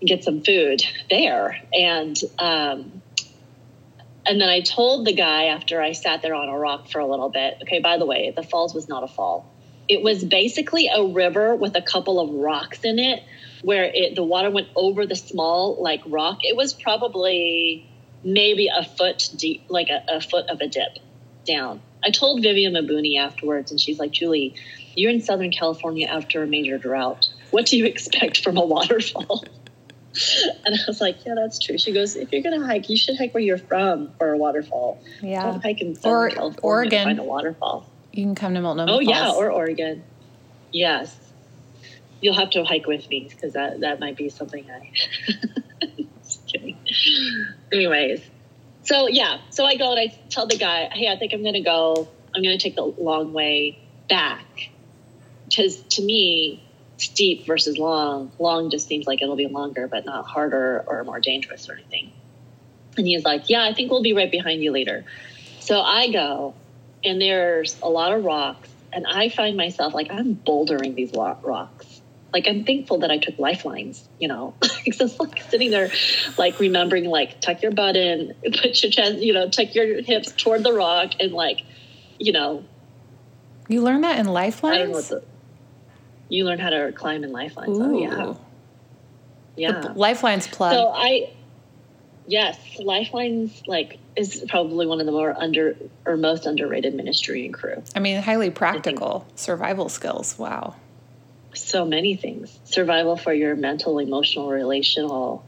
and 0.00 0.08
get 0.08 0.24
some 0.24 0.42
food 0.42 0.82
there, 1.08 1.60
and 1.72 2.16
um, 2.38 3.02
and 4.26 4.40
then 4.40 4.48
I 4.48 4.60
told 4.60 5.06
the 5.06 5.14
guy 5.14 5.44
after 5.44 5.80
I 5.80 5.92
sat 5.92 6.22
there 6.22 6.34
on 6.34 6.48
a 6.48 6.58
rock 6.58 6.88
for 6.88 7.00
a 7.00 7.06
little 7.06 7.30
bit, 7.30 7.58
okay, 7.62 7.80
by 7.80 7.96
the 7.96 8.06
way, 8.06 8.32
the 8.34 8.42
falls 8.42 8.74
was 8.74 8.88
not 8.88 9.02
a 9.02 9.08
fall. 9.08 9.50
It 9.90 10.02
was 10.02 10.22
basically 10.22 10.86
a 10.86 11.04
river 11.04 11.56
with 11.56 11.74
a 11.74 11.82
couple 11.82 12.20
of 12.20 12.30
rocks 12.30 12.84
in 12.84 13.00
it 13.00 13.24
where 13.62 13.90
it 13.92 14.14
the 14.14 14.22
water 14.22 14.50
went 14.50 14.68
over 14.76 15.04
the 15.04 15.16
small 15.16 15.82
like 15.82 16.00
rock. 16.06 16.38
It 16.42 16.56
was 16.56 16.72
probably 16.72 17.90
maybe 18.22 18.68
a 18.68 18.84
foot 18.84 19.30
deep, 19.36 19.64
like 19.68 19.88
a, 19.88 20.04
a 20.08 20.20
foot 20.20 20.48
of 20.48 20.60
a 20.60 20.68
dip 20.68 20.98
down. 21.44 21.82
I 22.04 22.10
told 22.10 22.40
Vivian 22.40 22.74
Mabuni 22.74 23.18
afterwards, 23.18 23.72
and 23.72 23.80
she's 23.80 23.98
like, 23.98 24.12
Julie, 24.12 24.54
you're 24.94 25.10
in 25.10 25.20
Southern 25.20 25.50
California 25.50 26.06
after 26.06 26.42
a 26.42 26.46
major 26.46 26.78
drought. 26.78 27.28
What 27.50 27.66
do 27.66 27.76
you 27.76 27.84
expect 27.84 28.44
from 28.44 28.56
a 28.56 28.64
waterfall? 28.64 29.44
and 30.64 30.74
I 30.74 30.78
was 30.86 31.00
like, 31.00 31.24
yeah, 31.26 31.34
that's 31.34 31.58
true. 31.58 31.78
She 31.78 31.92
goes, 31.92 32.16
if 32.16 32.32
you're 32.32 32.42
going 32.42 32.58
to 32.58 32.64
hike, 32.64 32.88
you 32.88 32.96
should 32.96 33.16
hike 33.16 33.34
where 33.34 33.42
you're 33.42 33.58
from 33.58 34.12
for 34.18 34.32
a 34.32 34.38
waterfall. 34.38 35.02
Yeah. 35.20 35.42
Don't 35.44 35.62
hike 35.62 35.80
in 35.80 35.94
Southern 35.94 36.12
Or 36.12 36.28
California 36.30 36.60
Oregon. 36.62 37.04
find 37.04 37.18
a 37.18 37.24
waterfall. 37.24 37.86
You 38.12 38.24
can 38.24 38.34
come 38.34 38.54
to 38.54 38.60
Multnomah 38.60 38.90
Oh, 38.92 38.96
Falls. 38.96 39.08
yeah, 39.08 39.30
or 39.32 39.50
Oregon. 39.50 40.02
Yes. 40.72 41.16
You'll 42.20 42.34
have 42.34 42.50
to 42.50 42.64
hike 42.64 42.86
with 42.86 43.08
me 43.08 43.28
because 43.30 43.54
that, 43.54 43.80
that 43.80 44.00
might 44.00 44.16
be 44.16 44.28
something 44.28 44.66
I. 44.70 44.90
Just 46.22 46.46
kidding. 46.46 46.76
Anyways, 47.72 48.20
so 48.82 49.08
yeah, 49.08 49.38
so 49.50 49.64
I 49.64 49.76
go 49.76 49.92
and 49.92 50.00
I 50.00 50.18
tell 50.28 50.46
the 50.46 50.56
guy, 50.56 50.88
hey, 50.92 51.08
I 51.10 51.16
think 51.16 51.32
I'm 51.32 51.42
going 51.42 51.54
to 51.54 51.60
go. 51.60 52.08
I'm 52.34 52.42
going 52.42 52.56
to 52.56 52.62
take 52.62 52.76
the 52.76 52.82
long 52.84 53.32
way 53.32 53.78
back. 54.08 54.70
Because 55.48 55.80
to 55.80 56.02
me, 56.02 56.62
steep 56.98 57.46
versus 57.46 57.78
long, 57.78 58.30
long 58.38 58.70
just 58.70 58.86
seems 58.86 59.06
like 59.06 59.22
it'll 59.22 59.36
be 59.36 59.46
longer, 59.48 59.88
but 59.88 60.04
not 60.04 60.26
harder 60.26 60.84
or 60.86 61.02
more 61.04 61.18
dangerous 61.20 61.68
or 61.68 61.74
anything. 61.74 62.12
And 62.96 63.06
he's 63.06 63.24
like, 63.24 63.48
yeah, 63.48 63.64
I 63.64 63.72
think 63.72 63.90
we'll 63.90 64.02
be 64.02 64.12
right 64.12 64.30
behind 64.30 64.62
you 64.62 64.70
later. 64.72 65.04
So 65.60 65.80
I 65.80 66.12
go, 66.12 66.54
and 67.04 67.20
there's 67.20 67.76
a 67.82 67.88
lot 67.88 68.12
of 68.12 68.24
rocks, 68.24 68.68
and 68.92 69.06
I 69.06 69.28
find 69.28 69.56
myself 69.56 69.94
like 69.94 70.08
I'm 70.10 70.34
bouldering 70.36 70.94
these 70.94 71.12
rocks. 71.14 72.02
Like 72.32 72.46
I'm 72.46 72.64
thankful 72.64 72.98
that 73.00 73.10
I 73.10 73.18
took 73.18 73.38
lifelines, 73.38 74.08
you 74.18 74.28
know, 74.28 74.54
because 74.84 75.00
it's 75.12 75.20
like 75.20 75.42
sitting 75.50 75.70
there, 75.70 75.90
like 76.38 76.60
remembering, 76.60 77.04
like 77.06 77.40
tuck 77.40 77.62
your 77.62 77.72
butt 77.72 77.96
in, 77.96 78.34
put 78.44 78.82
your 78.82 78.92
chest, 78.92 79.18
you 79.18 79.32
know, 79.32 79.48
tuck 79.48 79.74
your 79.74 80.02
hips 80.02 80.32
toward 80.32 80.62
the 80.62 80.72
rock, 80.72 81.12
and 81.18 81.32
like, 81.32 81.58
you 82.18 82.32
know, 82.32 82.64
You 83.68 83.82
learn 83.82 84.02
that 84.02 84.18
in 84.18 84.26
I 84.28 84.30
don't 84.30 84.30
know 84.30 84.90
what 84.92 85.04
Lifelines? 85.04 85.08
the. 85.08 85.22
You 86.28 86.44
learn 86.44 86.60
how 86.60 86.70
to 86.70 86.92
climb 86.92 87.24
in 87.24 87.32
lifelines. 87.32 87.76
Oh 87.80 87.98
yeah, 88.00 88.26
Ooh. 88.26 88.36
yeah. 89.56 89.80
The 89.80 89.92
Lifelines 89.94 90.46
plug. 90.46 90.74
So 90.74 90.88
I, 90.94 91.32
yes, 92.28 92.56
Lifelines 92.78 93.62
like 93.66 93.98
is 94.20 94.44
probably 94.48 94.86
one 94.86 95.00
of 95.00 95.06
the 95.06 95.12
more 95.12 95.34
under 95.36 95.74
or 96.04 96.16
most 96.16 96.44
underrated 96.44 96.94
ministry 96.94 97.46
and 97.46 97.54
Cru. 97.54 97.82
I 97.96 98.00
mean, 98.00 98.20
highly 98.22 98.50
practical 98.50 99.26
survival 99.34 99.88
skills. 99.88 100.38
Wow. 100.38 100.76
So 101.54 101.86
many 101.86 102.16
things: 102.16 102.60
survival 102.64 103.16
for 103.16 103.32
your 103.32 103.56
mental, 103.56 103.98
emotional, 103.98 104.50
relational, 104.50 105.44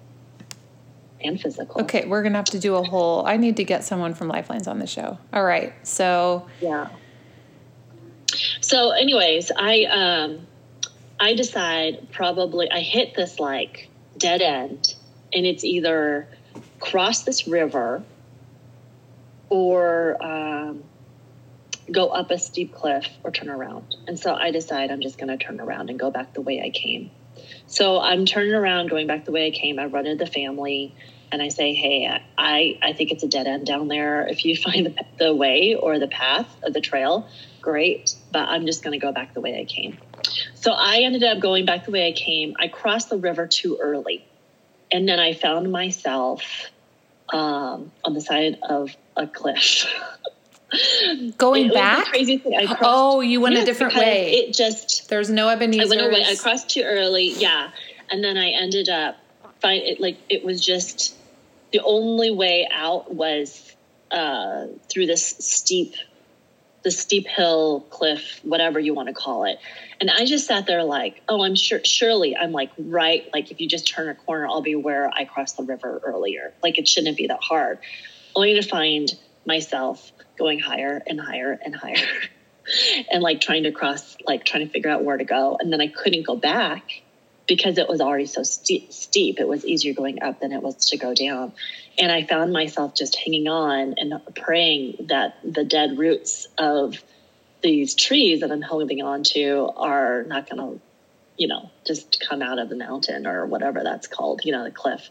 and 1.23 1.41
physical. 1.41 1.83
Okay, 1.83 2.07
we're 2.07 2.23
gonna 2.23 2.39
have 2.39 2.47
to 2.47 2.59
do 2.59 2.75
a 2.77 2.83
whole. 2.83 3.27
I 3.27 3.37
need 3.37 3.57
to 3.59 3.65
get 3.65 3.85
someone 3.85 4.15
from 4.15 4.29
Lifelines 4.29 4.67
on 4.67 4.79
the 4.79 4.87
show. 4.87 5.19
All 5.33 5.45
right, 5.45 5.75
so 5.87 6.49
Yeah. 6.61 6.89
So, 8.63 8.93
anyways, 8.93 9.53
I 9.55 9.85
um, 9.85 10.47
I 11.21 11.35
decide 11.35 12.11
probably 12.11 12.71
I 12.71 12.81
hit 12.81 13.15
this 13.15 13.39
like 13.39 13.91
dead 14.17 14.41
end, 14.41 14.95
and 15.33 15.45
it's 15.45 15.63
either 15.63 16.27
cross 16.81 17.23
this 17.23 17.47
river 17.47 18.03
or 19.53 20.17
um, 20.25 20.83
go 21.91 22.09
up 22.09 22.31
a 22.31 22.39
steep 22.39 22.75
cliff 22.75 23.07
or 23.23 23.31
turn 23.31 23.51
around. 23.51 23.95
And 24.09 24.19
so 24.19 24.35
I 24.35 24.51
decide 24.51 24.91
I'm 24.91 25.03
just 25.03 25.19
going 25.19 25.29
to 25.29 25.37
turn 25.37 25.61
around 25.61 25.91
and 25.91 26.01
go 26.01 26.11
back 26.11 26.33
the 26.33 26.41
way 26.41 26.63
I 26.65 26.71
came. 26.71 27.11
So 27.67 28.01
I'm 28.01 28.25
turning 28.25 28.55
around, 28.55 28.89
going 28.89 29.07
back 29.07 29.27
the 29.27 29.31
way 29.31 29.47
I 29.47 29.51
came. 29.51 29.79
I 29.79 29.85
run 29.85 30.07
into 30.07 30.25
the 30.25 30.31
family 30.31 30.95
and 31.31 31.43
I 31.43 31.49
say, 31.49 31.75
Hey, 31.75 32.09
I, 32.39 32.79
I 32.83 32.95
think 32.95 33.11
it's 33.11 33.25
a 33.25 33.29
dead 33.29 33.47
end 33.47 33.67
down 33.67 33.89
there. 33.89 34.27
If 34.27 34.47
you 34.47 34.57
find 34.71 34.87
the, 34.87 34.95
the 35.19 35.35
way 35.35 35.75
or 35.75 35.99
the 35.99 36.09
path 36.09 36.49
of 36.63 36.73
the 36.73 36.81
trail, 36.81 37.29
great. 37.61 38.15
But 38.31 38.49
I'm 38.49 38.65
just 38.65 38.83
going 38.83 38.99
to 38.99 39.05
go 39.05 39.13
back 39.13 39.35
the 39.35 39.43
way 39.43 39.61
I 39.61 39.67
came. 39.67 39.99
So 40.55 40.73
I 40.73 41.03
ended 41.03 41.25
up 41.25 41.41
going 41.41 41.67
back 41.67 41.85
the 41.85 41.91
way 41.91 42.09
I 42.09 42.13
came. 42.13 42.55
I 42.59 42.69
crossed 42.69 43.11
the 43.11 43.19
river 43.19 43.47
too 43.47 43.79
early. 43.83 44.25
And 44.91 45.07
then 45.07 45.19
I 45.19 45.35
found 45.35 45.71
myself 45.71 46.71
um, 47.33 47.93
on 48.05 48.15
the 48.15 48.21
side 48.21 48.59
of 48.63 48.95
a 49.17 49.27
cliff. 49.27 49.87
going 51.37 51.67
It 51.67 51.75
back. 51.75 52.07
craziest 52.07 52.45
thing. 52.45 52.57
I 52.57 52.67
crossed- 52.67 52.81
Oh, 52.83 53.21
you 53.21 53.41
went 53.41 53.57
a 53.57 53.65
different 53.65 53.95
way. 53.95 54.33
It 54.33 54.55
just 54.55 55.09
There's 55.09 55.29
no 55.31 55.49
Ebenezer. 55.49 55.83
I 55.83 55.97
went 55.97 56.01
away. 56.01 56.25
I 56.27 56.35
crossed 56.37 56.71
too 56.71 56.83
early. 56.83 57.31
Yeah, 57.33 57.71
and 58.11 58.25
then 58.25 58.37
I 58.37 58.51
ended 58.51 58.89
up 58.89 59.17
find 59.61 59.83
it 59.83 60.01
like 60.01 60.19
it 60.29 60.45
was 60.45 60.65
just 60.65 61.15
the 61.73 61.81
only 61.81 62.31
way 62.31 62.69
out 62.71 63.15
was 63.15 63.75
uh, 64.11 64.67
through 64.91 65.07
this 65.07 65.25
steep, 65.39 65.95
the 66.83 66.91
steep 66.91 67.27
hill 67.27 67.87
cliff, 67.91 68.41
whatever 68.43 68.79
you 68.79 68.93
want 68.93 69.09
to 69.09 69.15
call 69.15 69.45
it. 69.45 69.59
And 70.01 70.11
I 70.11 70.27
just 70.27 70.47
sat 70.47 70.67
there 70.67 70.83
like, 70.85 71.23
oh, 71.29 71.45
I'm 71.45 71.55
sure, 71.55 71.81
surely 71.85 72.37
I'm 72.37 72.53
like 72.53 72.71
right. 72.79 73.25
Like 73.33 73.51
if 73.51 73.61
you 73.61 73.69
just 73.69 73.87
turn 73.87 74.09
a 74.09 74.15
corner, 74.15 74.47
I'll 74.47 74.61
be 74.63 74.75
where 74.75 75.09
I 75.09 75.25
crossed 75.25 75.57
the 75.57 75.63
river 75.63 76.01
earlier. 76.05 76.53
Like 76.63 76.77
it 76.79 76.89
shouldn't 76.89 77.17
be 77.17 77.29
that 77.29 77.41
hard. 77.41 77.79
Only 78.35 78.55
to 78.55 78.63
find 78.63 79.11
myself 79.47 80.13
going 80.39 80.61
higher 80.61 81.03
and 81.07 81.21
higher 81.21 81.59
and 81.65 81.75
higher. 81.75 82.07
and 83.11 83.23
like 83.23 83.41
trying 83.41 83.65
to 83.65 83.73
cross, 83.73 84.17
like 84.27 84.45
trying 84.45 84.67
to 84.67 84.73
figure 84.73 84.91
out 84.91 85.05
where 85.05 85.17
to 85.17 85.25
go. 85.25 85.57
And 85.59 85.73
then 85.73 85.81
I 85.81 85.89
couldn't 85.89 86.27
go 86.27 86.37
back 86.37 87.03
because 87.47 87.79
it 87.79 87.89
was 87.89 88.01
already 88.01 88.27
so 88.27 88.43
steep, 88.43 88.93
steep. 88.93 89.41
It 89.41 89.49
was 89.49 89.65
easier 89.65 89.95
going 89.95 90.23
up 90.23 90.41
than 90.41 90.53
it 90.53 90.63
was 90.63 90.91
to 90.91 90.97
go 90.97 91.15
down. 91.15 91.53
And 91.99 92.11
I 92.11 92.25
found 92.25 92.53
myself 92.53 92.95
just 92.95 93.17
hanging 93.17 93.49
on 93.49 93.95
and 93.99 94.15
praying 94.35 95.07
that 95.09 95.37
the 95.45 95.65
dead 95.65 95.99
roots 95.99 96.47
of 96.57 97.03
these 97.63 97.95
trees 97.95 98.41
that 98.41 98.51
I'm 98.51 98.63
holding 98.63 99.03
on 99.03 99.23
to 99.25 99.71
are 99.77 100.25
not 100.25 100.49
going 100.49 100.59
to, 100.59 100.81
you 101.37 101.49
know, 101.49 101.71
just 101.87 102.25
come 102.27 102.43
out 102.43 102.59
of 102.59 102.69
the 102.69 102.77
mountain 102.77 103.27
or 103.27 103.47
whatever 103.47 103.83
that's 103.83 104.07
called, 104.07 104.43
you 104.45 104.53
know, 104.53 104.65
the 104.65 104.71
cliff. 104.71 105.11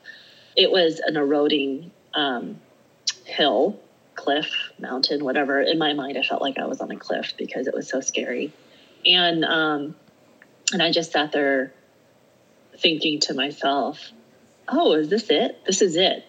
It 0.56 0.72
was 0.72 1.00
an 1.00 1.18
eroding 1.18 1.92
um, 2.14 2.60
hill 3.32 3.80
cliff, 4.16 4.72
mountain, 4.80 5.24
whatever. 5.24 5.62
In 5.62 5.78
my 5.78 5.94
mind, 5.94 6.18
I 6.18 6.22
felt 6.22 6.42
like 6.42 6.58
I 6.60 6.66
was 6.66 6.82
on 6.82 6.92
a 6.92 6.98
cliff 6.98 7.34
because 7.38 7.68
it 7.68 7.74
was 7.74 7.90
so 7.90 8.02
scary. 8.02 8.54
And 9.06 9.44
um, 9.44 9.96
and 10.72 10.82
I 10.82 10.92
just 10.92 11.12
sat 11.12 11.32
there 11.32 11.74
thinking 12.78 13.20
to 13.22 13.34
myself, 13.34 14.12
"Oh, 14.68 14.94
is 14.94 15.10
this 15.10 15.30
it? 15.30 15.64
This 15.66 15.82
is 15.82 15.96
it. 15.96 16.24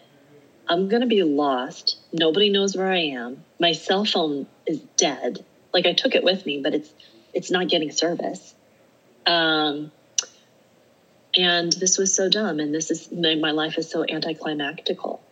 I'm 0.68 0.88
gonna 0.88 1.06
be 1.06 1.22
lost. 1.22 1.98
Nobody 2.12 2.48
knows 2.48 2.76
where 2.76 2.90
I 2.90 3.04
am. 3.20 3.44
My 3.60 3.72
cell 3.72 4.04
phone 4.04 4.46
is 4.66 4.80
dead. 4.96 5.44
Like 5.74 5.86
I 5.86 5.92
took 5.92 6.14
it 6.14 6.24
with 6.24 6.46
me, 6.46 6.60
but 6.62 6.74
it's 6.74 6.92
it's 7.34 7.50
not 7.50 7.68
getting 7.68 7.90
service. 7.90 8.54
Um, 9.26 9.92
and 11.36 11.72
this 11.72 11.96
was 11.96 12.14
so 12.14 12.28
dumb. 12.28 12.60
And 12.60 12.74
this 12.74 12.90
is 12.90 13.10
my, 13.10 13.34
my 13.36 13.52
life 13.52 13.78
is 13.78 13.88
so 13.88 14.04
anticlimactical. 14.04 15.22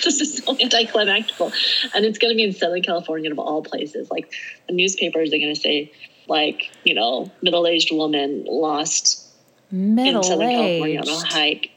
this 0.04 0.20
is 0.20 0.38
so 0.38 0.56
anticlimactical. 0.60 1.52
And 1.94 2.04
it's 2.04 2.18
going 2.18 2.32
to 2.32 2.36
be 2.36 2.44
in 2.44 2.52
Southern 2.52 2.82
California 2.82 3.30
of 3.30 3.38
all 3.38 3.62
places. 3.62 4.10
Like 4.10 4.32
the 4.68 4.74
newspapers 4.74 5.32
are 5.32 5.38
going 5.38 5.54
to 5.54 5.60
say, 5.60 5.92
like, 6.28 6.70
you 6.84 6.94
know, 6.94 7.30
middle 7.42 7.66
aged 7.66 7.92
woman 7.92 8.44
lost 8.46 9.26
in 9.70 9.94
middle 9.94 10.22
Southern 10.22 10.48
California 10.48 11.00
on 11.00 11.08
a 11.08 11.26
hike. 11.26 11.70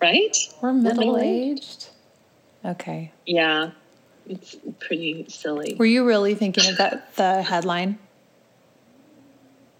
Right? 0.00 0.36
We're 0.62 0.72
middle 0.72 1.18
aged. 1.18 1.88
Okay. 2.64 3.12
Yeah. 3.26 3.70
It's 4.28 4.56
pretty 4.80 5.26
silly. 5.28 5.74
Were 5.78 5.86
you 5.86 6.06
really 6.06 6.34
thinking 6.34 6.70
of 6.70 6.76
that 6.76 7.14
the 7.16 7.42
headline? 7.42 7.98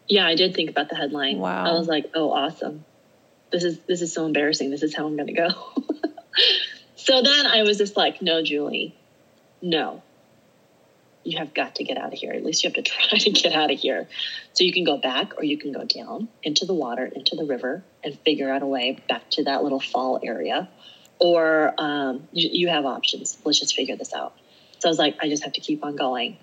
Yeah, 0.08 0.26
I 0.26 0.34
did 0.36 0.54
think 0.54 0.70
about 0.70 0.88
the 0.88 0.96
headline. 0.96 1.38
Wow. 1.38 1.66
I 1.66 1.78
was 1.78 1.86
like, 1.86 2.10
oh, 2.14 2.32
awesome. 2.32 2.84
This 3.52 3.62
is 3.62 3.78
this 3.80 4.00
is 4.00 4.12
so 4.12 4.24
embarrassing. 4.24 4.70
This 4.70 4.82
is 4.82 4.94
how 4.94 5.06
I'm 5.06 5.16
going 5.16 5.26
to 5.26 5.34
go. 5.34 5.48
so 7.08 7.22
then 7.22 7.46
I 7.46 7.62
was 7.62 7.78
just 7.78 7.96
like, 7.96 8.20
no, 8.20 8.42
Julie, 8.42 8.94
no. 9.62 10.02
You 11.24 11.38
have 11.38 11.54
got 11.54 11.76
to 11.76 11.84
get 11.84 11.96
out 11.96 12.12
of 12.12 12.18
here. 12.18 12.32
At 12.32 12.44
least 12.44 12.62
you 12.62 12.68
have 12.68 12.74
to 12.74 12.82
try 12.90 13.16
to 13.16 13.30
get 13.30 13.54
out 13.54 13.70
of 13.70 13.78
here. 13.78 14.06
So 14.52 14.62
you 14.62 14.74
can 14.74 14.84
go 14.84 14.98
back 14.98 15.38
or 15.38 15.42
you 15.42 15.56
can 15.56 15.72
go 15.72 15.86
down 15.86 16.28
into 16.42 16.66
the 16.66 16.74
water, 16.74 17.06
into 17.06 17.34
the 17.34 17.46
river, 17.46 17.82
and 18.04 18.18
figure 18.26 18.52
out 18.52 18.60
a 18.60 18.66
way 18.66 18.98
back 19.08 19.22
to 19.30 19.44
that 19.44 19.62
little 19.62 19.80
fall 19.80 20.20
area. 20.22 20.68
Or 21.18 21.72
um, 21.78 22.28
you, 22.32 22.50
you 22.52 22.68
have 22.68 22.84
options. 22.84 23.38
Let's 23.42 23.58
just 23.58 23.74
figure 23.74 23.96
this 23.96 24.12
out. 24.12 24.34
So 24.78 24.88
I 24.88 24.90
was 24.90 24.98
like, 24.98 25.16
I 25.22 25.30
just 25.30 25.44
have 25.44 25.54
to 25.54 25.62
keep 25.62 25.82
on 25.86 25.96
going. 25.96 26.36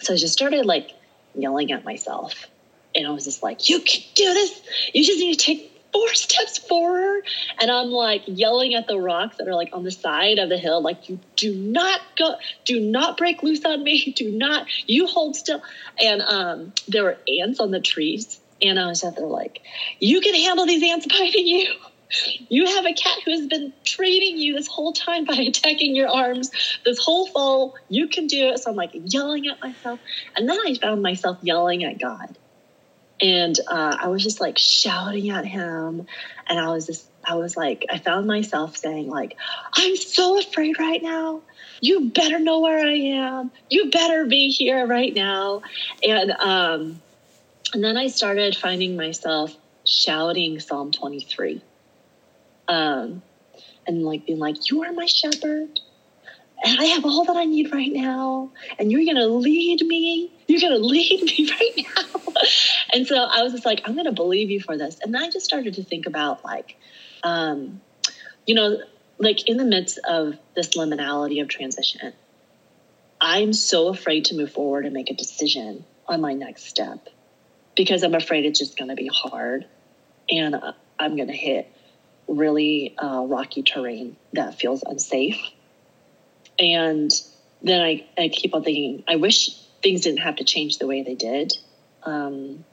So 0.00 0.14
I 0.14 0.16
just 0.16 0.32
started 0.32 0.66
like 0.66 0.90
yelling 1.36 1.70
at 1.70 1.84
myself. 1.84 2.48
And 2.96 3.06
I 3.06 3.10
was 3.10 3.26
just 3.26 3.44
like, 3.44 3.68
you 3.68 3.78
can 3.78 4.02
do 4.16 4.34
this. 4.34 4.60
You 4.92 5.04
just 5.04 5.20
need 5.20 5.38
to 5.38 5.44
take 5.44 5.73
four 5.94 6.12
steps 6.14 6.58
forward 6.58 7.22
and 7.60 7.70
I'm 7.70 7.88
like 7.88 8.22
yelling 8.26 8.74
at 8.74 8.88
the 8.88 8.98
rocks 8.98 9.36
that 9.36 9.48
are 9.48 9.54
like 9.54 9.70
on 9.72 9.84
the 9.84 9.92
side 9.92 10.38
of 10.38 10.48
the 10.48 10.58
hill, 10.58 10.82
like, 10.82 11.08
you 11.08 11.20
do 11.36 11.54
not 11.54 12.00
go, 12.18 12.34
do 12.64 12.80
not 12.80 13.16
break 13.16 13.42
loose 13.42 13.64
on 13.64 13.82
me. 13.82 14.12
Do 14.16 14.30
not, 14.30 14.66
you 14.86 15.06
hold 15.06 15.36
still. 15.36 15.62
And 16.00 16.22
um, 16.22 16.72
there 16.88 17.04
were 17.04 17.18
ants 17.40 17.60
on 17.60 17.70
the 17.70 17.80
trees. 17.80 18.40
And 18.60 18.78
I 18.78 18.86
was 18.86 19.04
out 19.04 19.16
there 19.16 19.26
like, 19.26 19.60
you 19.98 20.20
can 20.20 20.34
handle 20.34 20.66
these 20.66 20.82
ants 20.82 21.06
biting 21.06 21.46
you. 21.46 21.72
You 22.48 22.66
have 22.66 22.86
a 22.86 22.92
cat 22.92 23.18
who 23.24 23.32
has 23.32 23.46
been 23.46 23.72
training 23.84 24.38
you 24.38 24.54
this 24.54 24.68
whole 24.68 24.92
time 24.92 25.24
by 25.24 25.34
attacking 25.48 25.96
your 25.96 26.08
arms 26.08 26.50
this 26.84 26.98
whole 26.98 27.26
fall. 27.26 27.74
You 27.88 28.08
can 28.08 28.26
do 28.26 28.50
it. 28.50 28.58
So 28.58 28.70
I'm 28.70 28.76
like 28.76 28.90
yelling 28.92 29.48
at 29.48 29.60
myself. 29.60 30.00
And 30.36 30.48
then 30.48 30.58
I 30.64 30.74
found 30.80 31.02
myself 31.02 31.38
yelling 31.42 31.84
at 31.84 31.98
God 31.98 32.36
and 33.24 33.58
uh, 33.68 33.96
I 33.98 34.08
was 34.08 34.22
just 34.22 34.38
like 34.38 34.58
shouting 34.58 35.30
at 35.30 35.46
him, 35.46 36.06
and 36.46 36.60
I 36.60 36.68
was 36.68 36.86
just 36.86 37.06
I 37.24 37.36
was 37.36 37.56
like 37.56 37.86
I 37.90 37.96
found 37.96 38.26
myself 38.26 38.76
saying 38.76 39.08
like 39.08 39.34
I'm 39.74 39.96
so 39.96 40.38
afraid 40.38 40.78
right 40.78 41.02
now. 41.02 41.40
You 41.80 42.10
better 42.10 42.38
know 42.38 42.60
where 42.60 42.78
I 42.78 42.92
am. 42.92 43.50
You 43.70 43.90
better 43.90 44.26
be 44.26 44.50
here 44.50 44.86
right 44.86 45.14
now, 45.14 45.62
and 46.06 46.32
um, 46.32 47.00
and 47.72 47.82
then 47.82 47.96
I 47.96 48.08
started 48.08 48.56
finding 48.56 48.94
myself 48.94 49.56
shouting 49.86 50.60
Psalm 50.60 50.92
23, 50.92 51.62
um, 52.68 53.22
and 53.86 54.02
like 54.02 54.26
being 54.26 54.38
like, 54.38 54.70
"You 54.70 54.84
are 54.84 54.92
my 54.92 55.06
shepherd." 55.06 55.80
and 56.64 56.80
I 56.80 56.84
have 56.84 57.04
all 57.04 57.24
that 57.24 57.36
I 57.36 57.44
need 57.44 57.72
right 57.72 57.92
now, 57.92 58.50
and 58.78 58.90
you're 58.90 59.04
gonna 59.04 59.26
lead 59.26 59.82
me. 59.82 60.30
You're 60.46 60.60
gonna 60.60 60.76
leave 60.76 61.22
me 61.22 61.50
right 61.60 61.86
now. 61.96 62.32
and 62.92 63.06
so 63.06 63.16
I 63.16 63.42
was 63.42 63.52
just 63.52 63.64
like, 63.64 63.82
I'm 63.84 63.96
gonna 63.96 64.12
believe 64.12 64.50
you 64.50 64.60
for 64.60 64.76
this. 64.76 64.98
And 65.02 65.14
then 65.14 65.22
I 65.22 65.30
just 65.30 65.44
started 65.44 65.74
to 65.74 65.84
think 65.84 66.06
about 66.06 66.44
like, 66.44 66.76
um, 67.22 67.80
you 68.46 68.54
know, 68.54 68.78
like 69.18 69.48
in 69.48 69.56
the 69.56 69.64
midst 69.64 69.98
of 70.06 70.36
this 70.54 70.70
liminality 70.70 71.40
of 71.40 71.48
transition, 71.48 72.12
I'm 73.20 73.52
so 73.52 73.88
afraid 73.88 74.26
to 74.26 74.34
move 74.34 74.52
forward 74.52 74.84
and 74.84 74.92
make 74.92 75.10
a 75.10 75.14
decision 75.14 75.84
on 76.06 76.20
my 76.20 76.34
next 76.34 76.64
step 76.64 77.08
because 77.74 78.02
I'm 78.02 78.14
afraid 78.14 78.44
it's 78.44 78.58
just 78.58 78.78
gonna 78.78 78.96
be 78.96 79.10
hard, 79.12 79.66
and 80.28 80.56
I'm 80.98 81.16
gonna 81.16 81.32
hit 81.32 81.70
really 82.28 82.94
uh, 82.98 83.24
rocky 83.26 83.62
terrain 83.62 84.16
that 84.32 84.58
feels 84.58 84.82
unsafe 84.82 85.40
and 86.58 87.10
then 87.62 87.80
I, 87.80 88.06
I 88.18 88.28
keep 88.28 88.54
on 88.54 88.62
thinking, 88.62 89.04
I 89.08 89.16
wish 89.16 89.50
things 89.84 90.00
didn't 90.00 90.20
have 90.22 90.36
to 90.36 90.44
change 90.44 90.78
the 90.78 90.86
way 90.86 91.02
they 91.02 91.14
did. 91.14 91.52
Um, 92.02 92.64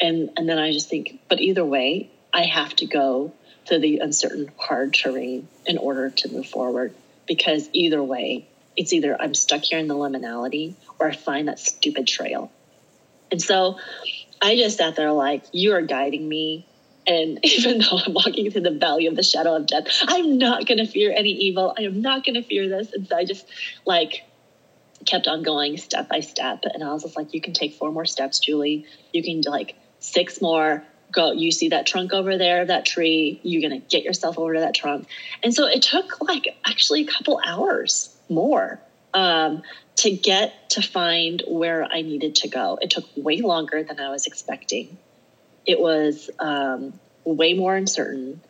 and, 0.00 0.30
and 0.36 0.48
then 0.48 0.58
I 0.58 0.72
just 0.72 0.90
think, 0.90 1.20
but 1.28 1.40
either 1.40 1.64
way, 1.64 2.10
I 2.34 2.44
have 2.44 2.74
to 2.76 2.86
go 2.86 3.32
to 3.66 3.78
the 3.78 4.00
uncertain, 4.00 4.50
hard 4.58 4.92
terrain 4.92 5.46
in 5.64 5.78
order 5.78 6.10
to 6.10 6.32
move 6.32 6.46
forward. 6.46 6.92
Because 7.26 7.70
either 7.72 8.02
way, 8.02 8.48
it's 8.76 8.92
either 8.92 9.16
I'm 9.20 9.34
stuck 9.34 9.62
here 9.62 9.78
in 9.78 9.86
the 9.86 9.94
liminality 9.94 10.74
or 10.98 11.08
I 11.08 11.14
find 11.14 11.46
that 11.46 11.60
stupid 11.60 12.06
trail. 12.08 12.50
And 13.30 13.40
so 13.40 13.78
I 14.42 14.56
just 14.56 14.78
sat 14.78 14.96
there 14.96 15.12
like, 15.12 15.44
you 15.52 15.74
are 15.74 15.82
guiding 15.82 16.28
me 16.28 16.66
and 17.06 17.38
even 17.44 17.78
though 17.78 17.98
I'm 18.04 18.14
walking 18.14 18.50
through 18.50 18.62
the 18.62 18.70
valley 18.72 19.06
of 19.06 19.14
the 19.14 19.22
shadow 19.22 19.54
of 19.54 19.66
death, 19.66 19.86
I'm 20.08 20.38
not 20.38 20.66
going 20.66 20.78
to 20.78 20.86
fear 20.86 21.12
any 21.16 21.30
evil. 21.30 21.74
I 21.78 21.82
am 21.82 22.02
not 22.02 22.24
going 22.24 22.34
to 22.34 22.42
fear 22.42 22.68
this. 22.68 22.92
And 22.92 23.06
so 23.06 23.16
I 23.16 23.24
just 23.24 23.46
like 23.84 24.24
kept 25.08 25.26
on 25.26 25.42
going 25.42 25.76
step 25.76 26.08
by 26.08 26.20
step. 26.20 26.64
And 26.64 26.82
I 26.84 26.92
was 26.92 27.02
just 27.02 27.16
like, 27.16 27.34
you 27.34 27.40
can 27.40 27.52
take 27.52 27.74
four 27.74 27.90
more 27.90 28.04
steps, 28.04 28.38
Julie. 28.38 28.86
You 29.12 29.22
can 29.22 29.40
do 29.40 29.50
like 29.50 29.74
six 30.00 30.40
more. 30.40 30.84
Go, 31.10 31.32
you 31.32 31.50
see 31.50 31.70
that 31.70 31.86
trunk 31.86 32.12
over 32.12 32.36
there, 32.36 32.64
that 32.64 32.84
tree. 32.84 33.40
You're 33.42 33.68
going 33.68 33.80
to 33.80 33.86
get 33.88 34.04
yourself 34.04 34.38
over 34.38 34.54
to 34.54 34.60
that 34.60 34.74
trunk. 34.74 35.08
And 35.42 35.54
so 35.54 35.66
it 35.66 35.82
took 35.82 36.20
like 36.20 36.48
actually 36.64 37.02
a 37.02 37.06
couple 37.06 37.40
hours 37.44 38.14
more 38.28 38.78
um, 39.14 39.62
to 39.96 40.10
get 40.10 40.70
to 40.70 40.82
find 40.82 41.42
where 41.48 41.84
I 41.84 42.02
needed 42.02 42.36
to 42.36 42.48
go. 42.48 42.78
It 42.80 42.90
took 42.90 43.04
way 43.16 43.40
longer 43.40 43.82
than 43.82 43.98
I 43.98 44.10
was 44.10 44.26
expecting 44.26 44.98
it 45.68 45.78
was 45.78 46.30
um, 46.40 46.98
way 47.24 47.52
more 47.52 47.76
uncertain. 47.76 48.40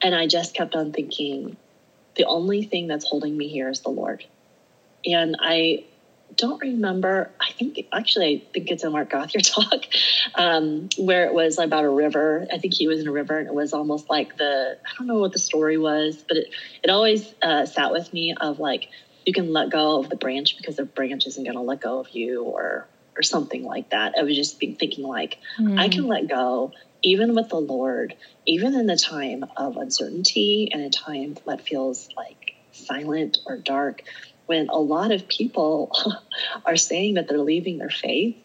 And 0.00 0.14
I 0.14 0.28
just 0.28 0.54
kept 0.54 0.76
on 0.76 0.92
thinking, 0.92 1.56
the 2.14 2.24
only 2.24 2.62
thing 2.62 2.86
that's 2.86 3.04
holding 3.04 3.36
me 3.36 3.48
here 3.48 3.68
is 3.68 3.80
the 3.80 3.90
Lord. 3.90 4.24
And 5.04 5.36
I 5.40 5.84
don't 6.36 6.60
remember, 6.60 7.30
I 7.40 7.52
think 7.52 7.78
actually, 7.92 8.42
I 8.48 8.52
think 8.52 8.70
it's 8.70 8.84
a 8.84 8.90
Mark 8.90 9.10
Gothard 9.10 9.44
talk 9.44 9.84
um, 10.34 10.88
where 10.98 11.26
it 11.26 11.34
was 11.34 11.58
about 11.58 11.84
a 11.84 11.88
river. 11.88 12.46
I 12.52 12.58
think 12.58 12.74
he 12.74 12.88
was 12.88 13.00
in 13.00 13.08
a 13.08 13.12
river 13.12 13.38
and 13.38 13.48
it 13.48 13.54
was 13.54 13.72
almost 13.72 14.08
like 14.10 14.36
the, 14.36 14.78
I 14.84 14.88
don't 14.98 15.06
know 15.06 15.18
what 15.18 15.32
the 15.32 15.38
story 15.38 15.78
was, 15.78 16.24
but 16.26 16.36
it, 16.36 16.48
it 16.82 16.90
always 16.90 17.34
uh, 17.42 17.66
sat 17.66 17.92
with 17.92 18.12
me 18.12 18.34
of 18.40 18.58
like, 18.58 18.88
you 19.24 19.32
can 19.32 19.52
let 19.52 19.70
go 19.70 20.00
of 20.00 20.08
the 20.08 20.16
branch 20.16 20.56
because 20.56 20.76
the 20.76 20.84
branch 20.84 21.26
isn't 21.26 21.44
going 21.44 21.56
to 21.56 21.62
let 21.62 21.80
go 21.80 22.00
of 22.00 22.10
you 22.10 22.42
or 22.42 22.88
or 23.14 23.22
something 23.22 23.62
like 23.62 23.90
that. 23.90 24.14
I 24.18 24.22
was 24.22 24.34
just 24.34 24.58
thinking 24.58 25.04
like 25.04 25.38
mm. 25.58 25.78
I 25.78 25.88
can 25.88 26.06
let 26.06 26.28
go 26.28 26.72
even 27.02 27.34
with 27.34 27.48
the 27.48 27.60
Lord, 27.60 28.14
even 28.46 28.74
in 28.74 28.86
the 28.86 28.96
time 28.96 29.44
of 29.56 29.76
uncertainty 29.76 30.70
and 30.72 30.82
a 30.82 30.90
time 30.90 31.36
that 31.46 31.60
feels 31.60 32.08
like 32.16 32.54
silent 32.70 33.38
or 33.46 33.58
dark, 33.58 34.02
when 34.52 34.68
a 34.68 34.78
lot 34.78 35.12
of 35.12 35.28
people 35.28 35.90
are 36.66 36.76
saying 36.76 37.14
that 37.14 37.26
they're 37.26 37.38
leaving 37.38 37.78
their 37.78 37.88
faith. 37.88 38.36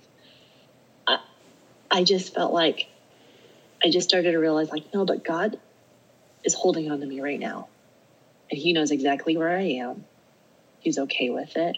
I, 1.06 1.20
I 1.92 2.06
just 2.06 2.34
felt 2.34 2.54
like 2.54 2.88
I 3.84 3.90
just 3.90 4.08
started 4.08 4.32
to 4.32 4.38
realize 4.38 4.70
like, 4.70 4.94
no, 4.94 5.04
but 5.04 5.26
God 5.26 5.60
is 6.46 6.54
holding 6.54 6.90
on 6.90 7.02
to 7.02 7.06
me 7.06 7.20
right 7.20 7.40
now. 7.40 7.68
And 8.50 8.58
he 8.58 8.72
knows 8.72 8.92
exactly 8.92 9.36
where 9.36 9.50
I 9.50 9.64
am. 9.84 10.06
He's 10.80 10.98
okay 10.98 11.30
with 11.30 11.58
it 11.58 11.76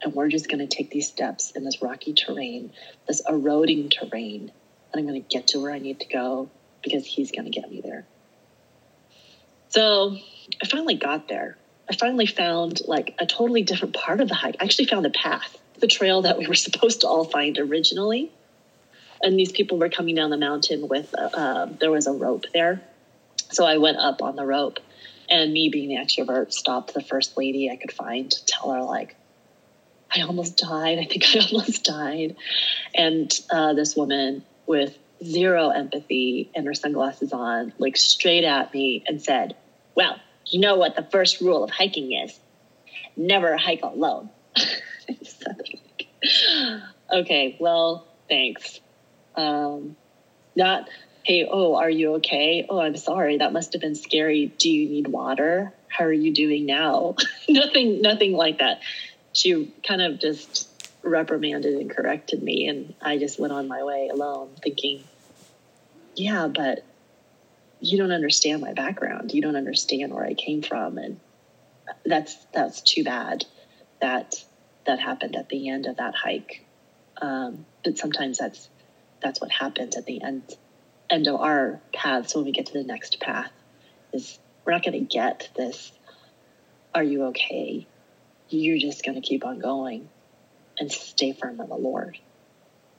and 0.00 0.14
we're 0.14 0.28
just 0.28 0.48
going 0.48 0.66
to 0.66 0.66
take 0.66 0.90
these 0.90 1.08
steps 1.08 1.50
in 1.50 1.62
this 1.62 1.82
rocky 1.82 2.14
terrain, 2.14 2.72
this 3.06 3.20
eroding 3.28 3.90
terrain, 3.90 4.50
and 4.92 4.98
I'm 4.98 5.06
going 5.06 5.22
to 5.22 5.28
get 5.28 5.48
to 5.48 5.60
where 5.60 5.72
I 5.72 5.78
need 5.78 6.00
to 6.00 6.06
go 6.06 6.48
because 6.82 7.04
he's 7.04 7.32
going 7.32 7.44
to 7.44 7.50
get 7.50 7.70
me 7.70 7.82
there. 7.82 8.06
So 9.68 10.16
I 10.62 10.66
finally 10.66 10.94
got 10.94 11.28
there. 11.28 11.58
I 11.90 11.96
finally 11.96 12.26
found 12.26 12.80
like 12.86 13.14
a 13.18 13.26
totally 13.26 13.62
different 13.62 13.94
part 13.94 14.20
of 14.20 14.28
the 14.28 14.34
hike. 14.34 14.56
I 14.60 14.64
actually 14.64 14.86
found 14.86 15.06
a 15.06 15.10
path, 15.10 15.56
the 15.78 15.86
trail 15.86 16.22
that 16.22 16.38
we 16.38 16.46
were 16.46 16.54
supposed 16.66 17.00
to 17.00 17.08
all 17.08 17.24
find 17.24 17.58
originally. 17.58 18.30
And 19.22 19.38
these 19.38 19.50
people 19.50 19.78
were 19.78 19.88
coming 19.88 20.14
down 20.14 20.30
the 20.30 20.36
mountain 20.36 20.86
with, 20.86 21.12
uh, 21.16 21.30
uh, 21.32 21.66
there 21.80 21.90
was 21.90 22.06
a 22.06 22.12
rope 22.12 22.44
there. 22.52 22.80
So 23.50 23.64
I 23.64 23.78
went 23.78 23.96
up 23.96 24.22
on 24.22 24.36
the 24.36 24.44
rope 24.44 24.78
and 25.28 25.52
me 25.52 25.68
being 25.68 25.88
the 25.88 25.96
extrovert 25.96 26.52
stopped 26.52 26.94
the 26.94 27.02
first 27.02 27.36
lady 27.36 27.70
I 27.70 27.76
could 27.76 27.92
find 27.92 28.30
to 28.30 28.46
tell 28.46 28.70
her 28.70 28.82
like, 28.82 29.16
I 30.14 30.22
almost 30.22 30.56
died. 30.56 30.98
I 30.98 31.04
think 31.04 31.24
I 31.34 31.40
almost 31.52 31.84
died. 31.84 32.36
And 32.94 33.32
uh, 33.50 33.74
this 33.74 33.96
woman 33.96 34.44
with 34.66 34.96
zero 35.24 35.70
empathy 35.70 36.50
and 36.54 36.66
her 36.66 36.74
sunglasses 36.74 37.32
on 37.32 37.72
like 37.78 37.96
straight 37.96 38.44
at 38.44 38.72
me 38.72 39.02
and 39.06 39.20
said, 39.20 39.56
Well, 39.94 40.18
you 40.48 40.60
know 40.60 40.76
what 40.76 40.96
the 40.96 41.02
first 41.02 41.40
rule 41.40 41.64
of 41.64 41.70
hiking 41.70 42.12
is 42.12 42.38
never 43.16 43.56
hike 43.56 43.82
alone. 43.82 44.30
okay, 47.12 47.56
well, 47.60 48.06
thanks. 48.28 48.80
Um, 49.36 49.96
not, 50.56 50.88
hey, 51.22 51.48
oh, 51.50 51.76
are 51.76 51.90
you 51.90 52.14
okay? 52.16 52.66
Oh, 52.68 52.80
I'm 52.80 52.96
sorry. 52.96 53.38
That 53.38 53.52
must 53.52 53.72
have 53.72 53.82
been 53.82 53.94
scary. 53.94 54.46
Do 54.46 54.70
you 54.70 54.88
need 54.88 55.08
water? 55.08 55.72
How 55.88 56.04
are 56.04 56.12
you 56.12 56.32
doing 56.32 56.66
now? 56.66 57.16
nothing, 57.48 58.02
nothing 58.02 58.32
like 58.32 58.58
that 58.58 58.80
she 59.38 59.72
kind 59.86 60.02
of 60.02 60.18
just 60.18 60.68
reprimanded 61.02 61.74
and 61.74 61.90
corrected 61.90 62.42
me 62.42 62.66
and 62.66 62.94
I 63.00 63.18
just 63.18 63.38
went 63.38 63.52
on 63.52 63.68
my 63.68 63.82
way 63.84 64.08
alone 64.12 64.50
thinking, 64.62 65.04
yeah, 66.16 66.48
but 66.48 66.84
you 67.80 67.98
don't 67.98 68.12
understand 68.12 68.60
my 68.60 68.72
background. 68.72 69.32
You 69.32 69.42
don't 69.42 69.56
understand 69.56 70.12
where 70.12 70.24
I 70.24 70.34
came 70.34 70.62
from 70.62 70.98
and 70.98 71.20
that's 72.04 72.36
that's 72.52 72.82
too 72.82 73.04
bad 73.04 73.44
that 74.00 74.44
that 74.86 75.00
happened 75.00 75.36
at 75.36 75.48
the 75.48 75.68
end 75.68 75.86
of 75.86 75.96
that 75.96 76.14
hike. 76.14 76.64
Um, 77.20 77.66
but 77.84 77.98
sometimes 77.98 78.38
that's 78.38 78.68
that's 79.22 79.40
what 79.40 79.50
happens 79.50 79.96
at 79.96 80.06
the 80.06 80.22
end 80.22 80.56
end 81.10 81.26
of 81.26 81.40
our 81.40 81.80
paths 81.92 82.34
when 82.34 82.44
we 82.44 82.52
get 82.52 82.66
to 82.66 82.72
the 82.74 82.84
next 82.84 83.18
path 83.20 83.50
is 84.12 84.38
we're 84.64 84.72
not 84.72 84.84
going 84.84 84.92
to 84.92 85.00
get 85.00 85.48
this 85.56 85.90
are 86.94 87.02
you 87.02 87.24
okay 87.24 87.86
you're 88.50 88.78
just 88.78 89.04
going 89.04 89.14
to 89.14 89.26
keep 89.26 89.44
on 89.44 89.58
going 89.58 90.08
and 90.78 90.90
stay 90.90 91.32
firm 91.32 91.60
in 91.60 91.68
the 91.68 91.76
Lord 91.76 92.18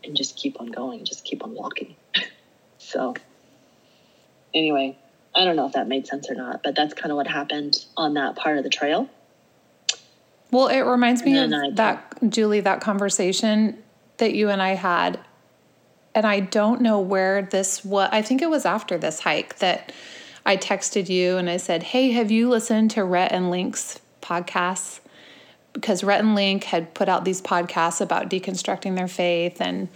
and 0.04 0.16
just 0.16 0.38
keep 0.38 0.60
on 0.60 0.68
going, 0.68 1.06
just 1.06 1.24
keep 1.24 1.44
on 1.44 1.54
walking. 1.54 1.96
so, 2.78 3.16
anyway, 4.54 4.98
I 5.36 5.46
don't 5.46 5.56
know 5.56 5.66
if 5.66 5.74
that 5.74 5.88
made 5.88 6.08
sense 6.08 6.30
or 6.30 6.36
not, 6.36 6.64
but 6.64 6.76
that's 6.76 6.94
kind 6.94 7.12
of 7.12 7.16
what 7.16 7.28
happened 7.28 7.86
on 7.96 8.16
that 8.16 8.36
part 8.36 8.58
of 8.58 8.64
the 8.64 8.70
trail. 8.70 9.10
Well, 10.52 10.68
it 10.68 10.82
reminds 10.82 11.24
me 11.24 11.38
of 11.38 11.54
I, 11.54 11.70
that, 11.72 12.18
Julie, 12.28 12.62
that 12.62 12.82
conversation 12.82 13.78
that 14.18 14.34
you 14.34 14.50
and 14.50 14.62
I 14.62 14.70
had 14.70 15.20
and 16.16 16.26
I 16.26 16.40
don't 16.40 16.82
know 16.82 17.00
where 17.00 17.44
this 17.44 17.86
was. 17.86 18.10
I 18.12 18.22
think 18.22 18.42
it 18.42 18.50
was 18.50 18.66
after 18.66 18.98
this 18.98 19.22
hike 19.22 19.60
that 19.60 19.92
I 20.46 20.58
texted 20.58 21.10
you 21.10 21.38
and 21.38 21.50
I 21.50 21.58
said, 21.58 21.84
Hey, 21.84 22.12
have 22.12 22.32
you 22.32 22.50
listened 22.50 22.92
to 22.92 23.04
Rhett 23.04 23.32
and 23.32 23.52
Link's 23.52 24.00
podcasts? 24.22 25.00
Because 25.74 26.04
Rhett 26.04 26.22
and 26.22 26.36
Link 26.36 26.66
had 26.66 26.94
put 26.94 27.08
out 27.08 27.26
these 27.26 27.42
podcasts 27.42 28.02
about 28.02 28.30
deconstructing 28.30 28.96
their 28.96 29.08
faith. 29.08 29.62
And 29.62 29.88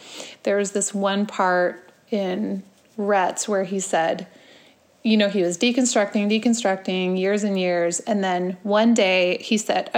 there 0.44 0.58
was 0.58 0.72
this 0.72 0.94
one 0.94 1.26
part 1.26 1.92
in 2.12 2.64
Rhett's 2.96 3.48
where 3.48 3.64
he 3.64 3.80
said, 3.80 4.28
you 5.04 5.18
know, 5.18 5.28
he 5.28 5.42
was 5.42 5.58
deconstructing, 5.58 6.30
deconstructing 6.30 7.20
years 7.20 7.44
and 7.44 7.60
years. 7.60 8.00
And 8.02 8.24
then 8.24 8.58
one 8.64 8.94
day 8.94 9.38
he 9.42 9.58
said, 9.58 9.90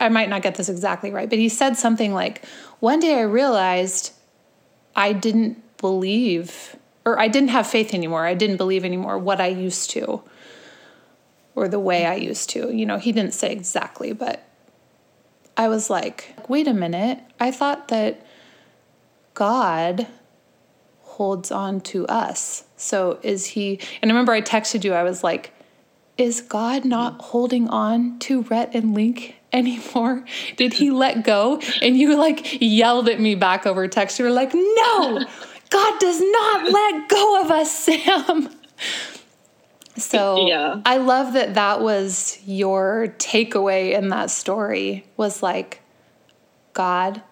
I 0.00 0.08
might 0.08 0.28
not 0.28 0.42
get 0.42 0.56
this 0.56 0.68
exactly 0.68 1.12
right, 1.12 1.30
but 1.30 1.38
he 1.38 1.48
said 1.48 1.76
something 1.76 2.12
like, 2.12 2.44
One 2.80 2.98
day 2.98 3.18
I 3.18 3.22
realized 3.22 4.12
I 4.96 5.12
didn't 5.12 5.62
believe 5.78 6.76
or 7.04 7.18
I 7.18 7.28
didn't 7.28 7.50
have 7.50 7.66
faith 7.66 7.94
anymore. 7.94 8.26
I 8.26 8.34
didn't 8.34 8.56
believe 8.56 8.84
anymore 8.84 9.16
what 9.16 9.40
I 9.40 9.46
used 9.46 9.90
to 9.90 10.22
or 11.54 11.68
the 11.68 11.80
way 11.80 12.04
I 12.04 12.16
used 12.16 12.50
to. 12.50 12.74
You 12.74 12.84
know, 12.84 12.98
he 12.98 13.12
didn't 13.12 13.34
say 13.34 13.52
exactly, 13.52 14.12
but 14.12 14.44
I 15.56 15.68
was 15.68 15.88
like, 15.88 16.34
wait 16.48 16.66
a 16.66 16.74
minute. 16.74 17.20
I 17.38 17.52
thought 17.52 17.88
that 17.88 18.26
God 19.34 20.08
holds 21.18 21.50
on 21.50 21.80
to 21.80 22.06
us. 22.06 22.62
So 22.76 23.18
is 23.24 23.44
he, 23.44 23.80
and 24.00 24.08
I 24.08 24.14
remember 24.14 24.32
I 24.32 24.40
texted 24.40 24.84
you, 24.84 24.94
I 24.94 25.02
was 25.02 25.24
like, 25.24 25.52
is 26.16 26.40
God 26.40 26.84
not 26.84 27.20
holding 27.20 27.68
on 27.68 28.20
to 28.20 28.42
Rhett 28.42 28.72
and 28.72 28.94
Link 28.94 29.34
anymore? 29.52 30.24
Did 30.56 30.74
he 30.74 30.92
let 30.92 31.24
go? 31.24 31.60
And 31.82 31.96
you 31.96 32.16
like 32.16 32.58
yelled 32.60 33.08
at 33.08 33.18
me 33.18 33.34
back 33.34 33.66
over 33.66 33.88
text. 33.88 34.20
You 34.20 34.26
were 34.26 34.30
like, 34.30 34.54
no, 34.54 35.24
God 35.70 35.98
does 35.98 36.20
not 36.20 36.70
let 36.70 37.08
go 37.08 37.42
of 37.42 37.50
us, 37.50 37.72
Sam. 37.84 38.50
So 39.96 40.46
yeah. 40.46 40.80
I 40.86 40.98
love 40.98 41.32
that 41.32 41.54
that 41.54 41.80
was 41.80 42.38
your 42.46 43.12
takeaway 43.18 43.92
in 43.92 44.10
that 44.10 44.30
story 44.30 45.04
was 45.16 45.42
like 45.42 45.80
God 46.74 47.22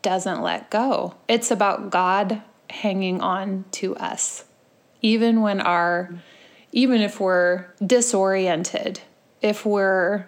doesn't 0.00 0.40
let 0.40 0.70
go. 0.70 1.16
It's 1.28 1.50
about 1.50 1.90
God 1.90 2.40
hanging 2.70 3.20
on 3.20 3.64
to 3.72 3.96
us. 3.96 4.44
Even 5.02 5.40
when 5.42 5.60
our 5.60 6.10
even 6.72 7.00
if 7.00 7.18
we're 7.18 7.66
disoriented, 7.84 9.00
if 9.40 9.64
we're 9.64 10.26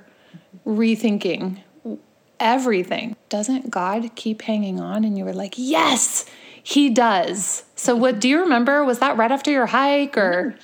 rethinking 0.66 1.62
everything, 2.38 3.14
doesn't 3.28 3.70
God 3.70 4.14
keep 4.14 4.42
hanging 4.42 4.80
on 4.80 5.04
and 5.04 5.18
you 5.18 5.24
were 5.24 5.34
like, 5.34 5.54
"Yes, 5.56 6.24
he 6.62 6.90
does. 6.90 7.64
So, 7.74 7.96
what 7.96 8.20
do 8.20 8.28
you 8.28 8.40
remember? 8.40 8.84
Was 8.84 8.98
that 8.98 9.16
right 9.16 9.32
after 9.32 9.50
your 9.50 9.66
hike 9.66 10.16
or? 10.16 10.54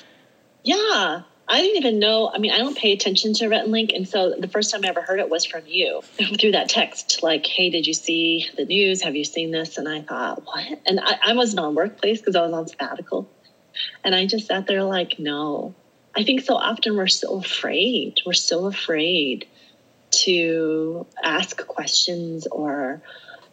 Yeah, 0.62 1.22
I 1.48 1.60
didn't 1.60 1.76
even 1.76 1.98
know. 2.00 2.30
I 2.32 2.38
mean, 2.38 2.50
I 2.50 2.58
don't 2.58 2.76
pay 2.76 2.92
attention 2.92 3.32
to 3.34 3.48
Rhett 3.48 3.68
Link. 3.68 3.92
And 3.92 4.08
so 4.08 4.34
the 4.36 4.48
first 4.48 4.72
time 4.72 4.84
I 4.84 4.88
ever 4.88 5.00
heard 5.02 5.20
it 5.20 5.30
was 5.30 5.44
from 5.44 5.62
you 5.66 6.02
through 6.40 6.52
that 6.52 6.68
text, 6.68 7.22
like, 7.22 7.46
hey, 7.46 7.70
did 7.70 7.86
you 7.86 7.94
see 7.94 8.48
the 8.56 8.64
news? 8.64 9.02
Have 9.02 9.14
you 9.14 9.24
seen 9.24 9.52
this? 9.52 9.78
And 9.78 9.88
I 9.88 10.02
thought, 10.02 10.44
what? 10.44 10.80
And 10.86 10.98
I, 11.00 11.18
I 11.28 11.32
wasn't 11.34 11.60
on 11.60 11.74
workplace 11.74 12.20
because 12.20 12.34
I 12.34 12.42
was 12.42 12.52
on 12.52 12.66
sabbatical. 12.66 13.30
And 14.02 14.14
I 14.14 14.26
just 14.26 14.46
sat 14.46 14.66
there 14.66 14.82
like, 14.82 15.18
no. 15.18 15.74
I 16.16 16.24
think 16.24 16.40
so 16.40 16.54
often 16.54 16.96
we're 16.96 17.06
so 17.06 17.38
afraid. 17.38 18.20
We're 18.24 18.32
so 18.32 18.66
afraid 18.66 19.46
to 20.22 21.06
ask 21.22 21.64
questions 21.66 22.46
or 22.46 23.02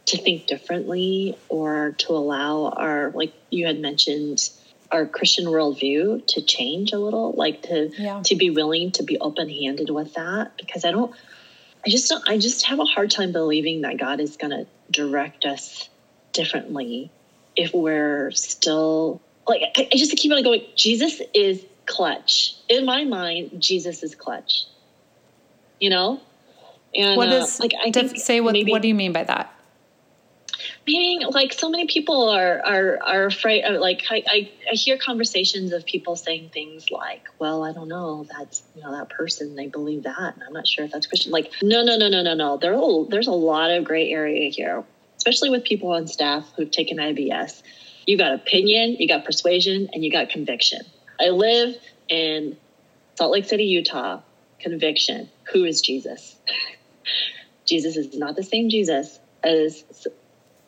to 0.05 0.17
think 0.17 0.47
differently 0.47 1.37
or 1.49 1.95
to 1.97 2.13
allow 2.13 2.69
our 2.69 3.11
like 3.11 3.33
you 3.49 3.65
had 3.65 3.79
mentioned 3.79 4.49
our 4.93 5.05
christian 5.05 5.45
worldview 5.45 6.25
to 6.27 6.41
change 6.41 6.93
a 6.93 6.97
little 6.97 7.33
like 7.33 7.63
to 7.63 7.91
yeah. 7.97 8.21
to 8.23 8.35
be 8.35 8.49
willing 8.49 8.91
to 8.91 9.03
be 9.03 9.17
open-handed 9.19 9.89
with 9.89 10.13
that 10.13 10.55
because 10.57 10.85
i 10.85 10.91
don't 10.91 11.13
i 11.85 11.89
just 11.89 12.09
don't 12.09 12.27
i 12.29 12.37
just 12.37 12.65
have 12.65 12.79
a 12.79 12.85
hard 12.85 13.11
time 13.11 13.31
believing 13.31 13.81
that 13.81 13.97
god 13.97 14.19
is 14.19 14.37
going 14.37 14.51
to 14.51 14.65
direct 14.91 15.43
us 15.43 15.89
differently 16.31 17.11
if 17.55 17.73
we're 17.73 18.31
still 18.31 19.21
like 19.47 19.61
I, 19.75 19.89
I 19.91 19.95
just 19.95 20.15
keep 20.15 20.31
on 20.31 20.43
going 20.43 20.61
jesus 20.75 21.21
is 21.33 21.65
clutch. 21.85 22.55
In 22.69 22.85
my 22.85 23.03
mind 23.03 23.51
jesus 23.61 24.03
is 24.03 24.15
clutch. 24.15 24.65
You 25.79 25.89
know? 25.89 26.21
And 26.95 27.17
what 27.17 27.29
is 27.29 27.59
uh, 27.59 27.63
like 27.63 27.73
i 27.83 27.91
think 27.91 28.17
say 28.17 28.39
what 28.39 28.53
maybe, 28.53 28.71
what 28.71 28.81
do 28.81 28.87
you 28.87 28.93
mean 28.93 29.13
by 29.13 29.23
that 29.23 29.53
meaning 30.85 31.27
like 31.31 31.53
so 31.53 31.69
many 31.69 31.87
people 31.87 32.29
are 32.29 32.59
are 32.65 32.99
are 33.03 33.25
afraid 33.25 33.63
of, 33.63 33.79
like 33.79 34.03
I, 34.09 34.23
I, 34.27 34.51
I 34.71 34.75
hear 34.75 34.97
conversations 34.97 35.71
of 35.71 35.85
people 35.85 36.15
saying 36.15 36.49
things 36.53 36.91
like 36.91 37.23
well 37.39 37.63
i 37.63 37.71
don't 37.71 37.87
know 37.87 38.25
that's 38.37 38.63
you 38.75 38.83
know 38.83 38.91
that 38.91 39.09
person 39.09 39.55
they 39.55 39.67
believe 39.67 40.03
that 40.03 40.33
and 40.33 40.43
i'm 40.43 40.53
not 40.53 40.67
sure 40.67 40.85
if 40.85 40.91
that's 40.91 41.07
christian. 41.07 41.31
Like 41.31 41.51
no 41.61 41.83
no 41.83 41.97
no 41.97 42.09
no 42.09 42.21
no 42.21 42.33
no. 42.33 42.57
There 42.57 42.75
are, 42.75 43.05
there's 43.09 43.27
a 43.27 43.31
lot 43.31 43.71
of 43.71 43.83
gray 43.83 44.11
area 44.11 44.49
here 44.49 44.83
especially 45.17 45.49
with 45.49 45.63
people 45.63 45.91
on 45.91 46.07
staff 46.07 46.51
who've 46.55 46.71
taken 46.71 46.97
ibs 46.97 47.61
you 48.05 48.17
got 48.17 48.33
opinion 48.33 48.97
you 48.99 49.07
got 49.07 49.25
persuasion 49.25 49.89
and 49.93 50.03
you 50.03 50.11
got 50.11 50.29
conviction. 50.29 50.81
I 51.19 51.29
live 51.29 51.75
in 52.09 52.57
salt 53.15 53.31
lake 53.31 53.45
city 53.45 53.65
utah. 53.65 54.21
Conviction. 54.59 55.29
Who 55.51 55.63
is 55.65 55.81
jesus? 55.81 56.35
Jesus 57.65 57.95
is 57.95 58.17
not 58.17 58.35
the 58.35 58.43
same 58.43 58.69
jesus 58.69 59.19
as 59.43 59.83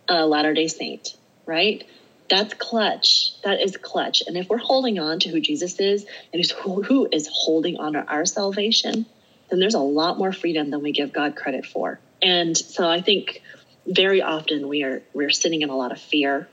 a 0.07 0.25
Latter 0.25 0.53
day 0.53 0.67
Saint, 0.67 1.15
right? 1.45 1.83
That's 2.29 2.53
clutch. 2.55 3.39
That 3.43 3.61
is 3.61 3.77
clutch. 3.77 4.23
And 4.25 4.35
if 4.37 4.49
we're 4.49 4.57
holding 4.57 4.99
on 4.99 5.19
to 5.19 5.29
who 5.29 5.39
Jesus 5.39 5.79
is 5.79 6.05
and 6.33 6.43
who, 6.51 6.81
who 6.81 7.07
is 7.11 7.29
holding 7.31 7.77
on 7.77 7.93
to 7.93 8.03
our 8.03 8.25
salvation, 8.25 9.05
then 9.49 9.59
there's 9.59 9.75
a 9.75 9.79
lot 9.79 10.17
more 10.17 10.31
freedom 10.31 10.71
than 10.71 10.81
we 10.81 10.91
give 10.91 11.13
God 11.13 11.35
credit 11.35 11.65
for. 11.65 11.99
And 12.21 12.57
so 12.57 12.89
I 12.89 13.01
think 13.01 13.41
very 13.85 14.21
often 14.21 14.67
we 14.67 14.83
are 14.83 15.03
we're 15.13 15.29
sitting 15.29 15.61
in 15.61 15.69
a 15.69 15.75
lot 15.75 15.91
of 15.91 15.99
fear 15.99 16.47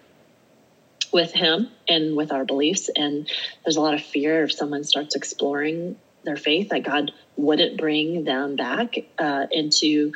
with 1.12 1.32
him 1.32 1.68
and 1.88 2.16
with 2.16 2.32
our 2.32 2.44
beliefs 2.44 2.90
and 2.94 3.28
there's 3.64 3.76
a 3.76 3.80
lot 3.80 3.94
of 3.94 4.03
fear 4.03 4.44
if 4.44 4.53
someone 4.53 4.84
starts 4.84 5.14
exploring 5.14 5.96
their 6.24 6.36
faith 6.36 6.70
that 6.70 6.82
god 6.82 7.12
wouldn't 7.36 7.78
bring 7.78 8.24
them 8.24 8.57
back 8.57 8.96
uh, 9.18 9.46
into 9.50 10.12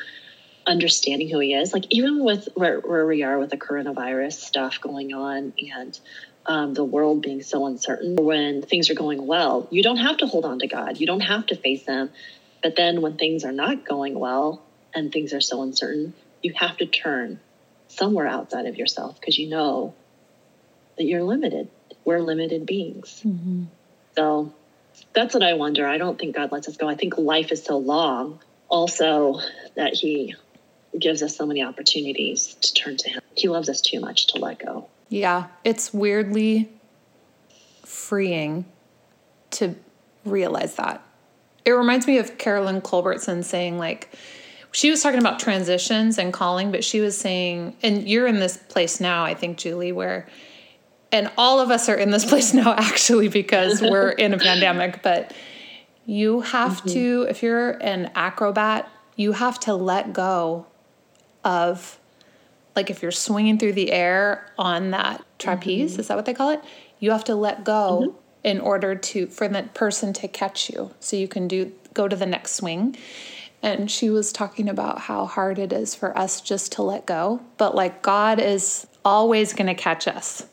understanding 0.67 1.29
who 1.29 1.39
he 1.39 1.55
is. 1.55 1.73
Like 1.73 1.87
even 1.91 2.25
with 2.25 2.49
where, 2.55 2.81
where 2.81 3.07
we 3.07 3.23
are 3.23 3.39
with 3.39 3.51
the 3.51 3.57
coronavirus 3.57 4.35
stuff 4.35 4.81
going 4.81 5.14
on 5.14 5.53
and 5.75 5.99
um, 6.47 6.75
the 6.75 6.85
world 6.85 7.23
being 7.23 7.43
so 7.43 7.67
uncertain, 7.67 8.17
when 8.17 8.62
things 8.62 8.91
are 8.91 8.95
going 8.95 9.27
well, 9.27 9.67
you 9.71 9.83
don't 9.83 9.99
have 9.99 10.19
to 10.19 10.27
hold 10.27 10.45
on 10.45 10.61
to 10.61 10.67
God. 10.67 10.99
You 10.99 11.07
don't 11.07 11.21
have 11.21 11.47
to 11.47 11.57
face 11.57 11.85
them. 11.85 12.11
But 12.62 12.77
then 12.77 13.01
when 13.01 13.17
things 13.17 13.45
are 13.45 13.53
not 13.53 13.85
going 13.85 14.19
well 14.19 14.62
and 14.95 15.12
things 15.12 15.33
are 15.33 15.41
so 15.41 15.62
uncertain, 15.62 16.14
you 16.43 16.53
have 16.57 16.77
to 16.79 16.87
turn 16.87 17.41
somewhere 17.89 18.27
outside 18.27 18.67
of 18.67 18.77
yourself 18.77 19.19
because 19.21 19.39
you 19.39 19.49
know 19.49 19.95
that 20.97 21.05
you're 21.05 21.23
limited. 21.23 21.69
We're 22.05 22.21
limited 22.21 22.67
beings. 22.67 23.23
Mm-hmm. 23.25 23.64
So 24.17 24.53
that's 25.12 25.35
what 25.35 25.43
I 25.43 25.55
wonder. 25.55 25.87
I 25.87 25.99
don't 25.99 26.19
think 26.19 26.37
God 26.37 26.53
lets 26.53 26.69
us 26.69 26.77
go. 26.77 26.89
I 26.89 26.95
think 26.95 27.19
life 27.19 27.53
is 27.53 27.62
so 27.62 27.79
long 27.79 28.41
also 28.69 29.41
that 29.75 29.95
he 29.95 30.35
gives 31.01 31.22
us 31.22 31.36
so 31.36 31.47
many 31.47 31.62
opportunities 31.62 32.55
to 32.55 32.74
turn 32.74 32.97
to 32.99 33.09
Him. 33.11 33.22
He 33.36 33.49
loves 33.49 33.68
us 33.68 33.80
too 33.80 34.01
much 34.01 34.28
to 34.28 34.38
let 34.38 34.59
go. 34.59 34.88
Yeah, 35.09 35.47
it's 35.64 35.94
weirdly 35.94 36.70
freeing 37.84 38.66
to 39.53 39.74
realize 40.24 40.74
that. 40.76 41.03
It 41.64 41.72
reminds 41.72 42.07
me 42.07 42.18
of 42.18 42.38
Carolyn 42.38 42.80
Culbertson 42.80 43.42
saying, 43.42 43.78
like, 43.78 44.11
she 44.72 44.90
was 44.90 45.03
talking 45.03 45.18
about 45.18 45.38
transitions 45.38 46.18
and 46.18 46.32
calling, 46.32 46.70
but 46.70 46.84
she 46.84 47.01
was 47.01 47.16
saying, 47.16 47.76
and 47.82 48.07
you're 48.09 48.26
in 48.26 48.40
this 48.40 48.57
place 48.57 49.01
now, 49.01 49.24
I 49.24 49.34
think, 49.34 49.57
Julie, 49.57 49.92
where, 49.92 50.28
and 51.11 51.30
all 51.38 51.61
of 51.61 51.70
us 51.70 51.88
are 51.88 51.94
in 51.94 52.11
this 52.11 52.24
place 52.28 52.53
now 52.53 52.74
actually 52.74 53.28
because 53.28 53.80
we're 53.80 54.11
in 54.11 54.34
a 54.34 54.38
pandemic, 54.38 55.03
but 55.03 55.32
you 56.05 56.42
have 56.42 56.72
mm-hmm. 56.72 56.88
to, 56.90 57.26
if 57.28 57.42
you're 57.42 57.70
an 57.70 58.11
acrobat, 58.14 58.88
you 59.16 59.32
have 59.32 59.59
to 59.61 59.74
let 59.74 60.12
go 60.12 60.66
of 61.47 61.99
like 62.74 62.90
if 62.90 63.01
you're 63.01 63.11
swinging 63.11 63.59
through 63.59 63.72
the 63.72 63.90
air 63.90 64.53
on 64.59 64.90
that 64.90 65.24
trapeze, 65.38 65.92
mm-hmm. 65.92 66.01
is 66.01 66.09
that 66.09 66.16
what 66.16 66.26
they 66.26 66.34
call 66.34 66.51
it? 66.51 66.62
You 66.99 67.12
have 67.12 67.24
to 67.24 67.34
let 67.34 67.64
go 67.64 68.03
mm-hmm. 68.03 68.18
in 68.44 68.61
order 68.61 68.94
to 68.94 69.28
for 69.28 69.49
the 69.49 69.62
person 69.72 70.12
to 70.14 70.28
catch 70.28 70.68
you 70.68 70.90
so 71.01 71.16
you 71.16 71.28
can 71.28 71.49
do 71.49 71.72
go 71.94 72.07
to 72.07 72.16
the 72.16 72.26
next 72.26 72.57
swing. 72.57 72.97
And 73.62 73.90
she 73.90 74.11
was 74.11 74.32
talking 74.32 74.68
about 74.68 75.01
how 75.01 75.24
hard 75.24 75.59
it 75.59 75.72
is 75.72 75.94
for 75.94 76.16
us 76.16 76.42
just 76.42 76.72
to 76.72 76.82
let 76.82 77.07
go, 77.07 77.40
but 77.57 77.74
like 77.74 78.03
God 78.03 78.38
is 78.38 78.86
always 79.05 79.55
going 79.55 79.66
to 79.66 79.74
catch 79.74 80.07
us. 80.07 80.47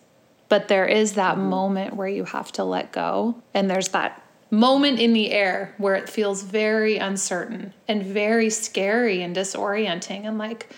But 0.47 0.67
there 0.69 0.85
is 0.85 1.13
that 1.13 1.35
mm-hmm. 1.35 1.49
moment 1.49 1.95
where 1.95 2.07
you 2.07 2.23
have 2.23 2.51
to 2.53 2.63
let 2.63 2.91
go 2.91 3.41
and 3.53 3.69
there's 3.69 3.89
that 3.89 4.22
moment 4.53 4.99
in 4.99 5.13
the 5.13 5.31
air 5.31 5.73
where 5.79 5.95
it 5.95 6.07
feels 6.07 6.43
very 6.43 6.97
uncertain 6.97 7.73
and 7.87 8.03
very 8.03 8.51
scary 8.51 9.23
and 9.23 9.35
disorienting 9.35 10.25
and 10.25 10.37
like 10.37 10.69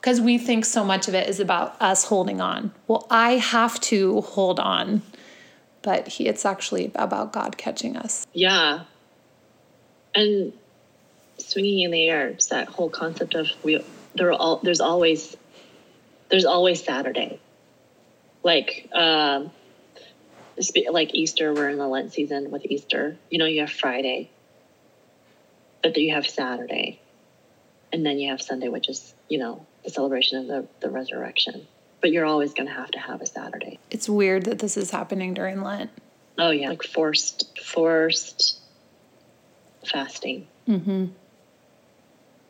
because 0.00 0.20
we 0.20 0.38
think 0.38 0.64
so 0.64 0.84
much 0.84 1.06
of 1.06 1.14
it 1.14 1.28
is 1.28 1.38
about 1.38 1.80
us 1.80 2.04
holding 2.04 2.40
on. 2.40 2.72
Well, 2.88 3.06
I 3.08 3.32
have 3.36 3.80
to 3.82 4.20
hold 4.22 4.58
on, 4.58 5.02
but 5.82 6.08
he, 6.08 6.26
it's 6.26 6.44
actually 6.44 6.90
about 6.96 7.32
God 7.32 7.56
catching 7.56 7.96
us. 7.96 8.26
Yeah. 8.32 8.80
And 10.12 10.52
swinging 11.38 11.80
in 11.80 11.92
the 11.92 12.08
air, 12.08 12.36
that 12.50 12.66
whole 12.68 12.90
concept 12.90 13.34
of 13.34 13.48
we 13.62 13.84
there 14.14 14.28
are 14.28 14.32
all 14.32 14.56
there's 14.58 14.80
always 14.80 15.36
there's 16.30 16.44
always 16.44 16.82
Saturday. 16.82 17.40
Like 18.42 18.88
um 18.92 19.52
like 20.90 21.14
Easter, 21.14 21.52
we're 21.52 21.68
in 21.68 21.78
the 21.78 21.86
Lent 21.88 22.12
season 22.12 22.50
with 22.50 22.64
Easter. 22.66 23.16
You 23.30 23.38
know, 23.38 23.46
you 23.46 23.60
have 23.60 23.70
Friday, 23.70 24.30
but 25.82 25.94
then 25.94 26.04
you 26.04 26.14
have 26.14 26.26
Saturday, 26.26 27.00
and 27.92 28.04
then 28.04 28.18
you 28.18 28.30
have 28.30 28.42
Sunday, 28.42 28.68
which 28.68 28.88
is 28.88 29.14
you 29.28 29.38
know 29.38 29.66
the 29.84 29.90
celebration 29.90 30.38
of 30.38 30.46
the, 30.46 30.68
the 30.80 30.90
resurrection. 30.90 31.66
But 32.00 32.10
you're 32.10 32.26
always 32.26 32.52
going 32.52 32.68
to 32.68 32.74
have 32.74 32.90
to 32.92 32.98
have 32.98 33.20
a 33.20 33.26
Saturday. 33.26 33.78
It's 33.90 34.08
weird 34.08 34.44
that 34.46 34.58
this 34.58 34.76
is 34.76 34.90
happening 34.90 35.34
during 35.34 35.62
Lent. 35.62 35.90
Oh 36.38 36.50
yeah, 36.50 36.70
like 36.70 36.82
forced 36.82 37.58
forced 37.58 38.58
fasting. 39.84 40.46
Mm-hmm. 40.68 41.06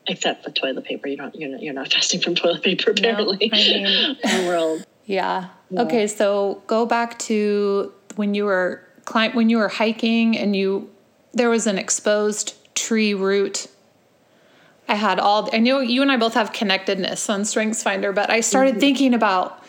Except 0.07 0.43
for 0.43 0.51
toilet 0.51 0.83
paper, 0.83 1.07
you 1.07 1.17
don't. 1.17 1.35
You're 1.35 1.49
not, 1.49 1.61
you're 1.61 1.73
not 1.73 1.93
fasting 1.93 2.21
from 2.21 2.35
toilet 2.35 2.63
paper 2.63 2.91
apparently. 2.91 3.49
No, 3.51 3.57
I 3.57 3.61
mean, 3.61 4.17
the 4.23 4.45
world. 4.47 4.85
Yeah. 5.05 5.49
yeah. 5.69 5.81
Okay, 5.81 6.07
so 6.07 6.61
go 6.67 6.85
back 6.85 7.19
to 7.19 7.93
when 8.15 8.33
you 8.33 8.45
were 8.45 8.83
climb 9.05 9.33
when 9.33 9.49
you 9.49 9.57
were 9.57 9.67
hiking 9.67 10.37
and 10.37 10.55
you 10.55 10.89
there 11.33 11.49
was 11.49 11.67
an 11.67 11.77
exposed 11.77 12.55
tree 12.75 13.13
root. 13.13 13.67
I 14.87 14.95
had 14.95 15.19
all 15.19 15.49
I 15.53 15.59
know 15.59 15.79
you 15.79 16.01
and 16.01 16.11
I 16.11 16.17
both 16.17 16.35
have 16.35 16.53
connectedness 16.53 17.29
on 17.29 17.45
Strengths 17.45 17.83
Finder, 17.83 18.11
but 18.11 18.29
I 18.29 18.41
started 18.41 18.71
mm-hmm. 18.71 18.79
thinking 18.79 19.13
about 19.13 19.63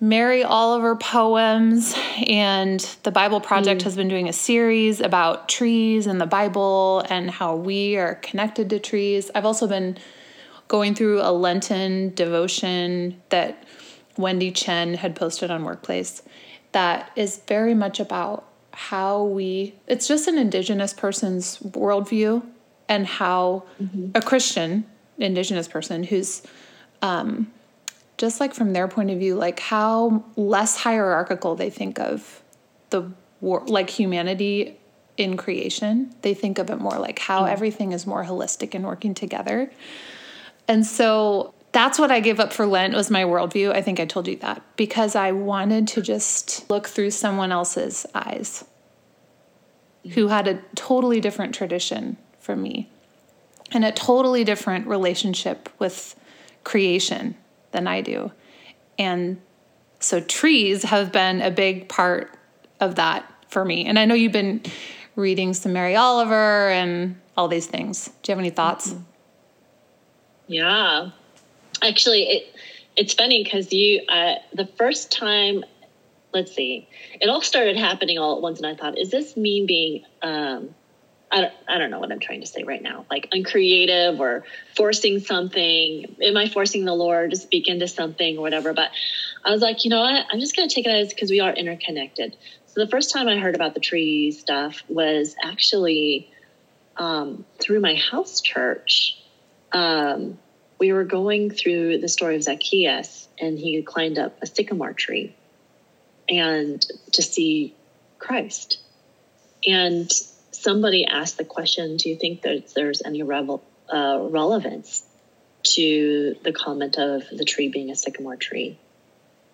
Mary 0.00 0.44
Oliver 0.44 0.94
poems 0.94 1.94
and 2.26 2.80
the 3.02 3.10
Bible 3.10 3.40
Project 3.40 3.80
mm. 3.80 3.84
has 3.84 3.96
been 3.96 4.06
doing 4.06 4.28
a 4.28 4.32
series 4.32 5.00
about 5.00 5.48
trees 5.48 6.06
and 6.06 6.20
the 6.20 6.26
Bible 6.26 7.04
and 7.10 7.28
how 7.28 7.56
we 7.56 7.96
are 7.96 8.14
connected 8.16 8.70
to 8.70 8.78
trees. 8.78 9.28
I've 9.34 9.44
also 9.44 9.66
been 9.66 9.98
going 10.68 10.94
through 10.94 11.20
a 11.20 11.32
Lenten 11.32 12.14
devotion 12.14 13.20
that 13.30 13.64
Wendy 14.18 14.50
Chen 14.50 14.94
had 14.94 15.16
posted 15.16 15.50
on 15.50 15.64
Workplace 15.64 16.22
that 16.72 17.10
is 17.16 17.40
very 17.48 17.72
much 17.72 17.98
about 18.00 18.44
how 18.72 19.24
we, 19.24 19.74
it's 19.86 20.06
just 20.06 20.28
an 20.28 20.36
Indigenous 20.36 20.92
person's 20.92 21.58
worldview 21.58 22.44
and 22.88 23.06
how 23.06 23.64
mm-hmm. 23.82 24.10
a 24.14 24.20
Christian 24.20 24.84
Indigenous 25.18 25.66
person 25.66 26.04
who's, 26.04 26.42
um, 27.00 27.50
just 28.18 28.40
like 28.40 28.52
from 28.52 28.72
their 28.72 28.88
point 28.88 29.10
of 29.10 29.18
view, 29.18 29.36
like 29.36 29.60
how 29.60 30.24
less 30.36 30.76
hierarchical 30.76 31.54
they 31.54 31.70
think 31.70 31.98
of 31.98 32.42
the 32.90 33.10
war, 33.40 33.62
like 33.66 33.88
humanity 33.88 34.76
in 35.16 35.36
creation. 35.36 36.14
They 36.22 36.34
think 36.34 36.58
of 36.58 36.70
it 36.70 36.78
more 36.78 36.98
like 36.98 37.18
how 37.18 37.44
mm. 37.44 37.50
everything 37.50 37.92
is 37.92 38.06
more 38.06 38.24
holistic 38.24 38.74
and 38.74 38.84
working 38.84 39.14
together. 39.14 39.70
And 40.66 40.84
so 40.84 41.54
that's 41.72 41.98
what 41.98 42.10
I 42.10 42.20
gave 42.20 42.40
up 42.40 42.52
for 42.52 42.66
Lent 42.66 42.94
was 42.94 43.10
my 43.10 43.24
worldview. 43.24 43.72
I 43.72 43.82
think 43.82 44.00
I 44.00 44.06
told 44.06 44.26
you 44.26 44.36
that 44.36 44.62
because 44.76 45.14
I 45.14 45.32
wanted 45.32 45.86
to 45.88 46.02
just 46.02 46.68
look 46.70 46.88
through 46.88 47.10
someone 47.10 47.52
else's 47.52 48.06
eyes 48.14 48.64
who 50.14 50.28
had 50.28 50.48
a 50.48 50.62
totally 50.74 51.20
different 51.20 51.54
tradition 51.54 52.16
from 52.40 52.62
me 52.62 52.88
and 53.72 53.84
a 53.84 53.92
totally 53.92 54.44
different 54.44 54.86
relationship 54.86 55.68
with 55.78 56.14
creation 56.64 57.36
than 57.72 57.86
I 57.86 58.00
do. 58.00 58.32
And 58.98 59.40
so 60.00 60.20
trees 60.20 60.84
have 60.84 61.12
been 61.12 61.42
a 61.42 61.50
big 61.50 61.88
part 61.88 62.34
of 62.80 62.94
that 62.94 63.30
for 63.48 63.64
me. 63.64 63.84
And 63.84 63.98
I 63.98 64.06
know 64.06 64.14
you've 64.14 64.32
been 64.32 64.62
reading 65.16 65.52
some 65.52 65.74
Mary 65.74 65.96
Oliver 65.96 66.70
and 66.70 67.20
all 67.36 67.48
these 67.48 67.66
things. 67.66 68.06
Do 68.22 68.30
you 68.30 68.32
have 68.32 68.38
any 68.38 68.50
thoughts? 68.50 68.94
Yeah 70.46 71.10
actually 71.82 72.22
it 72.22 72.54
it's 72.96 73.14
funny 73.14 73.42
because 73.44 73.72
you 73.72 74.02
uh, 74.08 74.34
the 74.54 74.66
first 74.66 75.12
time 75.12 75.64
let's 76.32 76.54
see 76.54 76.88
it 77.20 77.28
all 77.28 77.40
started 77.40 77.76
happening 77.76 78.18
all 78.18 78.36
at 78.36 78.42
once 78.42 78.58
and 78.58 78.66
i 78.66 78.74
thought 78.74 78.98
is 78.98 79.10
this 79.10 79.36
me 79.36 79.64
being 79.66 80.04
um, 80.22 80.74
I 81.30 81.42
don't, 81.42 81.52
I 81.68 81.78
don't 81.78 81.90
know 81.90 81.98
what 81.98 82.10
I'm 82.10 82.20
trying 82.20 82.40
to 82.40 82.46
say 82.46 82.62
right 82.62 82.82
now, 82.82 83.04
like 83.10 83.28
uncreative 83.32 84.20
or 84.20 84.44
forcing 84.74 85.20
something. 85.20 86.16
Am 86.22 86.36
I 86.36 86.48
forcing 86.48 86.84
the 86.84 86.94
Lord 86.94 87.32
to 87.32 87.36
speak 87.36 87.68
into 87.68 87.86
something 87.86 88.38
or 88.38 88.40
whatever? 88.40 88.72
But 88.72 88.90
I 89.44 89.50
was 89.50 89.60
like, 89.60 89.84
you 89.84 89.90
know 89.90 90.00
what? 90.00 90.24
I'm 90.30 90.40
just 90.40 90.56
going 90.56 90.68
to 90.68 90.74
take 90.74 90.86
it 90.86 90.90
as 90.90 91.10
because 91.10 91.30
we 91.30 91.40
are 91.40 91.52
interconnected. 91.52 92.36
So 92.66 92.82
the 92.82 92.90
first 92.90 93.12
time 93.12 93.28
I 93.28 93.38
heard 93.38 93.54
about 93.54 93.74
the 93.74 93.80
tree 93.80 94.30
stuff 94.30 94.82
was 94.88 95.36
actually 95.42 96.30
um, 96.96 97.44
through 97.60 97.80
my 97.80 97.94
house 97.94 98.40
church. 98.40 99.18
Um, 99.72 100.38
we 100.78 100.92
were 100.92 101.04
going 101.04 101.50
through 101.50 101.98
the 101.98 102.08
story 102.08 102.36
of 102.36 102.42
Zacchaeus, 102.42 103.28
and 103.38 103.58
he 103.58 103.82
climbed 103.82 104.18
up 104.18 104.42
a 104.42 104.46
sycamore 104.46 104.92
tree 104.92 105.34
and 106.28 106.80
to 107.12 107.22
see 107.22 107.74
Christ. 108.18 108.78
And 109.66 110.10
somebody 110.52 111.06
asked 111.06 111.38
the 111.38 111.44
question 111.44 111.96
Do 111.96 112.08
you 112.08 112.16
think 112.16 112.42
that 112.42 112.72
there's 112.74 113.02
any 113.04 113.22
revel, 113.22 113.62
uh, 113.92 114.26
relevance 114.30 115.04
to 115.74 116.36
the 116.42 116.52
comment 116.52 116.96
of 116.96 117.24
the 117.30 117.44
tree 117.44 117.68
being 117.68 117.90
a 117.90 117.96
sycamore 117.96 118.36
tree? 118.36 118.78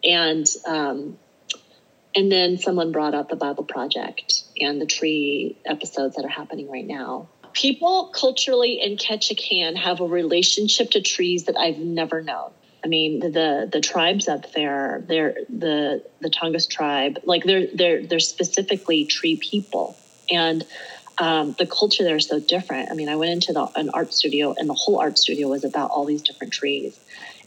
And 0.03 0.47
um, 0.67 1.19
and 2.15 2.31
then 2.31 2.59
someone 2.59 2.93
brought 2.93 3.15
up 3.15 3.29
the 3.29 3.37
Bible 3.37 3.65
Project 3.65 4.45
and 4.61 4.81
the 4.81 4.87
tree 4.87 5.57
episodes 5.65 6.17
that 6.17 6.25
are 6.25 6.29
happening 6.29 6.71
right 6.71 6.87
now 6.87 7.29
people 7.55 8.11
culturally 8.15 8.81
in 8.83 8.97
Ketchikan 8.97 9.77
have 9.77 10.01
a 10.01 10.07
relationship 10.07 10.91
to 10.91 11.01
trees 11.01 11.45
that 11.45 11.57
I've 11.57 11.79
never 11.79 12.23
known. 12.23 12.51
I 12.85 12.89
mean, 12.89 13.21
the 13.21 13.67
the 13.73 13.81
tribes 13.81 14.29
up 14.29 14.53
there, 14.53 15.03
they're 15.07 15.37
the 15.49 16.05
the 16.21 16.29
Tongass 16.29 16.69
tribe, 16.69 17.21
like 17.25 17.45
they're 17.45 17.67
they're 17.73 18.07
they're 18.07 18.21
specifically 18.21 19.07
tree 19.07 19.37
people, 19.37 19.97
and 20.31 20.63
um, 21.17 21.55
the 21.59 21.67
culture 21.67 22.05
there 22.05 22.17
is 22.17 22.27
so 22.27 22.41
different. 22.41 22.91
I 22.91 22.95
mean, 22.95 23.09
I 23.09 23.17
went 23.17 23.33
into 23.33 23.55
the, 23.55 23.71
an 23.77 23.89
art 23.95 24.13
studio, 24.13 24.55
and 24.59 24.69
the 24.69 24.75
whole 24.75 24.99
art 25.01 25.17
studio 25.17 25.49
was 25.49 25.65
about 25.65 25.93
all 25.93 26.05
these 26.05 26.21
different 26.21 26.53
trees, 26.53 27.01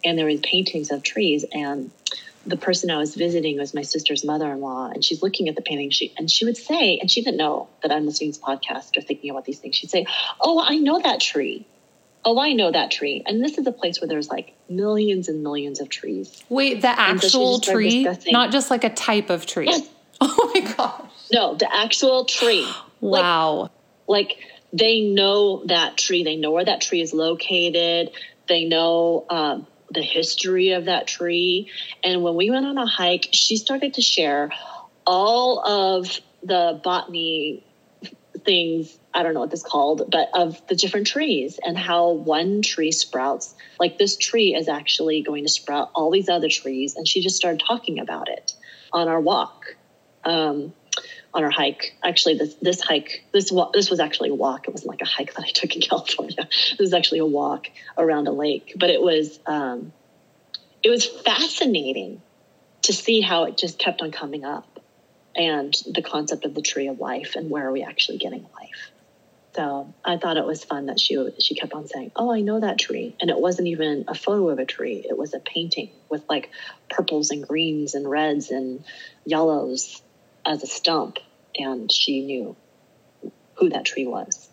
and 0.04 0.18
there 0.18 0.26
was 0.26 0.40
paintings 0.40 0.90
of 0.90 1.04
trees, 1.04 1.46
and 1.52 1.92
the 2.48 2.58
person 2.58 2.90
I 2.90 2.98
was 2.98 3.14
visiting 3.14 3.58
was 3.58 3.74
my 3.74 3.82
sister's 3.82 4.24
mother-in-law, 4.24 4.92
and 4.92 5.04
she's 5.04 5.22
looking 5.22 5.50
at 5.50 5.56
the 5.56 5.62
painting. 5.62 5.90
She 5.90 6.14
and 6.18 6.32
she 6.32 6.46
would 6.46 6.58
say, 6.58 6.98
and 6.98 7.12
she 7.12 7.22
didn't 7.22 7.38
know 7.38 7.68
that 7.84 7.92
I'm 7.92 8.06
listening 8.06 8.32
to 8.32 8.40
this 8.40 8.46
podcast 8.48 8.98
or 8.98 9.02
thinking 9.02 9.30
about 9.30 9.46
these 9.46 9.60
things. 9.60 9.76
She'd 9.76 9.92
say, 9.92 10.06
"Oh, 10.40 10.64
I 10.66 10.78
know 10.78 11.00
that 11.00 11.20
tree. 11.20 11.66
Oh, 12.24 12.40
I 12.40 12.54
know 12.54 12.72
that 12.72 12.90
tree." 12.90 13.22
And 13.26 13.44
this 13.44 13.58
is 13.58 13.68
a 13.68 13.72
place 13.72 14.00
where 14.00 14.08
there's 14.08 14.30
like 14.30 14.54
millions 14.70 15.28
and 15.28 15.44
millions 15.44 15.82
of 15.82 15.90
trees. 15.90 16.42
Wait, 16.50 16.82
the 16.82 16.88
actual 16.88 17.62
so 17.62 17.74
tree, 17.74 18.08
not 18.28 18.52
just 18.52 18.72
like 18.72 18.84
a 18.84 18.90
type 18.90 19.30
of 19.30 19.46
tree. 19.46 19.68
Yes. 19.68 19.88
Oh 20.20 20.52
my 20.52 20.62
gosh. 20.74 21.12
No, 21.32 21.54
the 21.54 21.72
actual 21.72 22.26
tree. 22.26 22.68
wow. 23.02 23.70
Like, 24.08 24.30
like 24.30 24.38
they 24.74 25.02
know 25.02 25.64
that 25.66 25.96
tree. 25.96 26.24
They 26.24 26.38
know 26.38 26.50
where 26.52 26.66
that 26.66 26.82
tree 26.82 27.02
is 27.02 27.14
located. 27.14 28.10
They 28.48 28.66
know. 28.66 29.26
Um, 29.30 29.68
the 29.92 30.02
history 30.02 30.72
of 30.72 30.86
that 30.86 31.08
tree. 31.08 31.70
And 32.04 32.24
when 32.24 32.36
we 32.36 32.50
went 32.50 32.66
on 32.66 32.78
a 32.78 32.86
hike, 32.86 33.30
she 33.32 33.58
started 33.58 33.96
to 33.96 34.02
share 34.02 34.52
all 35.06 35.66
of 35.66 36.20
the 36.44 36.80
botany 36.84 37.64
things 38.46 38.98
I 39.18 39.24
don't 39.24 39.34
know 39.34 39.40
what 39.40 39.50
this 39.50 39.64
called, 39.64 40.12
but 40.12 40.30
of 40.36 40.62
the 40.68 40.76
different 40.76 41.08
trees 41.08 41.60
and 41.66 41.76
how 41.76 42.12
one 42.12 42.62
tree 42.62 42.92
sprouts. 42.92 43.56
Like 43.80 43.98
this 43.98 44.16
tree 44.16 44.54
is 44.54 44.70
actually 44.70 45.24
going 45.24 45.44
to 45.44 45.50
sprout 45.50 45.90
all 45.96 46.12
these 46.12 46.30
other 46.30 46.50
trees, 46.50 46.96
and 46.96 47.08
she 47.08 47.22
just 47.22 47.36
started 47.36 47.60
talking 47.68 47.98
about 47.98 48.30
it 48.30 48.54
on 48.94 49.08
our 49.08 49.20
walk. 49.20 49.76
Um, 50.24 50.72
on 51.34 51.44
our 51.44 51.50
hike. 51.50 51.96
Actually, 52.04 52.38
this 52.38 52.56
this 52.56 52.82
hike 52.82 53.24
this 53.32 53.52
this 53.74 53.90
was 53.90 54.00
actually 54.00 54.30
a 54.30 54.36
walk. 54.36 54.68
It 54.68 54.72
wasn't 54.72 54.90
like 54.90 55.02
a 55.02 55.06
hike 55.06 55.34
that 55.36 55.44
I 55.44 55.50
took 55.54 55.76
in 55.76 55.82
California. 55.82 56.48
This 56.72 56.80
was 56.80 56.94
actually 56.94 57.20
a 57.20 57.26
walk 57.26 57.68
around 57.98 58.28
a 58.28 58.32
lake, 58.32 58.74
but 58.76 58.90
it 58.90 59.02
was 59.02 59.40
um, 59.46 59.94
it 60.84 60.90
was 60.90 61.06
fascinating 61.06 62.22
to 62.84 62.94
see 62.94 63.22
how 63.22 63.46
it 63.46 63.58
just 63.58 63.80
kept 63.80 64.02
on 64.02 64.12
coming 64.12 64.46
up, 64.46 64.80
and 65.36 65.76
the 65.94 66.02
concept 66.02 66.46
of 66.46 66.54
the 66.54 66.62
tree 66.62 66.88
of 66.88 67.00
life 67.00 67.36
and 67.36 67.50
where 67.50 67.68
are 67.68 67.72
we 67.72 67.84
actually 67.84 68.18
getting 68.18 68.46
life. 68.60 68.92
So 69.56 69.92
I 70.06 70.18
thought 70.18 70.38
it 70.38 70.46
was 70.46 70.64
fun 70.64 70.86
that 70.86 71.00
she 71.00 71.18
she 71.40 71.56
kept 71.56 71.74
on 71.74 71.88
saying, 71.88 72.12
"Oh, 72.16 72.32
I 72.32 72.42
know 72.42 72.60
that 72.60 72.78
tree," 72.78 73.16
and 73.20 73.32
it 73.32 73.40
wasn't 73.40 73.68
even 73.70 74.06
a 74.08 74.14
photo 74.14 74.50
of 74.50 74.60
a 74.60 74.66
tree; 74.66 75.04
it 75.08 75.18
was 75.18 75.34
a 75.34 75.40
painting 75.40 75.90
with 76.10 76.24
like 76.30 76.52
purples 76.90 77.32
and 77.32 77.46
greens 77.46 77.96
and 77.96 78.08
reds 78.08 78.52
and 78.52 78.84
yellows 79.26 80.02
as 80.48 80.64
a 80.64 80.68
stump 80.68 81.20
and 81.56 81.92
she 81.92 82.24
knew 82.24 82.56
who 83.56 83.70
that 83.70 83.86
tree 83.86 84.08
was. 84.08 84.48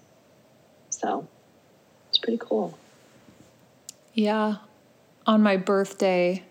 So 0.90 1.26
it's 2.08 2.18
pretty 2.18 2.38
cool. 2.38 2.76
Yeah. 4.12 4.56
on 5.26 5.42
my 5.42 5.56
birthday, 5.56 6.44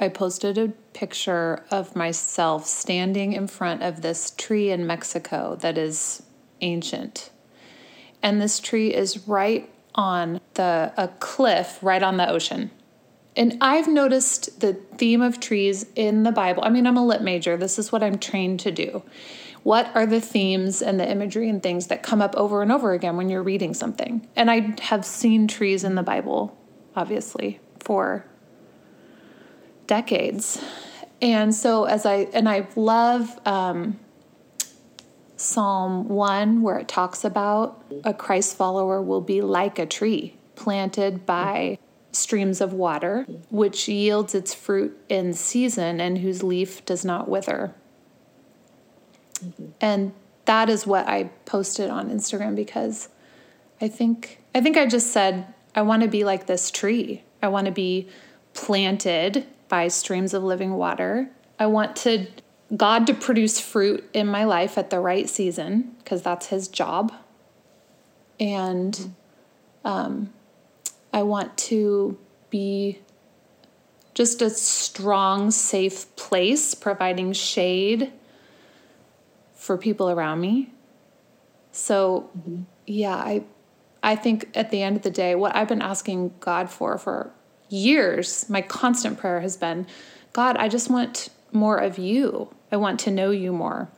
I 0.00 0.08
posted 0.08 0.56
a 0.58 0.68
picture 0.92 1.64
of 1.70 1.94
myself 1.94 2.66
standing 2.66 3.32
in 3.32 3.46
front 3.46 3.82
of 3.82 4.02
this 4.02 4.30
tree 4.30 4.70
in 4.70 4.86
Mexico 4.86 5.56
that 5.60 5.76
is 5.76 6.22
ancient. 6.60 7.30
And 8.22 8.40
this 8.40 8.58
tree 8.58 8.92
is 8.94 9.28
right 9.28 9.68
on 9.94 10.40
the 10.54 10.92
a 10.96 11.08
cliff 11.20 11.78
right 11.82 12.02
on 12.02 12.16
the 12.16 12.28
ocean. 12.28 12.70
And 13.36 13.58
I've 13.60 13.88
noticed 13.88 14.60
the 14.60 14.74
theme 14.96 15.20
of 15.20 15.40
trees 15.40 15.86
in 15.96 16.22
the 16.22 16.32
Bible. 16.32 16.62
I 16.64 16.70
mean, 16.70 16.86
I'm 16.86 16.96
a 16.96 17.04
lit 17.04 17.22
major. 17.22 17.56
This 17.56 17.78
is 17.78 17.90
what 17.90 18.02
I'm 18.02 18.18
trained 18.18 18.60
to 18.60 18.70
do. 18.70 19.02
What 19.64 19.90
are 19.94 20.06
the 20.06 20.20
themes 20.20 20.82
and 20.82 21.00
the 21.00 21.10
imagery 21.10 21.48
and 21.48 21.62
things 21.62 21.86
that 21.88 22.02
come 22.02 22.20
up 22.20 22.36
over 22.36 22.62
and 22.62 22.70
over 22.70 22.92
again 22.92 23.16
when 23.16 23.30
you're 23.30 23.42
reading 23.42 23.74
something? 23.74 24.28
And 24.36 24.50
I 24.50 24.74
have 24.82 25.04
seen 25.04 25.48
trees 25.48 25.84
in 25.84 25.94
the 25.94 26.02
Bible, 26.02 26.56
obviously, 26.94 27.60
for 27.80 28.26
decades. 29.86 30.62
And 31.20 31.54
so 31.54 31.84
as 31.84 32.04
I 32.04 32.28
and 32.34 32.48
I 32.48 32.66
love 32.76 33.40
um, 33.46 33.98
Psalm 35.36 36.08
1 36.08 36.62
where 36.62 36.78
it 36.78 36.88
talks 36.88 37.24
about 37.24 37.82
a 38.04 38.12
Christ 38.12 38.56
follower 38.56 39.00
will 39.00 39.20
be 39.20 39.40
like 39.40 39.78
a 39.78 39.86
tree 39.86 40.36
planted 40.56 41.24
by 41.24 41.78
streams 42.14 42.60
of 42.60 42.72
water 42.72 43.26
which 43.50 43.88
yields 43.88 44.34
its 44.34 44.54
fruit 44.54 44.96
in 45.08 45.32
season 45.32 46.00
and 46.00 46.18
whose 46.18 46.42
leaf 46.42 46.84
does 46.84 47.04
not 47.04 47.28
wither. 47.28 47.74
Mm-hmm. 49.44 49.66
And 49.80 50.12
that 50.44 50.68
is 50.68 50.86
what 50.86 51.08
I 51.08 51.24
posted 51.44 51.90
on 51.90 52.10
Instagram 52.10 52.54
because 52.54 53.08
I 53.80 53.88
think 53.88 54.38
I 54.54 54.60
think 54.60 54.76
I 54.76 54.86
just 54.86 55.12
said 55.12 55.52
I 55.74 55.82
want 55.82 56.02
to 56.02 56.08
be 56.08 56.24
like 56.24 56.46
this 56.46 56.70
tree. 56.70 57.24
I 57.42 57.48
want 57.48 57.66
to 57.66 57.72
be 57.72 58.08
planted 58.52 59.46
by 59.68 59.88
streams 59.88 60.34
of 60.34 60.44
living 60.44 60.74
water. 60.74 61.28
I 61.58 61.66
want 61.66 61.96
to 61.96 62.26
God 62.76 63.06
to 63.06 63.14
produce 63.14 63.60
fruit 63.60 64.08
in 64.12 64.26
my 64.26 64.44
life 64.44 64.78
at 64.78 64.90
the 64.90 65.00
right 65.00 65.28
season 65.28 65.94
because 65.98 66.22
that's 66.22 66.46
his 66.46 66.68
job. 66.68 67.12
And 68.40 69.14
um, 69.84 70.32
I 71.14 71.22
want 71.22 71.56
to 71.58 72.18
be 72.50 72.98
just 74.14 74.42
a 74.42 74.50
strong, 74.50 75.52
safe 75.52 76.14
place, 76.16 76.74
providing 76.74 77.32
shade 77.32 78.12
for 79.54 79.78
people 79.78 80.10
around 80.10 80.40
me. 80.40 80.72
So, 81.70 82.30
mm-hmm. 82.36 82.62
yeah, 82.86 83.14
I 83.14 83.44
I 84.02 84.16
think 84.16 84.50
at 84.54 84.70
the 84.72 84.82
end 84.82 84.96
of 84.96 85.02
the 85.02 85.10
day, 85.10 85.36
what 85.36 85.54
I've 85.54 85.68
been 85.68 85.80
asking 85.80 86.34
God 86.40 86.68
for 86.68 86.98
for 86.98 87.30
years, 87.68 88.50
my 88.50 88.60
constant 88.60 89.16
prayer 89.18 89.40
has 89.40 89.56
been, 89.56 89.86
God, 90.32 90.56
I 90.56 90.68
just 90.68 90.90
want 90.90 91.28
more 91.52 91.78
of 91.78 91.96
you. 91.96 92.52
I 92.72 92.76
want 92.76 92.98
to 93.00 93.12
know 93.12 93.30
you 93.30 93.52
more. 93.52 93.88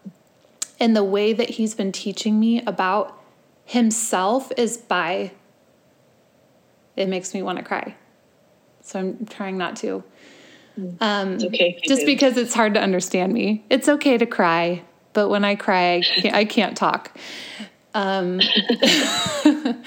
And 0.79 0.95
the 0.95 1.03
way 1.03 1.33
that 1.33 1.51
he's 1.51 1.75
been 1.75 1.93
teaching 1.93 2.39
me 2.39 2.63
about 2.67 3.19
himself 3.65 4.53
is 4.59 4.77
by 4.77 5.33
it 6.97 7.09
makes 7.09 7.35
me 7.35 7.43
want 7.43 7.59
to 7.59 7.65
cry. 7.65 7.95
So 8.83 8.99
I'm 8.99 9.27
trying 9.27 9.59
not 9.59 9.77
to. 9.77 10.03
Um, 11.01 11.39
okay. 11.43 11.81
Just 11.85 12.05
because 12.07 12.37
it's 12.37 12.55
hard 12.55 12.75
to 12.75 12.81
understand 12.81 13.33
me. 13.33 13.65
It's 13.71 13.89
okay 13.89 14.19
to 14.19 14.27
cry, 14.27 14.83
but 15.13 15.29
when 15.29 15.45
I 15.45 15.55
cry, 15.55 15.97
I 15.97 16.03
can't, 16.03 16.35
I 16.35 16.45
can't 16.45 16.77
talk. 16.77 17.17
Um, 17.95 18.41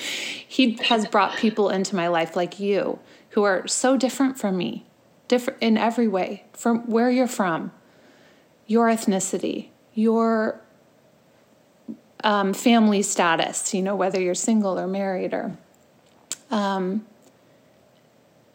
he 0.47 0.73
has 0.83 1.07
brought 1.07 1.37
people 1.37 1.69
into 1.69 1.95
my 1.95 2.07
life 2.07 2.35
like 2.35 2.59
you 2.59 2.99
who 3.31 3.43
are 3.43 3.67
so 3.67 3.95
different 3.97 4.39
from 4.39 4.57
me, 4.57 4.85
different 5.27 5.61
in 5.61 5.77
every 5.77 6.07
way, 6.07 6.45
from 6.53 6.79
where 6.89 7.11
you're 7.11 7.27
from, 7.27 7.71
your 8.65 8.87
ethnicity, 8.87 9.69
your 9.93 10.59
um, 12.23 12.53
family 12.53 13.01
status, 13.01 13.73
you 13.73 13.81
know, 13.81 13.95
whether 13.95 14.19
you're 14.19 14.35
single 14.35 14.79
or 14.79 14.87
married 14.87 15.33
or, 15.33 15.57
um, 16.51 17.05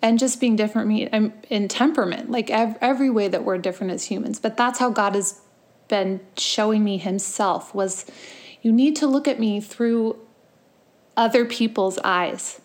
and 0.02 0.18
just 0.18 0.40
being 0.40 0.56
different 0.56 0.88
me 0.88 1.08
in 1.48 1.68
temperament, 1.68 2.30
like 2.30 2.50
every 2.50 3.10
way 3.10 3.28
that 3.28 3.44
we're 3.44 3.58
different 3.58 3.92
as 3.92 4.04
humans. 4.04 4.38
But 4.38 4.56
that's 4.56 4.78
how 4.78 4.90
God 4.90 5.14
has 5.14 5.40
been 5.88 6.20
showing 6.36 6.84
me 6.84 6.98
Himself 6.98 7.74
was, 7.74 8.06
you 8.62 8.72
need 8.72 8.96
to 8.96 9.06
look 9.06 9.26
at 9.26 9.40
me 9.40 9.60
through 9.60 10.18
other 11.16 11.44
people's 11.44 11.98
eyes 12.04 12.60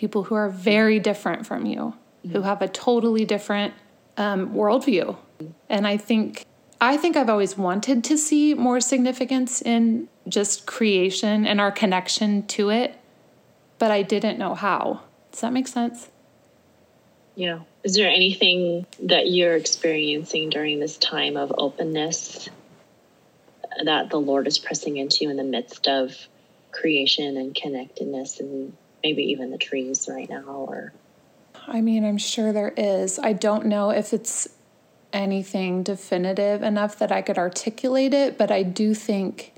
people 0.00 0.24
who 0.24 0.34
are 0.34 0.48
very 0.48 0.98
different 0.98 1.46
from 1.46 1.66
you, 1.66 1.78
mm-hmm. 1.78 2.32
who 2.32 2.40
have 2.40 2.62
a 2.62 2.68
totally 2.68 3.26
different 3.26 3.74
um, 4.16 4.48
worldview. 4.54 5.14
And 5.68 5.86
I 5.86 5.98
think 5.98 6.46
I 6.80 6.96
think 6.96 7.16
I've 7.16 7.28
always 7.28 7.58
wanted 7.58 8.02
to 8.04 8.16
see 8.16 8.54
more 8.54 8.80
significance 8.80 9.60
in 9.60 10.08
just 10.26 10.66
creation 10.66 11.46
and 11.46 11.60
our 11.60 11.70
connection 11.70 12.46
to 12.46 12.70
it, 12.70 12.96
but 13.80 13.90
I 13.90 14.02
didn't 14.02 14.38
know 14.38 14.54
how. 14.54 15.00
Does 15.32 15.40
that 15.40 15.52
make 15.52 15.66
sense? 15.66 16.08
Yeah. 17.34 17.60
Is 17.82 17.94
there 17.94 18.08
anything 18.08 18.86
that 19.02 19.28
you're 19.28 19.56
experiencing 19.56 20.50
during 20.50 20.78
this 20.78 20.98
time 20.98 21.36
of 21.36 21.52
openness 21.56 22.48
that 23.82 24.10
the 24.10 24.20
Lord 24.20 24.46
is 24.46 24.58
pressing 24.58 24.98
into 24.98 25.24
you 25.24 25.30
in 25.30 25.36
the 25.36 25.44
midst 25.44 25.88
of 25.88 26.14
creation 26.70 27.36
and 27.38 27.54
connectedness 27.54 28.38
and 28.38 28.76
maybe 29.02 29.22
even 29.30 29.50
the 29.50 29.58
trees 29.58 30.08
right 30.12 30.28
now 30.28 30.66
or 30.68 30.92
I 31.66 31.80
mean, 31.80 32.04
I'm 32.04 32.18
sure 32.18 32.52
there 32.52 32.74
is. 32.76 33.18
I 33.18 33.32
don't 33.32 33.66
know 33.66 33.90
if 33.90 34.12
it's 34.12 34.48
anything 35.12 35.82
definitive 35.82 36.62
enough 36.62 36.98
that 36.98 37.12
I 37.12 37.22
could 37.22 37.38
articulate 37.38 38.12
it, 38.12 38.36
but 38.36 38.50
I 38.50 38.62
do 38.62 38.94
think 38.94 39.52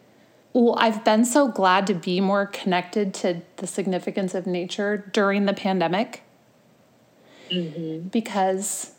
well, 0.53 0.77
I've 0.79 1.05
been 1.05 1.25
so 1.25 1.49
glad 1.49 1.87
to 1.87 1.95
be 1.95 2.21
more 2.21 2.47
connected 2.47 3.15
to 3.15 3.43
the 3.57 3.67
significance 3.67 4.35
of 4.35 4.47
nature 4.47 5.11
during 5.13 5.47
the 5.47 5.55
pandemic. 5.55 6.23
Mm-hmm. 7.51 8.09
Because 8.09 8.93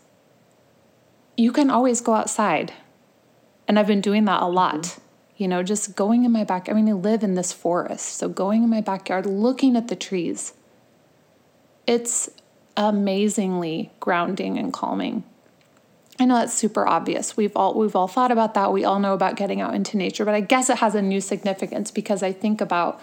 you 1.37 1.51
can 1.51 1.69
always 1.69 2.01
go 2.01 2.13
outside. 2.13 2.73
And 3.67 3.77
I've 3.77 3.87
been 3.87 4.01
doing 4.01 4.25
that 4.25 4.41
a 4.41 4.47
lot. 4.47 4.81
Mm-hmm. 4.81 4.99
You 5.37 5.47
know, 5.47 5.63
just 5.63 5.95
going 5.95 6.25
in 6.25 6.31
my 6.31 6.43
back. 6.43 6.69
I 6.69 6.73
mean, 6.73 6.87
I 6.87 6.93
live 6.93 7.23
in 7.23 7.35
this 7.35 7.51
forest, 7.51 8.17
so 8.17 8.29
going 8.29 8.63
in 8.63 8.69
my 8.69 8.81
backyard, 8.81 9.25
looking 9.25 9.75
at 9.75 9.87
the 9.87 9.95
trees, 9.95 10.53
it's 11.87 12.29
amazingly 12.77 13.91
grounding 13.99 14.57
and 14.57 14.71
calming. 14.71 15.23
I 16.23 16.25
know 16.25 16.35
that's 16.35 16.53
super 16.53 16.87
obvious. 16.87 17.35
We've 17.35 17.55
all 17.57 17.73
we've 17.73 17.97
all 17.97 18.07
thought 18.07 18.31
about 18.31 18.53
that. 18.53 18.71
We 18.71 18.85
all 18.85 18.97
know 18.97 19.13
about 19.13 19.35
getting 19.35 19.59
out 19.59 19.75
into 19.75 19.97
nature, 19.97 20.23
but 20.23 20.33
I 20.33 20.39
guess 20.39 20.69
it 20.69 20.77
has 20.77 20.95
a 20.95 21.01
new 21.01 21.19
significance 21.19 21.91
because 21.91 22.23
I 22.23 22.31
think 22.31 22.61
about 22.61 23.01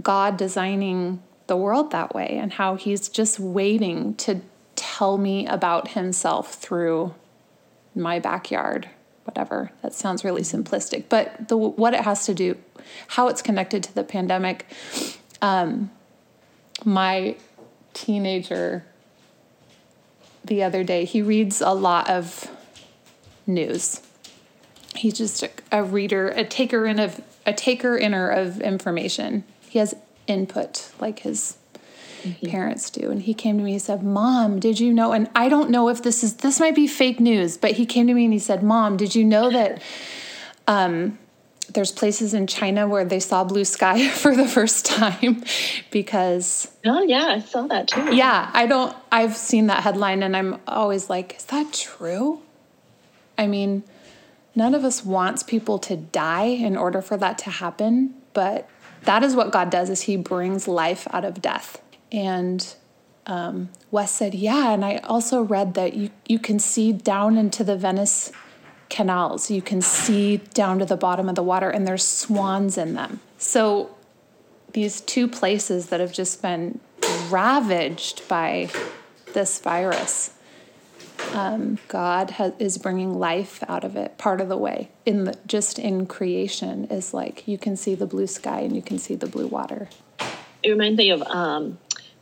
God 0.00 0.36
designing 0.36 1.20
the 1.48 1.56
world 1.56 1.90
that 1.90 2.14
way 2.14 2.38
and 2.40 2.52
how 2.52 2.76
he's 2.76 3.08
just 3.08 3.40
waiting 3.40 4.14
to 4.16 4.40
tell 4.76 5.18
me 5.18 5.48
about 5.48 5.88
himself 5.88 6.54
through 6.54 7.12
my 7.94 8.20
backyard 8.20 8.88
whatever. 9.24 9.72
That 9.82 9.92
sounds 9.94 10.22
really 10.22 10.42
simplistic, 10.42 11.04
but 11.08 11.48
the 11.48 11.56
what 11.56 11.92
it 11.92 12.02
has 12.02 12.24
to 12.26 12.34
do, 12.34 12.56
how 13.08 13.26
it's 13.26 13.42
connected 13.42 13.82
to 13.82 13.94
the 13.94 14.04
pandemic. 14.04 14.66
Um, 15.42 15.90
my 16.84 17.36
teenager 17.94 18.84
the 20.44 20.62
other 20.62 20.84
day, 20.84 21.04
he 21.04 21.22
reads 21.22 21.60
a 21.60 21.72
lot 21.72 22.08
of 22.08 22.50
news. 23.46 24.00
He's 24.94 25.14
just 25.14 25.42
a, 25.42 25.50
a 25.72 25.82
reader, 25.82 26.28
a 26.28 26.44
taker 26.44 26.86
in 26.86 26.98
of 26.98 27.20
a 27.46 27.52
taker 27.52 27.96
inner 27.96 28.28
of 28.28 28.60
information. 28.60 29.44
He 29.68 29.78
has 29.78 29.94
input 30.26 30.90
like 30.98 31.20
his 31.20 31.58
mm-hmm. 32.22 32.46
parents 32.46 32.90
do. 32.90 33.10
And 33.10 33.22
he 33.22 33.34
came 33.34 33.58
to 33.58 33.64
me 33.64 33.72
and 33.72 33.82
said, 33.82 34.02
Mom, 34.02 34.60
did 34.60 34.80
you 34.80 34.92
know? 34.92 35.12
And 35.12 35.28
I 35.34 35.48
don't 35.48 35.70
know 35.70 35.88
if 35.88 36.02
this 36.02 36.24
is, 36.24 36.36
this 36.36 36.60
might 36.60 36.74
be 36.74 36.86
fake 36.86 37.20
news, 37.20 37.56
but 37.56 37.72
he 37.72 37.86
came 37.86 38.06
to 38.06 38.14
me 38.14 38.24
and 38.24 38.32
he 38.32 38.38
said, 38.38 38.62
Mom, 38.62 38.96
did 38.96 39.14
you 39.14 39.24
know 39.24 39.50
that 39.50 39.82
um, 40.66 41.18
there's 41.72 41.92
places 41.92 42.34
in 42.34 42.46
China 42.46 42.88
where 42.88 43.04
they 43.04 43.20
saw 43.20 43.44
blue 43.44 43.64
sky 43.64 44.08
for 44.22 44.34
the 44.34 44.46
first 44.46 44.86
time 44.86 45.42
because. 45.90 46.70
Oh, 46.84 47.02
yeah, 47.02 47.26
I 47.26 47.40
saw 47.40 47.66
that 47.68 47.88
too. 47.88 48.14
Yeah, 48.14 48.50
I 48.52 48.66
don't, 48.66 48.94
I've 49.10 49.36
seen 49.36 49.66
that 49.68 49.82
headline 49.82 50.22
and 50.22 50.36
I'm 50.36 50.60
always 50.66 51.08
like, 51.08 51.36
is 51.36 51.44
that 51.46 51.72
true? 51.72 52.40
I 53.36 53.46
mean, 53.46 53.82
none 54.54 54.74
of 54.74 54.84
us 54.84 55.04
wants 55.04 55.42
people 55.42 55.78
to 55.80 55.96
die 55.96 56.44
in 56.44 56.76
order 56.76 57.02
for 57.02 57.16
that 57.16 57.38
to 57.38 57.50
happen, 57.50 58.14
but 58.32 58.68
that 59.02 59.22
is 59.22 59.34
what 59.34 59.50
God 59.50 59.70
does 59.70 59.90
is 59.90 60.02
he 60.02 60.16
brings 60.16 60.66
life 60.68 61.06
out 61.12 61.24
of 61.24 61.42
death. 61.42 61.80
And 62.12 62.74
um, 63.26 63.70
Wes 63.90 64.12
said, 64.12 64.34
Yeah. 64.34 64.72
And 64.72 64.84
I 64.84 64.98
also 64.98 65.42
read 65.42 65.74
that 65.74 65.94
you, 65.94 66.10
you 66.26 66.38
can 66.38 66.58
see 66.58 66.92
down 66.92 67.36
into 67.36 67.64
the 67.64 67.76
Venice 67.76 68.32
canals, 68.94 69.50
you 69.50 69.60
can 69.60 69.82
see 69.82 70.36
down 70.54 70.78
to 70.78 70.84
the 70.84 70.96
bottom 70.96 71.28
of 71.28 71.34
the 71.34 71.42
water, 71.42 71.68
and 71.68 71.84
there's 71.84 72.06
swans 72.06 72.78
in 72.78 72.94
them. 72.94 73.18
So 73.38 73.92
these 74.72 75.00
two 75.00 75.26
places 75.26 75.88
that 75.88 75.98
have 75.98 76.12
just 76.12 76.40
been 76.40 76.78
ravaged 77.28 78.26
by 78.28 78.70
this 79.32 79.60
virus. 79.60 80.30
Um, 81.32 81.78
God 81.88 82.30
has, 82.30 82.52
is 82.60 82.78
bringing 82.78 83.18
life 83.18 83.64
out 83.68 83.82
of 83.82 83.96
it 83.96 84.16
part 84.16 84.40
of 84.40 84.48
the 84.48 84.56
way. 84.56 84.90
In 85.04 85.24
the 85.24 85.36
just 85.46 85.80
in 85.80 86.06
creation 86.06 86.84
is 86.84 87.12
like 87.12 87.48
you 87.48 87.58
can 87.58 87.76
see 87.76 87.96
the 87.96 88.06
blue 88.06 88.28
sky 88.28 88.60
and 88.60 88.76
you 88.76 88.82
can 88.82 88.98
see 88.98 89.16
the 89.16 89.26
blue 89.26 89.48
water. 89.48 89.88
It 90.62 90.70
reminds 90.70 90.98
me 90.98 91.10
of 91.10 91.22
um, 91.22 91.78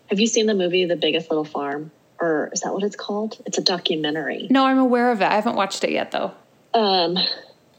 have 0.07 0.19
you 0.19 0.27
seen 0.27 0.47
the 0.47 0.55
movie 0.55 0.87
The 0.87 0.97
Biggest 0.97 1.31
Little 1.31 1.45
Farm? 1.45 1.91
Or 2.19 2.49
is 2.53 2.61
that 2.61 2.73
what 2.73 2.83
it's 2.83 2.97
called? 2.97 3.43
It's 3.45 3.59
a 3.59 3.63
documentary. 3.63 4.47
No, 4.49 4.65
I'm 4.65 4.79
aware 4.79 5.11
of 5.11 5.21
it. 5.21 5.27
I 5.27 5.35
haven't 5.35 5.57
watched 5.57 5.85
it 5.85 5.91
yet 5.91 6.13
though. 6.13 6.33
Um, 6.75 7.19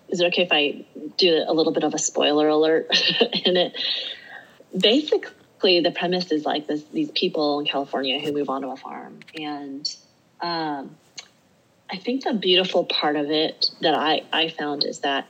is 0.10 0.20
it 0.20 0.28
okay 0.28 0.44
if 0.44 0.52
I 0.52 0.86
do 1.18 1.44
a 1.48 1.54
little 1.54 1.74
bit 1.74 1.84
of 1.84 1.94
a 1.94 1.98
spoiler 1.98 2.48
alert 2.48 2.88
in 3.46 3.58
it? 3.58 3.74
Basically, 4.78 5.80
the 5.80 5.92
premise 5.92 6.32
is 6.32 6.46
like 6.46 6.68
this: 6.68 6.84
these 6.94 7.12
people 7.12 7.60
in 7.60 7.66
California 7.66 8.20
who 8.20 8.32
move 8.32 8.50
onto 8.50 8.70
a 8.70 8.78
farm, 8.78 9.20
and 9.36 9.96
um, 10.42 10.96
I 11.90 11.98
think 11.98 12.24
the 12.24 12.34
beautiful 12.34 12.86
part 12.86 13.16
of 13.16 13.30
it 13.30 13.70
that 13.82 13.96
I 13.96 14.24
I 14.32 14.50
found 14.50 14.86
is 14.86 15.00
that 15.00 15.28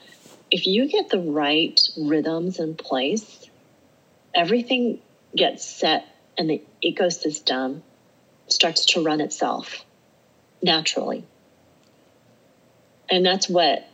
if 0.51 0.67
you 0.67 0.87
get 0.87 1.09
the 1.09 1.19
right 1.19 1.79
rhythms 1.97 2.59
in 2.59 2.75
place, 2.75 3.49
everything 4.35 4.99
gets 5.35 5.65
set, 5.65 6.05
and 6.37 6.49
the 6.49 6.61
ecosystem 6.83 7.81
starts 8.47 8.85
to 8.87 9.03
run 9.03 9.21
itself 9.21 9.85
naturally. 10.61 11.23
And 13.13 13.23
that's 13.23 13.47
what 13.47 13.87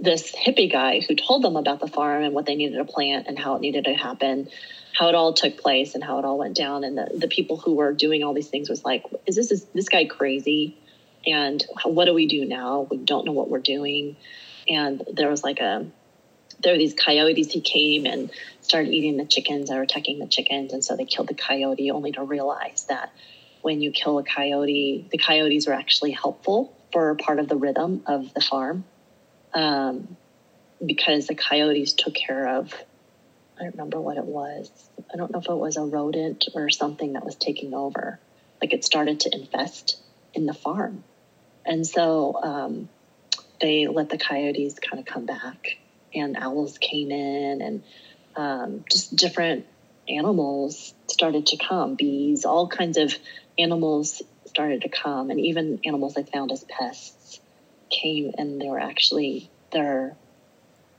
this 0.00 0.34
hippie 0.34 0.70
guy 0.70 0.98
who 0.98 1.14
told 1.14 1.44
them 1.44 1.54
about 1.54 1.78
the 1.78 1.86
farm 1.86 2.24
and 2.24 2.34
what 2.34 2.46
they 2.46 2.56
needed 2.56 2.78
to 2.78 2.84
plant 2.84 3.28
and 3.28 3.38
how 3.38 3.54
it 3.54 3.60
needed 3.60 3.84
to 3.84 3.94
happen, 3.94 4.48
how 4.92 5.08
it 5.08 5.14
all 5.14 5.34
took 5.34 5.56
place 5.56 5.94
and 5.94 6.02
how 6.02 6.18
it 6.18 6.24
all 6.24 6.36
went 6.36 6.56
down. 6.56 6.82
And 6.82 6.98
the, 6.98 7.10
the 7.16 7.28
people 7.28 7.58
who 7.58 7.74
were 7.74 7.92
doing 7.92 8.24
all 8.24 8.34
these 8.34 8.48
things 8.48 8.68
was 8.68 8.84
like, 8.84 9.04
is 9.24 9.36
this 9.36 9.52
is 9.52 9.64
this 9.66 9.88
guy 9.88 10.06
crazy? 10.06 10.76
And 11.24 11.64
what 11.84 12.06
do 12.06 12.12
we 12.12 12.26
do 12.26 12.44
now? 12.44 12.88
We 12.90 12.96
don't 12.96 13.24
know 13.24 13.30
what 13.30 13.48
we're 13.48 13.60
doing. 13.60 14.16
And 14.66 15.04
there 15.12 15.30
was 15.30 15.44
like 15.44 15.60
a 15.60 15.86
there 16.58 16.72
were 16.72 16.78
these 16.78 16.94
coyotes 16.94 17.54
who 17.54 17.60
came 17.60 18.04
and 18.04 18.32
started 18.62 18.92
eating 18.92 19.16
the 19.16 19.26
chickens 19.26 19.70
or 19.70 19.80
attacking 19.80 20.18
the 20.18 20.26
chickens. 20.26 20.72
And 20.72 20.84
so 20.84 20.96
they 20.96 21.04
killed 21.04 21.28
the 21.28 21.34
coyote 21.34 21.92
only 21.92 22.10
to 22.12 22.24
realize 22.24 22.86
that 22.88 23.12
when 23.62 23.80
you 23.80 23.92
kill 23.92 24.18
a 24.18 24.24
coyote, 24.24 25.06
the 25.12 25.18
coyotes 25.18 25.68
were 25.68 25.72
actually 25.72 26.10
helpful 26.10 26.76
for 26.94 27.14
part 27.16 27.38
of 27.38 27.48
the 27.48 27.56
rhythm 27.56 28.02
of 28.06 28.32
the 28.32 28.40
farm 28.40 28.84
um, 29.52 30.16
because 30.84 31.26
the 31.26 31.34
coyotes 31.34 31.92
took 31.92 32.14
care 32.14 32.48
of 32.56 32.72
I 33.58 33.62
don't 33.62 33.72
remember 33.72 34.00
what 34.00 34.16
it 34.16 34.24
was. 34.24 34.70
I 35.12 35.16
don't 35.16 35.30
know 35.30 35.38
if 35.38 35.48
it 35.48 35.54
was 35.54 35.76
a 35.76 35.82
rodent 35.82 36.48
or 36.54 36.70
something 36.70 37.12
that 37.12 37.24
was 37.24 37.36
taking 37.36 37.72
over. 37.72 38.18
Like 38.60 38.72
it 38.72 38.84
started 38.84 39.20
to 39.20 39.34
infest 39.34 39.96
in 40.32 40.46
the 40.46 40.54
farm. 40.54 41.04
And 41.64 41.86
so 41.86 42.36
um, 42.42 42.88
they 43.60 43.86
let 43.86 44.08
the 44.08 44.18
coyotes 44.18 44.78
kind 44.78 44.98
of 44.98 45.06
come 45.06 45.24
back, 45.24 45.78
and 46.14 46.36
owls 46.36 46.78
came 46.78 47.10
in, 47.10 47.62
and 47.62 47.82
um, 48.36 48.84
just 48.90 49.14
different 49.14 49.66
animals 50.08 50.92
started 51.06 51.46
to 51.46 51.56
come 51.56 51.94
bees, 51.94 52.44
all 52.44 52.68
kinds 52.68 52.98
of 52.98 53.14
animals 53.56 54.22
started 54.54 54.82
to 54.82 54.88
come, 54.88 55.30
and 55.30 55.40
even 55.40 55.80
animals 55.84 56.14
they 56.14 56.22
found 56.22 56.52
as 56.52 56.62
pests 56.64 57.40
came 57.90 58.30
and 58.38 58.60
they 58.60 58.68
were 58.68 58.78
actually 58.78 59.50
their 59.72 60.16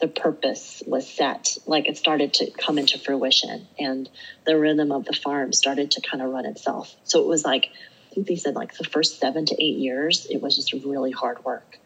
the 0.01 0.07
purpose 0.09 0.83
was 0.85 1.07
set 1.07 1.57
like 1.65 1.87
it 1.87 1.97
started 1.97 2.33
to 2.33 2.51
come 2.51 2.77
into 2.77 2.99
fruition 2.99 3.65
and 3.79 4.09
the 4.45 4.57
rhythm 4.57 4.91
of 4.91 5.05
the 5.05 5.13
farm 5.13 5.53
started 5.53 5.91
to 5.91 6.01
kind 6.01 6.21
of 6.21 6.29
run 6.29 6.45
itself. 6.45 6.93
So 7.05 7.21
it 7.21 7.27
was 7.27 7.45
like 7.45 7.69
i 8.11 8.13
think 8.13 8.27
they 8.27 8.35
said 8.35 8.55
like 8.55 8.73
the 8.77 8.83
first 8.83 9.19
seven 9.19 9.45
to 9.45 9.55
eight 9.63 9.77
years 9.77 10.27
it 10.29 10.41
was 10.41 10.57
just 10.57 10.73
really 10.73 11.11
hard 11.11 11.43
work 11.45 11.79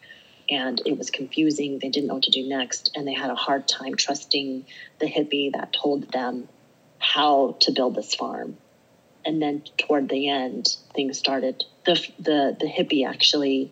and 0.49 0.81
it 0.87 0.97
was 0.97 1.11
confusing 1.11 1.77
they 1.77 1.89
didn't 1.89 2.07
know 2.07 2.15
what 2.15 2.23
to 2.23 2.31
do 2.31 2.47
next 2.47 2.91
and 2.95 3.07
they 3.07 3.13
had 3.13 3.29
a 3.29 3.35
hard 3.35 3.67
time 3.67 3.95
trusting 3.95 4.65
the 4.99 5.05
hippie 5.05 5.51
that 5.53 5.71
told 5.71 6.11
them 6.11 6.49
how 6.97 7.55
to 7.61 7.71
build 7.71 7.93
this 7.93 8.15
farm 8.15 8.57
and 9.29 9.39
then 9.39 9.61
toward 9.77 10.09
the 10.09 10.27
end 10.27 10.75
things 10.95 11.19
started 11.19 11.63
the 11.85 11.93
the 12.17 12.57
the 12.59 12.65
hippie 12.65 13.07
actually 13.07 13.71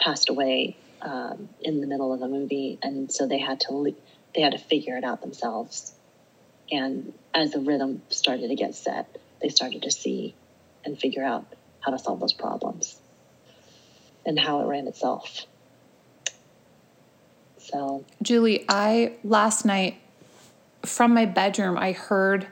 passed 0.00 0.28
away 0.28 0.76
um, 1.02 1.48
in 1.60 1.80
the 1.80 1.86
middle 1.86 2.12
of 2.12 2.18
the 2.18 2.26
movie, 2.26 2.80
and 2.82 3.10
so 3.12 3.28
they 3.28 3.38
had 3.38 3.60
to 3.60 3.94
they 4.34 4.40
had 4.40 4.52
to 4.52 4.58
figure 4.58 4.96
it 4.96 5.04
out 5.04 5.22
themselves. 5.22 5.92
And 6.72 7.14
as 7.32 7.52
the 7.52 7.60
rhythm 7.60 8.02
started 8.10 8.48
to 8.48 8.56
get 8.56 8.74
set, 8.74 9.06
they 9.40 9.48
started 9.50 9.82
to 9.82 9.90
see 9.92 10.34
and 10.84 10.98
figure 10.98 11.22
out 11.22 11.46
how 11.78 11.92
to 11.92 11.98
solve 11.98 12.18
those 12.18 12.32
problems 12.32 12.98
and 14.26 14.36
how 14.36 14.60
it 14.60 14.66
ran 14.66 14.88
itself. 14.88 15.46
So, 17.58 18.04
Julie, 18.20 18.64
I 18.68 19.14
last 19.22 19.64
night 19.64 20.00
from 20.84 21.14
my 21.14 21.24
bedroom, 21.24 21.78
I 21.78 21.92
heard 21.92 22.48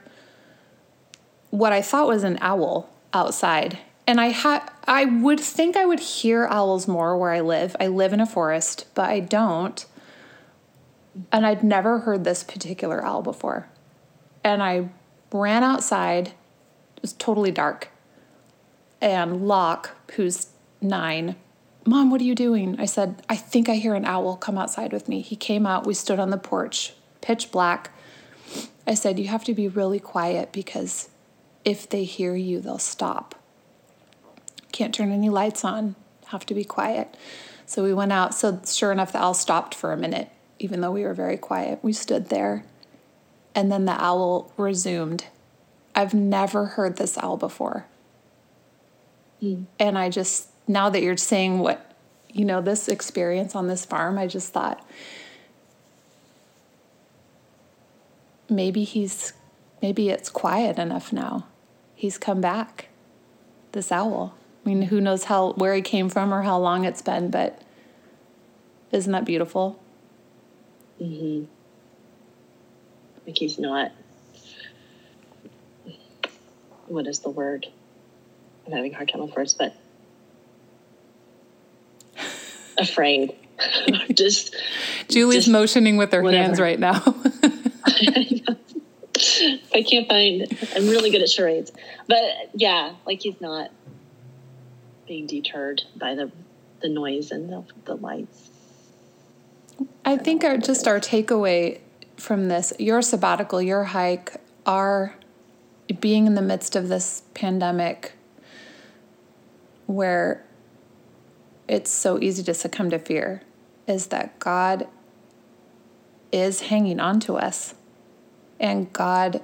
what 1.49 1.73
I 1.73 1.81
thought 1.81 2.07
was 2.07 2.23
an 2.23 2.37
owl 2.41 2.89
outside 3.13 3.79
and 4.07 4.21
I 4.21 4.27
had 4.27 4.61
I 4.87 5.03
would 5.03 5.39
think 5.39 5.75
I 5.75 5.85
would 5.85 5.99
hear 5.99 6.47
owls 6.47 6.87
more 6.87 7.17
where 7.17 7.31
I 7.31 7.41
live. 7.41 7.75
I 7.79 7.87
live 7.87 8.13
in 8.13 8.21
a 8.21 8.25
forest, 8.25 8.85
but 8.95 9.09
I 9.09 9.19
don't. 9.19 9.85
And 11.31 11.45
I'd 11.45 11.63
never 11.63 11.99
heard 11.99 12.23
this 12.23 12.43
particular 12.43 13.03
owl 13.05 13.21
before. 13.21 13.67
And 14.43 14.63
I 14.63 14.89
ran 15.31 15.63
outside. 15.63 16.29
It 16.95 17.01
was 17.01 17.13
totally 17.13 17.51
dark. 17.51 17.89
And 19.01 19.47
Locke, 19.47 19.91
who's 20.13 20.47
nine, 20.81 21.35
Mom, 21.85 22.09
what 22.09 22.21
are 22.21 22.25
you 22.25 22.35
doing? 22.35 22.79
I 22.79 22.85
said, 22.85 23.23
I 23.29 23.35
think 23.35 23.69
I 23.69 23.75
hear 23.75 23.93
an 23.93 24.05
owl. 24.05 24.35
Come 24.35 24.57
outside 24.57 24.91
with 24.91 25.07
me. 25.07 25.21
He 25.21 25.35
came 25.35 25.65
out. 25.65 25.87
We 25.87 25.93
stood 25.93 26.19
on 26.19 26.31
the 26.31 26.37
porch, 26.37 26.93
pitch 27.21 27.51
black. 27.51 27.91
I 28.85 28.93
said, 28.93 29.19
You 29.19 29.27
have 29.27 29.43
to 29.45 29.53
be 29.53 29.67
really 29.67 29.99
quiet 29.99 30.51
because 30.51 31.09
if 31.67 31.87
they 31.87 32.03
hear 32.03 32.35
you, 32.35 32.59
they'll 32.61 32.79
stop 32.79 33.35
can't 34.77 34.93
turn 34.93 35.11
any 35.11 35.29
lights 35.29 35.65
on, 35.65 35.95
have 36.27 36.45
to 36.45 36.53
be 36.53 36.63
quiet. 36.63 37.17
So 37.65 37.83
we 37.83 37.95
went 37.95 38.11
out. 38.11 38.35
So 38.35 38.61
sure 38.63 38.91
enough, 38.91 39.11
the 39.11 39.17
owl 39.17 39.33
stopped 39.33 39.73
for 39.73 39.91
a 39.91 39.97
minute, 39.97 40.29
even 40.59 40.81
though 40.81 40.91
we 40.91 41.03
were 41.03 41.15
very 41.15 41.35
quiet. 41.35 41.79
We 41.81 41.93
stood 41.93 42.29
there, 42.29 42.63
and 43.55 43.71
then 43.71 43.85
the 43.85 43.99
owl 43.99 44.53
resumed. 44.55 45.25
I've 45.95 46.13
never 46.13 46.65
heard 46.65 46.97
this 46.97 47.17
owl 47.17 47.37
before. 47.37 47.87
Mm. 49.41 49.65
And 49.79 49.97
I 49.97 50.11
just, 50.11 50.49
now 50.67 50.91
that 50.91 51.01
you're 51.01 51.17
saying 51.17 51.57
what, 51.57 51.95
you 52.31 52.45
know, 52.45 52.61
this 52.61 52.87
experience 52.87 53.55
on 53.55 53.67
this 53.67 53.83
farm, 53.83 54.19
I 54.19 54.27
just 54.27 54.53
thought 54.53 54.87
maybe 58.47 58.83
he's, 58.83 59.33
maybe 59.81 60.09
it's 60.09 60.29
quiet 60.29 60.77
enough 60.77 61.11
now. 61.11 61.47
He's 61.97 62.19
come 62.19 62.39
back, 62.41 62.89
this 63.71 63.91
owl. 63.91 64.35
I 64.63 64.69
mean, 64.69 64.83
who 64.83 65.01
knows 65.01 65.23
how 65.23 65.53
where 65.53 65.73
he 65.73 65.81
came 65.81 66.09
from 66.09 66.31
or 66.31 66.43
how 66.43 66.59
long 66.59 66.85
it's 66.85 67.01
been, 67.01 67.31
but 67.31 67.59
isn't 68.91 69.11
that 69.11 69.25
beautiful? 69.25 69.81
Mm-hmm. 71.01 71.45
Like 73.25 73.37
he's 73.39 73.57
not. 73.57 73.93
What 76.85 77.07
is 77.07 77.17
the 77.21 77.31
word? 77.31 77.65
I'm 78.67 78.73
having 78.73 78.93
a 78.93 78.95
hard 78.95 79.09
time 79.09 79.21
with 79.21 79.35
words, 79.35 79.55
but 79.55 79.75
afraid. 82.77 83.35
just 84.13 84.55
Julie's 85.09 85.45
just 85.45 85.49
motioning 85.49 85.97
with 85.97 86.11
her 86.11 86.21
whatever. 86.21 86.43
hands 86.43 86.59
right 86.59 86.79
now. 86.79 87.01
I 89.73 89.83
can't 89.83 90.07
find. 90.07 90.47
I'm 90.75 90.87
really 90.87 91.09
good 91.09 91.21
at 91.21 91.29
charades, 91.29 91.71
but 92.07 92.21
yeah, 92.53 92.95
like 93.05 93.21
he's 93.21 93.39
not 93.41 93.71
being 95.07 95.27
deterred 95.27 95.83
by 95.95 96.15
the 96.15 96.31
the 96.81 96.89
noise 96.89 97.31
and 97.31 97.51
the, 97.51 97.63
the 97.85 97.95
lights. 97.95 98.49
I, 100.05 100.13
I 100.13 100.17
think 100.17 100.43
our 100.43 100.57
just 100.57 100.87
our 100.87 100.99
takeaway 100.99 101.79
from 102.17 102.47
this, 102.47 102.73
your 102.79 103.01
sabbatical, 103.01 103.61
your 103.61 103.85
hike, 103.85 104.35
our 104.65 105.15
being 105.99 106.27
in 106.27 106.35
the 106.35 106.41
midst 106.41 106.75
of 106.75 106.89
this 106.89 107.23
pandemic 107.33 108.13
where 109.85 110.45
it's 111.67 111.91
so 111.91 112.19
easy 112.19 112.43
to 112.43 112.53
succumb 112.53 112.89
to 112.89 112.99
fear 112.99 113.41
is 113.87 114.07
that 114.07 114.37
God 114.39 114.87
is 116.31 116.61
hanging 116.61 116.99
on 116.99 117.19
to 117.21 117.37
us 117.37 117.73
and 118.59 118.91
God 118.91 119.41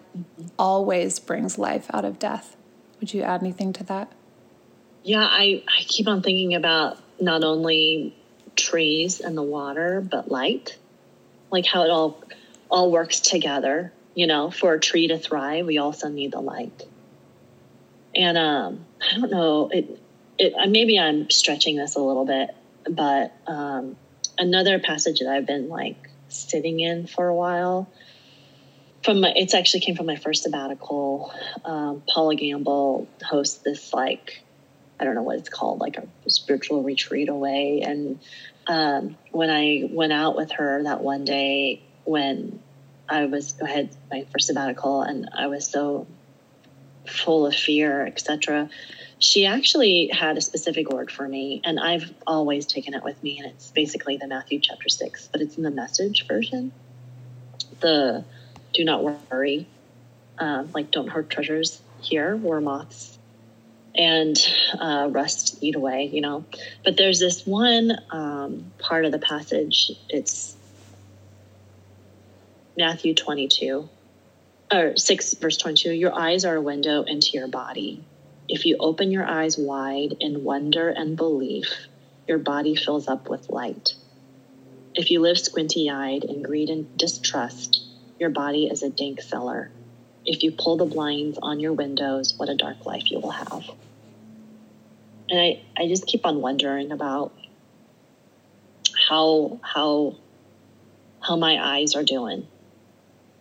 always 0.58 1.20
brings 1.20 1.58
life 1.58 1.88
out 1.94 2.06
of 2.06 2.20
death. 2.20 2.56
Would 3.00 3.14
you 3.14 3.22
add 3.22 3.42
anything 3.42 3.74
to 3.74 3.84
that? 3.86 4.12
Yeah, 5.04 5.24
I, 5.24 5.64
I 5.68 5.84
keep 5.84 6.08
on 6.08 6.22
thinking 6.22 6.56
about 6.56 6.98
not 7.20 7.44
only 7.44 8.16
trees 8.56 9.20
and 9.20 9.38
the 9.38 9.44
water, 9.44 10.02
but 10.02 10.32
light, 10.32 10.78
like 11.52 11.66
how 11.66 11.84
it 11.84 11.90
all 11.90 12.22
all 12.70 12.92
works 12.92 13.20
together. 13.20 13.92
You 14.16 14.28
know, 14.28 14.52
for 14.52 14.74
a 14.74 14.80
tree 14.80 15.08
to 15.08 15.18
thrive, 15.18 15.66
we 15.66 15.80
also 15.80 16.08
need 16.08 16.32
the 16.32 16.40
light. 16.40 16.84
And 18.16 18.38
um, 18.38 18.86
I 19.02 19.20
don't 19.20 19.32
know, 19.32 19.70
it 19.72 20.00
it, 20.38 20.54
uh, 20.54 20.68
maybe 20.68 21.00
I'm 21.00 21.30
stretching 21.30 21.76
this 21.76 21.96
a 21.96 22.00
little 22.00 22.26
bit, 22.26 22.56
but 22.90 23.34
um, 23.48 23.96
another 24.38 24.80
passage 24.80 25.20
that 25.20 25.30
I've 25.30 25.46
been 25.46 25.70
like 25.70 26.10
sitting 26.30 26.80
in 26.80 27.08
for 27.08 27.28
a 27.28 27.36
while 27.36 27.90
from 29.04 29.22
my, 29.22 29.34
it's 29.36 29.54
actually 29.54 29.82
came 29.82 29.96
from 29.96 30.06
my 30.06 30.16
first 30.16 30.44
sabbatical. 30.44 31.34
Um, 31.66 32.04
Paula 32.08 32.36
Gamble 32.36 33.08
hosts 33.22 33.60
this 33.60 33.94
like 33.94 34.44
I 35.00 35.06
don't 35.06 35.16
know 35.16 35.24
what 35.24 35.38
it's 35.38 35.50
called, 35.50 35.80
like 35.80 35.98
a 35.98 36.30
spiritual 36.30 36.84
retreat 36.84 37.28
away. 37.28 37.82
And 37.86 38.20
um, 38.68 39.18
when 39.32 39.50
I 39.50 39.90
went 39.90 40.14
out 40.14 40.38
with 40.38 40.52
her 40.54 40.84
that 40.84 41.02
one 41.02 41.26
day 41.26 41.82
when 42.06 42.62
I 43.10 43.26
was 43.26 43.56
I 43.62 43.70
had 43.70 43.90
my 44.10 44.26
first 44.32 44.48
sabbatical 44.48 45.02
and 45.02 45.30
I 45.38 45.48
was 45.48 45.68
so 45.68 46.08
full 47.06 47.46
of 47.46 47.56
fear, 47.56 48.06
etc. 48.06 48.70
She 49.20 49.46
actually 49.46 50.10
had 50.12 50.38
a 50.38 50.42
specific 50.42 50.90
word 50.90 51.12
for 51.12 51.28
me, 51.28 51.62
and 51.64 51.80
I've 51.80 52.14
always 52.28 52.66
taken 52.66 52.94
it 52.94 53.04
with 53.04 53.22
me, 53.24 53.40
and 53.40 53.48
it's 53.48 53.72
basically 53.72 54.18
the 54.18 54.28
Matthew 54.28 54.60
chapter 54.60 54.90
six, 54.90 55.30
but 55.32 55.42
it's 55.42 55.58
in 55.58 55.64
the 55.64 55.72
message 55.72 56.28
version. 56.28 56.72
The 57.80 58.26
do 58.74 58.84
not 58.84 59.04
worry, 59.04 59.68
uh, 60.38 60.66
like 60.74 60.92
don't 60.92 61.10
hurt 61.10 61.30
treasures 61.30 61.82
here 62.02 62.36
where 62.36 62.60
moths 62.60 63.18
and 63.96 64.36
uh, 64.80 65.08
rust 65.12 65.58
eat 65.62 65.76
away, 65.76 66.10
you 66.12 66.22
know. 66.22 66.44
But 66.84 66.98
there's 66.98 67.20
this 67.20 67.46
one 67.46 67.98
um, 68.12 68.72
part 68.80 69.06
of 69.06 69.12
the 69.12 69.20
passage, 69.20 69.92
it's 70.10 70.56
Matthew 72.76 73.14
22, 73.14 73.88
or 74.74 74.98
6, 74.98 75.34
verse 75.36 75.58
22. 75.58 75.92
Your 75.92 76.14
eyes 76.14 76.44
are 76.46 76.56
a 76.56 76.62
window 76.62 77.04
into 77.04 77.32
your 77.34 77.48
body. 77.48 78.04
If 78.50 78.66
you 78.66 78.78
open 78.80 79.12
your 79.12 79.26
eyes 79.26 79.58
wide 79.58 80.16
in 80.20 80.44
wonder 80.44 80.90
and 80.90 81.16
belief, 81.16 81.68
your 82.28 82.40
body 82.40 82.76
fills 82.76 83.08
up 83.08 83.30
with 83.30 83.50
light. 83.50 83.94
If 84.96 85.12
you 85.12 85.22
live 85.22 85.38
squinty 85.38 85.90
eyed 85.90 86.24
in 86.24 86.42
greed 86.42 86.70
and 86.70 86.98
distrust, 86.98 87.83
your 88.24 88.32
body 88.32 88.68
is 88.68 88.82
a 88.84 88.90
dank 88.90 89.22
cellar. 89.22 89.70
If 90.26 90.44
you 90.44 90.54
pull 90.54 90.78
the 90.78 90.86
blinds 90.86 91.38
on 91.42 91.60
your 91.60 91.74
windows, 91.74 92.34
what 92.38 92.48
a 92.48 92.56
dark 92.56 92.86
life 92.86 93.12
you 93.12 93.20
will 93.20 93.32
have. 93.32 93.70
And 95.30 95.40
I, 95.40 95.62
I 95.78 95.90
just 95.90 96.08
keep 96.08 96.26
on 96.26 96.40
wondering 96.40 96.94
about 96.94 97.34
how 99.10 99.60
how 99.62 100.16
how 101.20 101.36
my 101.36 101.58
eyes 101.62 101.96
are 101.96 102.04
doing. 102.04 102.48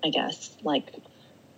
I 0.04 0.10
guess 0.10 0.52
like 0.64 0.92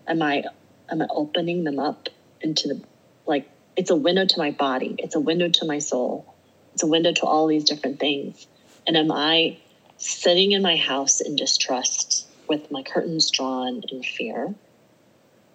am 0.06 0.20
I 0.20 0.44
am 0.90 1.00
I 1.00 1.06
opening 1.08 1.64
them 1.64 1.78
up 1.78 2.10
into 2.42 2.68
the 2.68 2.82
like 3.26 3.48
it's 3.74 3.90
a 3.90 3.96
window 3.96 4.26
to 4.26 4.38
my 4.38 4.50
body, 4.50 4.96
it's 4.98 5.14
a 5.14 5.20
window 5.20 5.48
to 5.48 5.64
my 5.64 5.78
soul, 5.78 6.34
it's 6.74 6.82
a 6.82 6.86
window 6.86 7.12
to 7.12 7.22
all 7.22 7.46
these 7.46 7.64
different 7.64 7.98
things. 7.98 8.46
And 8.86 8.98
am 8.98 9.10
I 9.10 9.56
sitting 9.96 10.52
in 10.52 10.60
my 10.60 10.76
house 10.76 11.22
in 11.22 11.36
distrust 11.36 12.23
with 12.48 12.70
my 12.70 12.82
curtains 12.82 13.30
drawn 13.30 13.82
in 13.88 14.02
fear? 14.02 14.54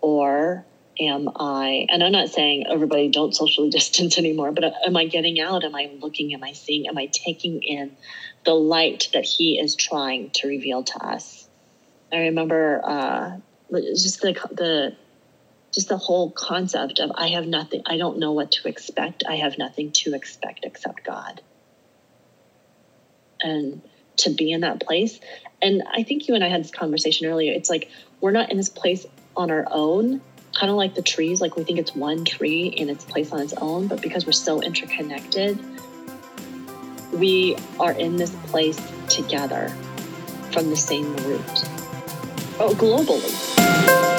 Or 0.02 0.66
am 1.00 1.30
I, 1.36 1.88
and 1.90 2.04
I'm 2.04 2.12
not 2.12 2.30
saying 2.30 2.66
everybody 2.70 3.10
don't 3.10 3.36
socially 3.36 3.70
distance 3.72 4.18
anymore, 4.18 4.52
but 4.52 4.74
am 4.86 4.98
I 4.98 5.06
getting 5.06 5.40
out? 5.40 5.64
Am 5.64 5.76
I 5.76 5.92
looking? 6.00 6.34
Am 6.34 6.44
I 6.44 6.54
seeing? 6.54 6.88
Am 6.88 6.98
I 6.98 7.10
taking 7.12 7.62
in 7.64 7.96
the 8.46 8.54
light 8.54 9.10
that 9.14 9.26
He 9.26 9.60
is 9.60 9.76
trying 9.76 10.32
to 10.36 10.48
reveal 10.48 10.84
to 10.84 11.06
us? 11.06 11.48
I 12.12 12.18
remember 12.18 12.82
uh, 12.84 13.38
just 13.72 14.22
the, 14.22 14.34
the, 14.52 14.96
just 15.74 15.90
the 15.90 15.98
whole 15.98 16.32
concept 16.32 17.00
of 17.00 17.12
I 17.16 17.30
have 17.30 17.46
nothing, 17.46 17.84
I 17.86 17.98
don't 17.98 18.20
know 18.20 18.32
what 18.32 18.52
to 18.54 18.68
expect. 18.68 19.24
I 19.28 19.36
have 19.36 19.58
nothing 19.58 19.92
to 20.04 20.16
expect 20.16 20.62
except 20.64 21.06
God. 21.06 21.42
And 23.42 23.82
to 24.20 24.30
be 24.30 24.52
in 24.52 24.62
that 24.62 24.80
place. 24.80 25.20
And 25.62 25.84
I 25.92 26.04
think 26.04 26.28
you 26.28 26.36
and 26.36 26.44
I 26.44 26.48
had 26.48 26.64
this 26.64 26.72
conversation 26.72 27.28
earlier. 27.28 27.52
It's 27.54 27.70
like 27.70 27.90
we're 28.22 28.32
not 28.32 28.52
in 28.52 28.58
this 28.58 28.70
place 28.70 29.06
on 29.36 29.52
our 29.52 29.66
own, 29.72 30.22
kind 30.58 30.70
of 30.70 30.78
like 30.78 30.96
the 30.96 31.02
trees. 31.02 31.42
Like 31.42 31.56
we 31.56 31.64
think 31.64 31.80
it's 31.80 31.96
one 31.96 32.26
tree 32.26 32.68
in 32.68 32.90
its 32.90 33.04
place 33.04 33.32
on 33.32 33.42
its 33.42 33.54
own, 33.54 33.88
but 33.88 34.02
because 34.02 34.26
we're 34.26 34.32
so 34.32 34.62
interconnected, 34.62 35.60
we 37.14 37.56
are 37.80 37.92
in 37.92 38.18
this 38.18 38.36
place 38.48 38.80
together 39.08 39.70
from 40.52 40.70
the 40.70 40.78
same 40.78 41.16
root. 41.18 41.42
Oh, 42.62 42.76
globally. 42.78 44.19